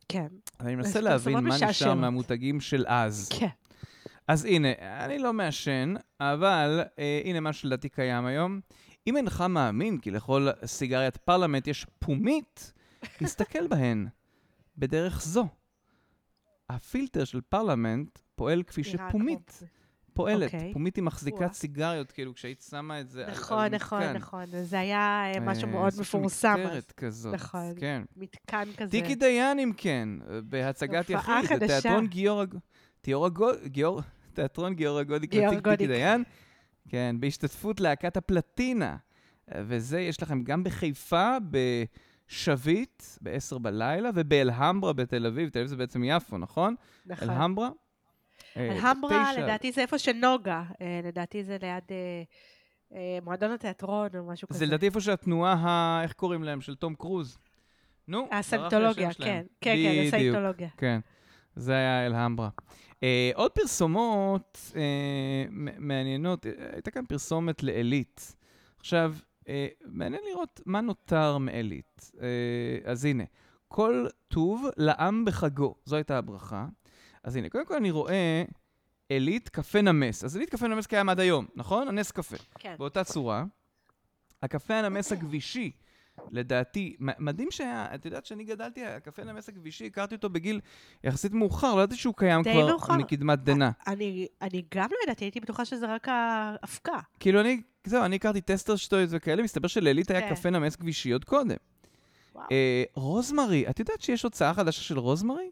כן, 0.10 0.28
אני 0.60 0.76
מנסה 0.76 0.89
פרסומות 0.94 1.10
להבין 1.12 1.34
מה 1.34 1.56
נשאר 1.56 1.68
משעשעות. 1.70 1.98
מהמותגים 1.98 2.62
של 2.62 2.86
אז. 2.88 3.30
כן. 3.39 3.48
אז 4.28 4.46
הנה, 4.46 4.68
אני 5.06 5.20
לא 5.20 5.34
מעשן, 5.34 5.94
אבל 6.20 6.84
אה, 7.00 7.22
הנה 7.26 7.39
מה 7.39 7.54
שלדעתי 7.54 7.89
קיים 7.89 8.26
היום. 8.26 8.60
אם 9.08 9.18
אינך 9.18 9.41
מאמין 9.50 9.98
כי 10.00 10.12
לכל 10.12 10.48
סיגריית 10.66 11.18
פרלמנט 11.18 11.68
יש 11.68 11.86
פומית, 12.00 12.74
תסתכל 13.20 13.68
בהן 13.68 14.08
בדרך 14.78 15.22
זו. 15.22 15.48
הפילטר 16.70 17.24
של 17.26 17.41
Parliament 17.41 18.20
פועל 18.36 18.64
כפי 18.64 18.82
הנראה 18.93 19.10
כפומית 19.10 19.56
כמו- 19.60 19.68
פועלת. 20.14 20.53
אוקיי. 20.53 20.74
פומית 20.74 20.95
היא 20.95 21.03
מחזיקת 21.03 21.38
וואו. 21.38 21.53
סיגריות, 21.53 22.11
כאילו, 22.11 22.34
כשהיית 22.34 22.61
שמה 22.70 22.99
את 23.01 23.09
זה 23.09 23.20
על- 23.24 23.30
על 23.30 23.36
נכון, 23.36 23.66
נכון, 23.74 23.99
מתקן. 23.99 24.14
נכון. 24.18 24.45
זה 24.64 24.80
היה 24.80 25.32
אה, 25.36 25.39
משהו 25.39 25.68
אה, 25.68 25.72
מאוד 25.72 25.89
סוג 25.93 26.03
של 26.03 26.18
מפורסם. 26.18 26.55
אז. 26.59 26.66
מקטרת 26.66 26.91
כזאת. 26.91 27.34
נכון. 27.34 27.74
כן. 27.78 28.01
מתקן 28.18 28.64
כזה. 28.78 28.91
טיקי 28.91 29.16
דיין, 29.16 29.59
אם 29.59 29.72
כן, 29.78 30.09
בהצגת 30.43 31.09
הופעה 31.11 31.39
יחיד, 31.43 31.49
חדשה. 31.59 31.82
תיאטרון 31.82 32.07
גיורא... 32.07 32.45
תיאורא 33.01 33.30
גיאור... 33.66 34.01
תיאטרון 34.34 34.74
גיורא 34.74 35.03
גודיק 35.03 35.34
מציג 35.34 35.70
טיקי. 35.70 35.88
דיין. 35.88 36.24
כן, 36.89 37.16
בהשתתפות 37.20 37.80
להקת 37.80 38.18
הפלטינה. 38.18 38.97
וזה 39.57 39.99
יש 39.99 40.24
לכם 40.24 40.43
גם 40.43 40.64
בחיפה, 40.64 41.38
בשביט, 42.28 43.03
ב-10 43.22 43.59
בלילה, 43.59 44.09
ובאלהמברה 44.16 44.93
בתל 44.93 45.26
אביב. 45.26 45.49
תל 45.49 45.59
אביב 45.59 45.70
זה 45.70 45.76
בעצם 45.76 46.03
יפו, 46.03 46.38
נכון? 46.38 46.76
נכון. 47.05 47.30
אלהמברה? 47.30 47.70
אה, 48.58 48.72
אלהמברה, 48.72 49.30
תשע. 49.34 49.43
לדעתי 49.43 49.72
זה 49.72 49.82
איפה 49.82 49.97
שנוגה. 49.99 50.64
אה, 50.82 50.99
לדעתי 51.04 51.43
זה 51.43 51.58
ליד 51.62 51.84
אה, 51.91 52.24
אה, 52.97 53.20
מועדון 53.24 53.51
התיאטרון 53.51 54.08
או 54.18 54.24
משהו 54.28 54.47
כזה. 54.47 54.60
זה 54.60 54.66
לדעתי 54.66 54.86
איפה 54.86 55.01
שהתנועה, 55.01 55.54
ה- 55.54 56.04
איך 56.04 56.14
קוראים 56.14 56.43
להם? 56.43 56.62
של 56.62 56.76
תום 56.76 56.95
קרוז. 56.95 57.38
נו, 58.08 58.28
הסנטולוגיה. 58.32 59.14
כן. 59.14 59.43
כן, 59.62 59.76
כן. 59.76 60.04
הסנטולוגיה. 60.08 60.70
כן, 60.78 60.99
זה 61.56 61.74
היה 61.74 62.06
אלהמברה. 62.06 62.49
אה, 63.04 63.32
עוד 63.36 63.51
פרסומות 63.51 64.72
אה, 64.76 65.45
מעניינות, 65.80 66.45
אה, 66.45 66.51
הייתה 66.74 66.91
כאן 66.91 67.06
פרסומת 67.06 67.64
לעילית. 67.64 68.36
עכשיו, 68.80 69.16
אה, 69.47 69.68
מעניין 69.86 70.22
לראות 70.32 70.62
מה 70.66 70.82
נותר 70.82 71.38
מעילית. 71.38 72.12
אה, 72.22 72.28
אז 72.91 73.06
הנה, 73.06 73.24
כל 73.68 74.06
טוב 74.28 74.66
לעם 74.78 75.26
בחגו, 75.26 75.76
זו 75.86 75.95
הייתה 75.95 76.18
הברכה. 76.18 76.66
אז 77.24 77.36
הנה, 77.36 77.49
קודם 77.49 77.65
כל 77.65 77.76
אני 77.76 77.91
רואה 77.91 78.43
עילית 79.09 79.49
קפה 79.49 79.82
נמס. 79.82 80.24
אז 80.24 80.36
עילית 80.36 80.49
קפה 80.49 80.67
נמס 80.67 80.88
קיים 80.88 81.09
עד 81.09 81.19
היום, 81.19 81.45
נכון? 81.55 81.88
הנס 81.88 82.11
קפה. 82.11 82.36
כן. 82.59 82.76
באותה 82.80 83.03
צורה. 83.03 83.43
הקפה 84.41 84.74
הנמס 84.74 85.11
הכבישי, 85.11 85.71
לדעתי, 86.32 86.95
מדהים 86.99 87.47
שהיה, 87.51 87.95
את 87.95 88.05
יודעת 88.05 88.26
שאני 88.26 88.43
גדלתי, 88.43 88.86
הקפה 88.86 89.21
הנמס 89.21 89.49
הכבישי, 89.49 89.86
הכרתי 89.86 90.15
אותו 90.15 90.30
בגיל 90.30 90.59
יחסית 91.03 91.32
מאוחר, 91.32 91.76
לא 91.76 91.82
ידעתי 91.82 91.95
שהוא 91.95 92.13
קיים 92.17 92.43
כבר 92.43 92.67
מאוחר. 92.67 92.97
מקדמת 92.97 93.39
דנא. 93.39 93.69
אני 93.88 94.28
אני 94.41 94.63
גם 94.76 94.88
לא 94.91 94.97
ידעתי, 95.03 95.26
הייתי 95.26 95.39
בטוחה 95.39 95.65
שזה 95.65 95.95
רק 95.95 96.07
ההפקה. 96.07 96.99
כאילו 97.19 97.39
אני, 97.41 97.61
זהו, 97.86 98.05
אני 98.05 98.15
הכרתי 98.15 98.41
טסטר 98.41 98.76
שטויז 98.76 99.13
וכאלה, 99.13 99.43
מסתבר 99.43 99.67
שלעילית 99.67 100.11
היה 100.11 100.21
כן. 100.21 100.36
קפה 100.36 100.49
נמס 100.49 100.76
כבישי 100.76 101.11
עוד 101.11 101.26
קודם. 101.26 101.55
אה, 102.51 102.84
רוזמרי, 102.93 103.69
את 103.69 103.80
יודעת 103.80 104.01
שיש 104.01 104.24
הוצאה 104.24 104.53
חדשה 104.53 104.82
של 104.82 104.99
רוזמרי? 104.99 105.49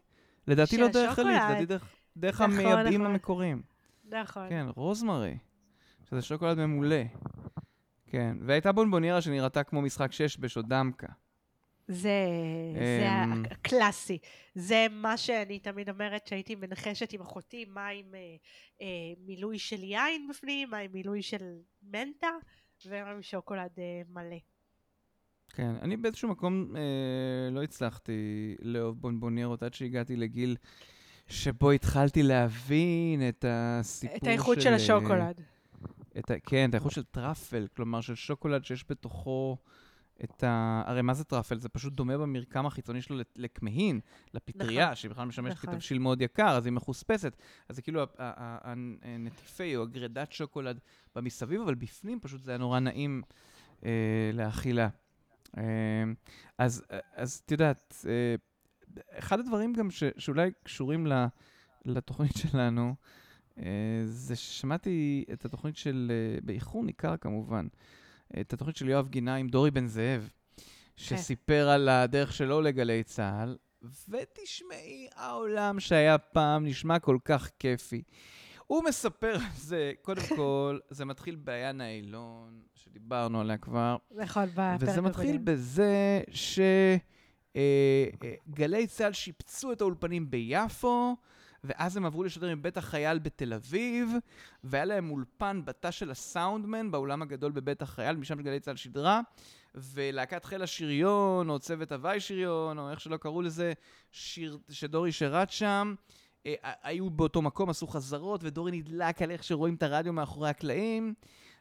לדעתי 0.48 0.78
לא 0.78 0.88
דרך 0.88 1.10
שוקולד. 1.16 1.34
לדעתי 1.34 1.66
דרך- 1.66 1.96
דרך 2.16 2.40
נכון, 2.40 2.50
המייבאים 2.54 3.00
נכון. 3.00 3.06
המקוריים. 3.12 3.62
נכון. 4.04 4.48
כן, 4.48 4.66
רוזמרי. 4.76 5.36
שזה 6.10 6.22
שוקולד 6.22 6.58
ממולא. 6.58 7.02
כן, 8.06 8.36
והייתה 8.40 8.72
בונבוניירה 8.72 9.20
שנראתה 9.22 9.62
כמו 9.64 9.82
משחק 9.82 10.12
שש 10.12 10.56
או 10.56 10.62
דמקה. 10.62 11.06
זה, 11.88 12.10
זה 12.78 13.08
אמ, 13.24 13.42
הקלאסי. 13.50 14.18
זה 14.54 14.86
מה 14.90 15.16
שאני 15.16 15.58
תמיד 15.58 15.88
אומרת 15.90 16.26
שהייתי 16.26 16.54
מנחשת 16.54 17.12
עם 17.12 17.20
אחותי, 17.20 17.64
מה 17.68 17.88
עם 17.88 18.14
אה, 18.14 18.20
אה, 18.82 18.86
מילוי 19.26 19.58
של 19.58 19.82
יין 19.82 20.28
בפנים, 20.30 20.70
מה 20.70 20.76
עם 20.78 20.92
מילוי 20.92 21.22
של 21.22 21.58
מנטה, 21.82 22.28
ומה 22.86 23.10
עם 23.10 23.22
שוקולד 23.22 23.70
אה, 23.78 24.02
מלא. 24.08 24.36
כן, 25.52 25.74
אני 25.82 25.96
באיזשהו 25.96 26.28
מקום 26.28 26.76
אה, 26.76 27.50
לא 27.50 27.62
הצלחתי 27.62 28.12
לאהוב 28.62 29.00
בונבוניירות 29.00 29.62
עד 29.62 29.74
שהגעתי 29.74 30.16
לגיל 30.16 30.56
שבו 31.26 31.70
התחלתי 31.70 32.22
להבין 32.22 33.28
את 33.28 33.44
הסיפור 33.48 34.16
את 34.16 34.26
האיכות 34.26 34.60
של 34.60 34.70
אה, 34.70 34.74
השוקולד. 34.74 35.40
את 36.18 36.30
ה, 36.30 36.34
כן, 36.38 36.70
את 36.70 36.74
האיכות 36.74 36.92
של 36.92 37.02
truffle, 37.02 37.66
כלומר 37.76 38.00
של 38.00 38.14
שוקולד 38.14 38.64
שיש 38.64 38.84
בתוכו 38.88 39.56
את 40.24 40.44
ה... 40.44 40.82
הרי 40.86 41.02
מה 41.02 41.14
זה 41.14 41.24
טראפל? 41.24 41.58
זה 41.58 41.68
פשוט 41.68 41.92
דומה 41.92 42.18
במרקם 42.18 42.66
החיצוני 42.66 43.02
שלו 43.02 43.16
לכמהין, 43.36 44.00
לפטריה, 44.34 44.84
נכון, 44.84 44.96
שבכלל 44.96 45.24
משמשת 45.24 45.56
נכון. 45.56 45.70
כתבשיל 45.70 45.98
מאוד 45.98 46.22
יקר, 46.22 46.56
אז 46.56 46.66
היא 46.66 46.72
מחוספסת. 46.72 47.36
אז 47.68 47.76
זה 47.76 47.82
כאילו 47.82 48.02
הנטיפי 49.02 49.76
או 49.76 49.82
הגרדת 49.82 50.32
שוקולד 50.32 50.80
במסביב, 51.14 51.60
אבל 51.60 51.74
בפנים 51.74 52.20
פשוט 52.20 52.42
זה 52.42 52.50
היה 52.50 52.58
נורא 52.58 52.78
נעים 52.78 53.22
אה, 53.84 54.30
לאכילה. 54.32 54.88
אה, 55.58 55.62
אז, 56.58 56.84
אז 57.14 57.42
את 57.44 57.50
יודעת, 57.50 58.04
אה, 58.08 58.34
אחד 59.18 59.40
הדברים 59.40 59.72
גם 59.72 59.90
ש, 59.90 60.04
שאולי 60.18 60.50
קשורים 60.62 61.06
ל, 61.06 61.26
לתוכנית 61.84 62.32
שלנו, 62.36 62.94
אה, 63.58 63.64
זה 64.04 64.36
ששמעתי 64.36 65.24
את 65.32 65.44
התוכנית 65.44 65.76
של, 65.76 66.12
אה, 66.14 66.40
באיחור 66.42 66.84
ניכר 66.84 67.16
כמובן, 67.16 67.66
את 68.40 68.52
התוכנית 68.52 68.76
של 68.76 68.88
יואב 68.88 69.08
גינה 69.08 69.34
עם 69.34 69.48
דורי 69.48 69.70
בן 69.70 69.86
זאב, 69.86 70.30
שסיפר 70.96 71.68
על 71.68 71.88
הדרך 71.88 72.32
שלו 72.32 72.60
לגלי 72.60 73.02
צה"ל, 73.02 73.56
ותשמעי, 74.08 75.08
העולם 75.16 75.80
שהיה 75.80 76.18
פעם 76.18 76.66
נשמע 76.66 76.98
כל 76.98 77.18
כך 77.24 77.50
כיפי. 77.58 78.02
הוא 78.72 78.84
מספר 78.84 79.34
על 79.34 79.40
זה, 79.56 79.92
קודם 80.02 80.22
כל, 80.36 80.78
זה 80.90 81.04
מתחיל 81.04 81.36
בעיה 81.36 81.72
ניילון, 81.72 82.62
שדיברנו 82.74 83.40
עליה 83.40 83.58
כבר, 83.58 83.96
נכון, 84.10 84.46
בפרק 84.46 84.80
וזה 84.80 85.00
מתחיל 85.00 85.34
הקודם. 85.34 85.44
בזה 85.44 86.20
שגלי 87.52 88.86
צה"ל 88.86 89.12
שיפצו 89.12 89.72
את 89.72 89.80
האולפנים 89.80 90.30
ביפו, 90.30 91.16
ואז 91.64 91.96
הם 91.96 92.06
עברו 92.06 92.24
לשדר 92.24 92.54
מבית 92.56 92.76
החייל 92.76 93.18
בתל 93.18 93.52
אביב, 93.52 94.08
והיה 94.64 94.84
להם 94.84 95.10
אולפן 95.10 95.60
בתא 95.64 95.90
של 95.90 96.10
הסאונדמן 96.10 96.90
באולם 96.90 97.22
הגדול 97.22 97.52
בבית 97.52 97.82
החייל, 97.82 98.16
משם 98.16 98.42
גלי 98.42 98.60
צה"ל 98.60 98.76
שידרה, 98.76 99.20
ולהקת 99.74 100.44
חיל 100.44 100.62
השריון, 100.62 101.50
או 101.50 101.58
צוות 101.58 101.92
הוואי 101.92 102.20
שריון, 102.20 102.78
או 102.78 102.90
איך 102.90 103.00
שלא 103.00 103.16
קראו 103.16 103.42
לזה, 103.42 103.72
שיר, 104.12 104.58
שדורי 104.70 105.12
שירת 105.12 105.50
שם, 105.50 105.94
אה, 106.46 106.54
היו 106.82 107.10
באותו 107.10 107.42
מקום, 107.42 107.70
עשו 107.70 107.86
חזרות, 107.86 108.44
ודורי 108.44 108.72
נדלק 108.72 109.22
על 109.22 109.30
איך 109.30 109.44
שרואים 109.44 109.74
את 109.74 109.82
הרדיו 109.82 110.12
מאחורי 110.12 110.48
הקלעים, 110.48 111.14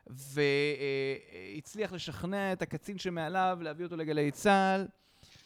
והצליח 0.07 1.93
לשכנע 1.93 2.53
את 2.53 2.61
הקצין 2.61 2.97
שמעליו 2.97 3.57
להביא 3.61 3.85
אותו 3.85 3.97
לגלי 3.97 4.31
צה"ל. 4.31 4.87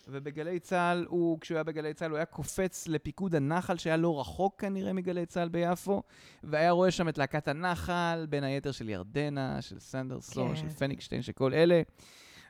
ובגלי 0.08 0.60
צה"ל, 0.60 1.06
הוא, 1.10 1.40
כשהוא 1.42 1.56
היה 1.56 1.64
בגלי 1.64 1.94
צה"ל, 1.94 2.10
הוא 2.12 2.18
היה 2.18 2.26
קופץ 2.26 2.88
לפיקוד 2.88 3.36
הנחל, 3.36 3.78
שהיה 3.78 3.98
לא 3.98 4.20
רחוק 4.20 4.62
כנראה 4.62 4.94
מגלי 4.94 5.26
צה"ל 5.26 5.50
ביפו, 5.50 6.04
והיה 6.44 6.72
רואה 6.72 6.92
שם 6.92 7.10
את 7.10 7.18
להקת 7.18 7.48
הנחל, 7.48 8.26
בין 8.30 8.44
היתר 8.44 8.72
של 8.72 8.90
ירדנה, 8.90 9.62
של 9.62 9.80
סנדרסון, 9.80 10.50
כן. 10.50 10.56
של 10.56 10.70
פניקשטיין, 10.70 11.22
של 11.22 11.32
כל 11.32 11.54
אלה. 11.54 11.82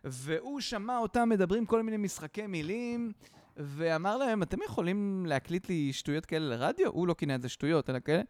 והוא 0.04 0.62
שמע 0.62 0.98
אותם 0.98 1.30
מדברים 1.30 1.66
כל 1.66 1.84
מיני 1.84 1.98
משחקי 1.98 2.48
מילים, 2.48 3.12
ואמר 3.58 4.18
להם, 4.18 4.44
אתם 4.44 4.58
יכולים 4.66 5.26
להקליט 5.26 5.70
לי 5.70 5.94
שטויות 5.94 6.26
כאלה 6.26 6.56
לרדיו? 6.56 6.90
הוא 6.92 7.08
לא 7.08 7.14
כינה 7.14 7.36
את 7.36 7.42
זה 7.42 7.50
שטויות, 7.50 7.90
אלא 7.90 8.00
כאלה. 8.00 8.22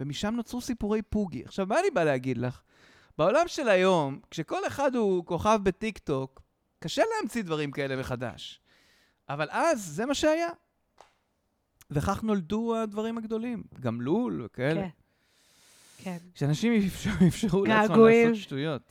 ומשם 0.00 0.34
נוצרו 0.34 0.60
סיפורי 0.60 1.02
פוגי. 1.02 1.44
עכשיו, 1.44 1.66
מה 1.66 1.80
אני 1.80 1.90
בא 1.90 2.04
להגיד 2.04 2.38
לך? 2.38 2.62
בעולם 3.18 3.48
של 3.48 3.68
היום, 3.68 4.20
כשכל 4.30 4.66
אחד 4.66 4.94
הוא 4.94 5.26
כוכב 5.26 5.60
בטיק 5.62 5.98
טוק, 5.98 6.42
קשה 6.78 7.02
להמציא 7.16 7.42
דברים 7.42 7.70
כאלה 7.70 7.96
מחדש. 7.96 8.60
אבל 9.28 9.48
אז, 9.50 9.84
זה 9.84 10.06
מה 10.06 10.14
שהיה. 10.14 10.48
וכך 11.90 12.22
נולדו 12.22 12.76
הדברים 12.76 13.18
הגדולים. 13.18 13.62
גם 13.80 14.00
לול 14.00 14.42
וכאלה. 14.44 14.80
כן. 14.82 14.88
כן. 15.98 16.16
כשאנשים 16.34 16.72
אפשרו 17.28 17.64
לעצמם 17.64 17.96
לעשות 17.96 18.36
שטויות. 18.36 18.82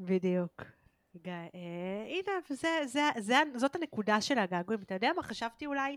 בדיוק. 0.00 0.62
אה, 1.26 2.06
הנה, 2.08 2.32
זה, 2.48 2.68
זה, 2.86 3.00
זה, 3.18 3.34
זאת 3.56 3.76
הנקודה 3.76 4.20
של 4.20 4.38
הגעגועים. 4.38 4.82
אתה 4.82 4.94
יודע 4.94 5.10
מה, 5.16 5.22
חשבתי 5.22 5.66
אולי 5.66 5.96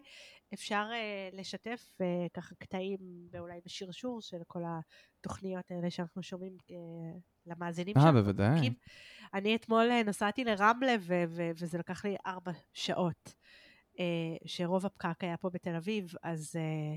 אפשר 0.54 0.90
אה, 0.94 1.30
לשתף 1.34 1.98
אה, 2.02 2.06
ככה 2.34 2.56
קטעים, 2.56 3.00
אולי 3.40 3.60
בשרשור 3.66 4.22
של 4.22 4.38
כל 4.48 4.62
התוכניות 5.20 5.72
האלה 5.72 5.90
שאנחנו 5.90 6.24
שומעים 6.24 6.58
אה, 6.72 6.76
למאזינים 7.46 7.96
שלנו. 7.96 8.08
אה, 8.08 8.12
בוודאי. 8.12 8.70
אני 9.34 9.56
אתמול 9.56 9.92
אה, 9.92 10.04
נסעתי 10.04 10.44
לרמלה, 10.44 10.96
ו- 11.00 11.24
ו- 11.28 11.52
וזה 11.56 11.78
לקח 11.78 12.06
לי 12.06 12.16
ארבע 12.26 12.52
שעות, 12.74 13.36
אה, 14.00 14.06
שרוב 14.46 14.86
הפקק 14.86 15.24
היה 15.24 15.38
פה 15.38 15.50
בתל 15.50 15.76
אביב, 15.76 16.14
אז, 16.24 16.56
אה, 16.56 16.96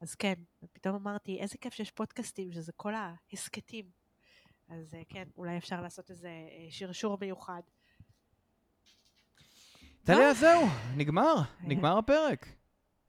אז 0.00 0.14
כן, 0.14 0.34
פתאום 0.72 0.94
אמרתי, 0.94 1.38
איזה 1.40 1.58
כיף 1.58 1.74
שיש 1.74 1.90
פודקאסטים, 1.90 2.52
שזה 2.52 2.72
כל 2.76 2.92
ההסכתים. 2.94 3.97
אז 4.68 4.94
אה, 4.94 5.02
כן, 5.08 5.24
אולי 5.36 5.58
אפשר 5.58 5.80
לעשות 5.80 6.10
איזה 6.10 6.28
אה, 6.28 6.66
שרשור 6.70 7.18
מיוחד. 7.20 7.60
טליה, 10.04 10.34
זהו, 10.34 10.66
נגמר, 10.96 11.34
אה. 11.38 11.68
נגמר 11.68 11.98
הפרק. 11.98 12.46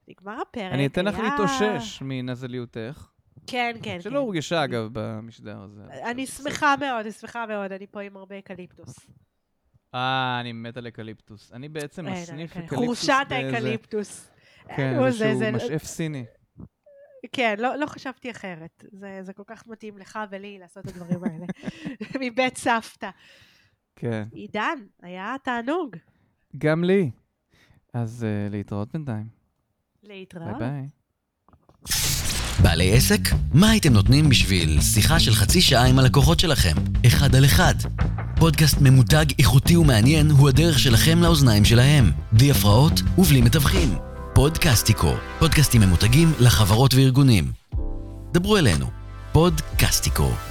נגמר 0.07 0.41
הפרק. 0.41 0.73
אני 0.73 0.85
אתן 0.85 1.05
לך 1.05 1.19
להתאושש 1.19 2.01
מנזליותך. 2.01 3.07
כן, 3.47 3.75
כן. 3.83 4.01
שלא 4.01 4.11
כן. 4.11 4.17
הורגשה, 4.17 4.63
אגב, 4.63 4.89
במשדר 4.93 5.57
הזה. 5.61 5.81
אני 6.11 6.27
שמחה 6.27 6.75
מאוד, 6.79 6.99
אני 6.99 7.11
שמחה 7.11 7.45
מאוד, 7.45 7.71
אני 7.71 7.87
פה 7.87 8.01
עם 8.01 8.17
הרבה 8.17 8.39
אקליפטוס. 8.39 8.95
אה, 9.95 10.37
אני 10.39 10.51
מת 10.51 10.77
על 10.77 10.87
אקליפטוס. 10.87 11.53
אני 11.53 11.69
בעצם 11.69 12.05
מסניף 12.05 12.51
אקליפטוס 12.51 12.79
באיזה... 12.79 12.85
חורשת 12.85 13.31
האקליפטוס. 13.31 14.31
כן, 14.75 15.03
איזשהו 15.05 15.51
משאף 15.53 15.83
סיני. 15.83 16.25
כן, 17.31 17.55
לא, 17.59 17.75
לא 17.75 17.85
חשבתי 17.85 18.31
אחרת. 18.31 18.83
זה, 18.91 19.19
זה 19.21 19.33
כל 19.33 19.43
כך 19.47 19.67
מתאים 19.67 19.97
לך 19.97 20.19
ולי 20.31 20.59
לעשות 20.59 20.85
את 20.85 20.91
הדברים 20.95 21.23
האלה. 21.23 21.45
מבית 22.21 22.57
סבתא. 22.57 23.09
כן. 23.95 24.23
עידן, 24.31 24.77
היה 25.01 25.35
תענוג. 25.43 25.95
גם 26.57 26.83
לי. 26.83 27.11
אז 27.93 28.25
אה, 28.25 28.51
להתראות 28.51 28.91
בינתיים. 28.93 29.27
להתראות. 30.03 30.57
ביי 30.57 30.69
ביי. 30.69 30.87
בעלי 32.63 32.93
עסק? 32.93 33.19
מה 33.53 33.69
הייתם 33.69 33.93
נותנים 33.93 34.29
בשביל 34.29 34.81
שיחה 34.81 35.19
של 35.19 35.31
חצי 35.31 35.61
שעה 35.61 35.85
עם 35.85 35.99
הלקוחות 35.99 36.39
שלכם? 36.39 36.75
אחד 37.07 37.35
על 37.35 37.45
אחד. 37.45 37.73
פודקאסט 38.39 38.77
ממותג, 38.81 39.25
איכותי 39.39 39.77
ומעניין 39.77 40.31
הוא 40.31 40.49
הדרך 40.49 40.79
שלכם 40.79 41.21
לאוזניים 41.21 41.65
שלהם. 41.65 42.05
בלי 42.31 42.51
הפרעות 42.51 42.93
ובלי 43.17 43.41
מתווכים. 43.41 44.08
פודקאסטיקו, 44.39 45.13
פודקאסטים 45.39 45.81
ממותגים 45.81 46.33
לחברות 46.39 46.93
וארגונים. 46.93 47.51
דברו 48.31 48.57
אלינו, 48.57 48.85
פודקאסטיקו. 49.31 50.48